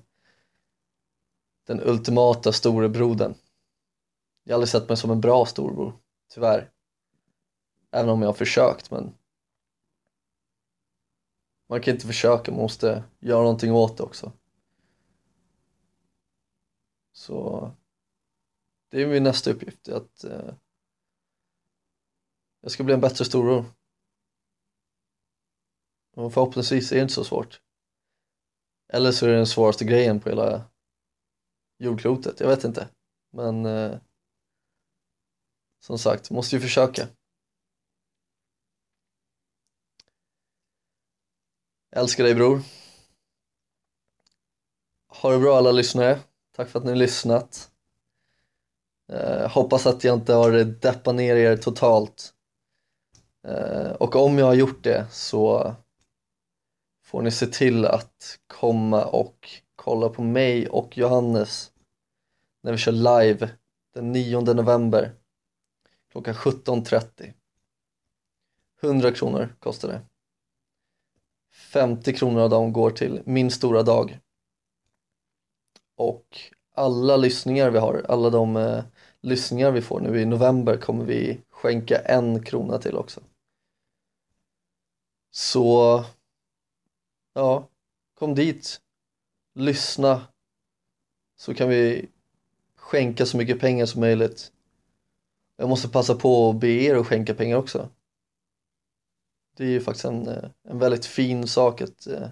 den 1.67 1.81
ultimata 1.81 2.51
storebrodern. 2.51 3.33
Jag 4.43 4.53
har 4.53 4.55
aldrig 4.55 4.69
sett 4.69 4.89
mig 4.89 4.97
som 4.97 5.11
en 5.11 5.21
bra 5.21 5.45
storbror, 5.45 5.93
tyvärr. 6.33 6.71
Även 7.91 8.09
om 8.09 8.21
jag 8.21 8.29
har 8.29 8.33
försökt, 8.33 8.91
men 8.91 9.13
man 11.69 11.81
kan 11.81 11.93
inte 11.93 12.07
försöka, 12.07 12.51
man 12.51 12.61
måste 12.61 13.03
göra 13.19 13.41
någonting 13.41 13.71
åt 13.71 13.97
det 13.97 14.03
också. 14.03 14.31
Så 17.11 17.71
det 18.89 19.01
är 19.01 19.07
min 19.07 19.23
nästa 19.23 19.51
uppgift, 19.51 19.89
att 19.89 20.23
eh, 20.23 20.53
jag 22.61 22.71
ska 22.71 22.83
bli 22.83 22.93
en 22.93 23.01
bättre 23.01 23.25
storbror. 23.25 23.65
Och 26.15 26.33
förhoppningsvis 26.33 26.91
är 26.91 26.95
det 26.95 27.01
inte 27.01 27.13
så 27.13 27.23
svårt. 27.23 27.61
Eller 28.93 29.11
så 29.11 29.25
är 29.25 29.29
det 29.29 29.35
den 29.35 29.47
svåraste 29.47 29.85
grejen 29.85 30.19
på 30.19 30.29
hela 30.29 30.63
jordklotet, 31.79 32.39
jag 32.39 32.47
vet 32.47 32.63
inte. 32.63 32.89
Men 33.31 33.65
eh, 33.65 33.97
som 35.79 35.99
sagt, 35.99 36.31
måste 36.31 36.55
ju 36.55 36.61
försöka. 36.61 37.07
Jag 41.89 42.01
älskar 42.01 42.23
dig 42.23 42.35
bror. 42.35 42.61
Ha 45.07 45.31
det 45.31 45.39
bra 45.39 45.57
alla 45.57 45.71
lyssnare. 45.71 46.19
Tack 46.55 46.69
för 46.69 46.79
att 46.79 46.85
ni 46.85 46.91
har 46.91 46.97
lyssnat. 46.97 47.71
Eh, 49.11 49.49
hoppas 49.51 49.85
att 49.85 50.03
jag 50.03 50.17
inte 50.17 50.33
har 50.33 50.51
deppat 50.63 51.15
ner 51.15 51.35
er 51.35 51.57
totalt. 51.57 52.33
Eh, 53.47 53.91
och 53.91 54.15
om 54.15 54.37
jag 54.37 54.45
har 54.45 54.53
gjort 54.53 54.83
det 54.83 55.07
så 55.11 55.75
får 57.11 57.21
ni 57.21 57.31
se 57.31 57.47
till 57.47 57.85
att 57.85 58.39
komma 58.47 59.05
och 59.05 59.49
kolla 59.75 60.09
på 60.09 60.23
mig 60.23 60.67
och 60.67 60.97
Johannes 60.97 61.71
när 62.61 62.71
vi 62.71 62.77
kör 62.77 62.91
live 62.91 63.49
den 63.93 64.11
9 64.11 64.41
november 64.41 65.11
klockan 66.11 66.33
17.30. 66.33 67.33
100 68.81 69.11
kronor 69.11 69.55
kostar 69.59 69.87
det. 69.87 70.01
50 71.53 72.13
kronor 72.13 72.41
av 72.41 72.49
dem 72.49 72.73
går 72.73 72.91
till 72.91 73.21
Min 73.25 73.51
stora 73.51 73.83
dag. 73.83 74.19
Och 75.95 76.39
alla 76.75 77.17
lyssningar 77.17 77.69
vi 77.69 77.79
har, 77.79 78.05
alla 78.09 78.29
de 78.29 78.57
eh, 78.57 78.83
lyssningar 79.21 79.71
vi 79.71 79.81
får 79.81 79.99
nu 79.99 80.21
i 80.21 80.25
november 80.25 80.77
kommer 80.77 81.05
vi 81.05 81.41
skänka 81.49 81.99
en 81.99 82.43
krona 82.43 82.77
till 82.77 82.97
också. 82.97 83.21
Så, 85.31 86.03
ja, 87.33 87.69
kom 88.13 88.35
dit, 88.35 88.81
lyssna, 89.53 90.27
så 91.35 91.53
kan 91.53 91.69
vi 91.69 92.09
skänka 92.75 93.25
så 93.25 93.37
mycket 93.37 93.59
pengar 93.59 93.85
som 93.85 94.01
möjligt. 94.01 94.51
Jag 95.55 95.69
måste 95.69 95.89
passa 95.89 96.15
på 96.15 96.49
att 96.49 96.59
be 96.59 96.67
er 96.67 96.95
att 96.95 97.07
skänka 97.07 97.33
pengar 97.33 97.57
också. 97.57 97.89
Det 99.57 99.63
är 99.63 99.69
ju 99.69 99.81
faktiskt 99.81 100.05
en, 100.05 100.27
eh, 100.27 100.49
en 100.63 100.79
väldigt 100.79 101.05
fin 101.05 101.47
sak 101.47 101.81
att 101.81 102.07
eh, 102.07 102.27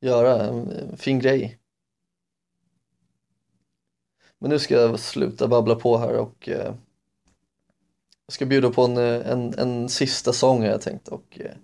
göra, 0.00 0.42
en, 0.42 0.70
en 0.70 0.96
fin 0.96 1.18
grej. 1.18 1.58
Men 4.38 4.50
nu 4.50 4.58
ska 4.58 4.74
jag 4.74 5.00
sluta 5.00 5.48
babbla 5.48 5.74
på 5.74 5.96
här 5.96 6.16
och 6.18 6.48
eh, 6.48 6.74
jag 8.26 8.34
ska 8.34 8.46
bjuda 8.46 8.70
på 8.70 8.82
en, 8.84 8.96
eh, 8.96 9.30
en, 9.30 9.54
en 9.58 9.88
sista 9.88 10.32
sång 10.32 10.60
har 10.60 10.68
jag 10.68 10.80
tänkt 10.80 11.08
och 11.08 11.40
eh, 11.40 11.54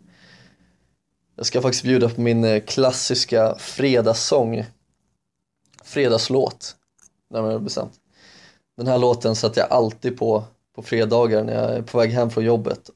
jag 1.39 1.47
ska 1.47 1.63
faktiskt 1.63 1.85
bjuda 1.85 2.09
på 2.09 2.21
min 2.21 2.45
eh, 2.45 2.61
klassiska 2.61 3.55
fredagssång. 3.59 4.65
Fredagslåt, 5.85 6.77
närmare 7.31 7.59
bestämt. 7.59 7.93
Den 8.77 8.87
här 8.87 8.99
låten 8.99 9.37
sätter 9.37 9.61
jag 9.61 9.73
alltid 9.73 10.19
på 10.19 10.45
på 10.79 10.83
fredagar 10.83 11.45
när 11.45 11.55
jag 11.55 11.77
är 11.77 11.83
på 11.83 11.99
väg 11.99 12.11
hem 12.11 12.31
från 12.31 12.45
jobbet. 12.45 12.91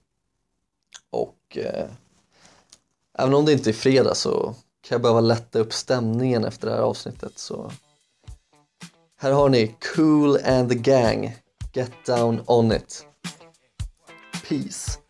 Och 1.11 1.59
eh, 1.59 1.89
även 3.19 3.35
om 3.35 3.45
det 3.45 3.53
inte 3.53 3.71
är 3.71 3.75
fredag 3.75 4.15
så 4.15 4.55
kan 4.81 4.95
jag 4.95 5.03
behöva 5.03 5.21
lätta 5.21 5.59
upp 5.59 5.73
stämningen 5.73 6.45
efter 6.45 6.69
det 6.69 6.75
här 6.75 6.83
avsnittet. 6.83 7.39
Så 7.39 7.73
här 9.17 9.33
har 9.33 9.49
ni 9.49 9.75
Cool 9.97 10.39
and 10.45 10.69
the 10.69 10.75
Gang, 10.75 11.37
Get 11.73 11.93
Down 12.07 12.43
On 12.47 12.73
It. 12.73 13.07
Peace. 14.49 15.02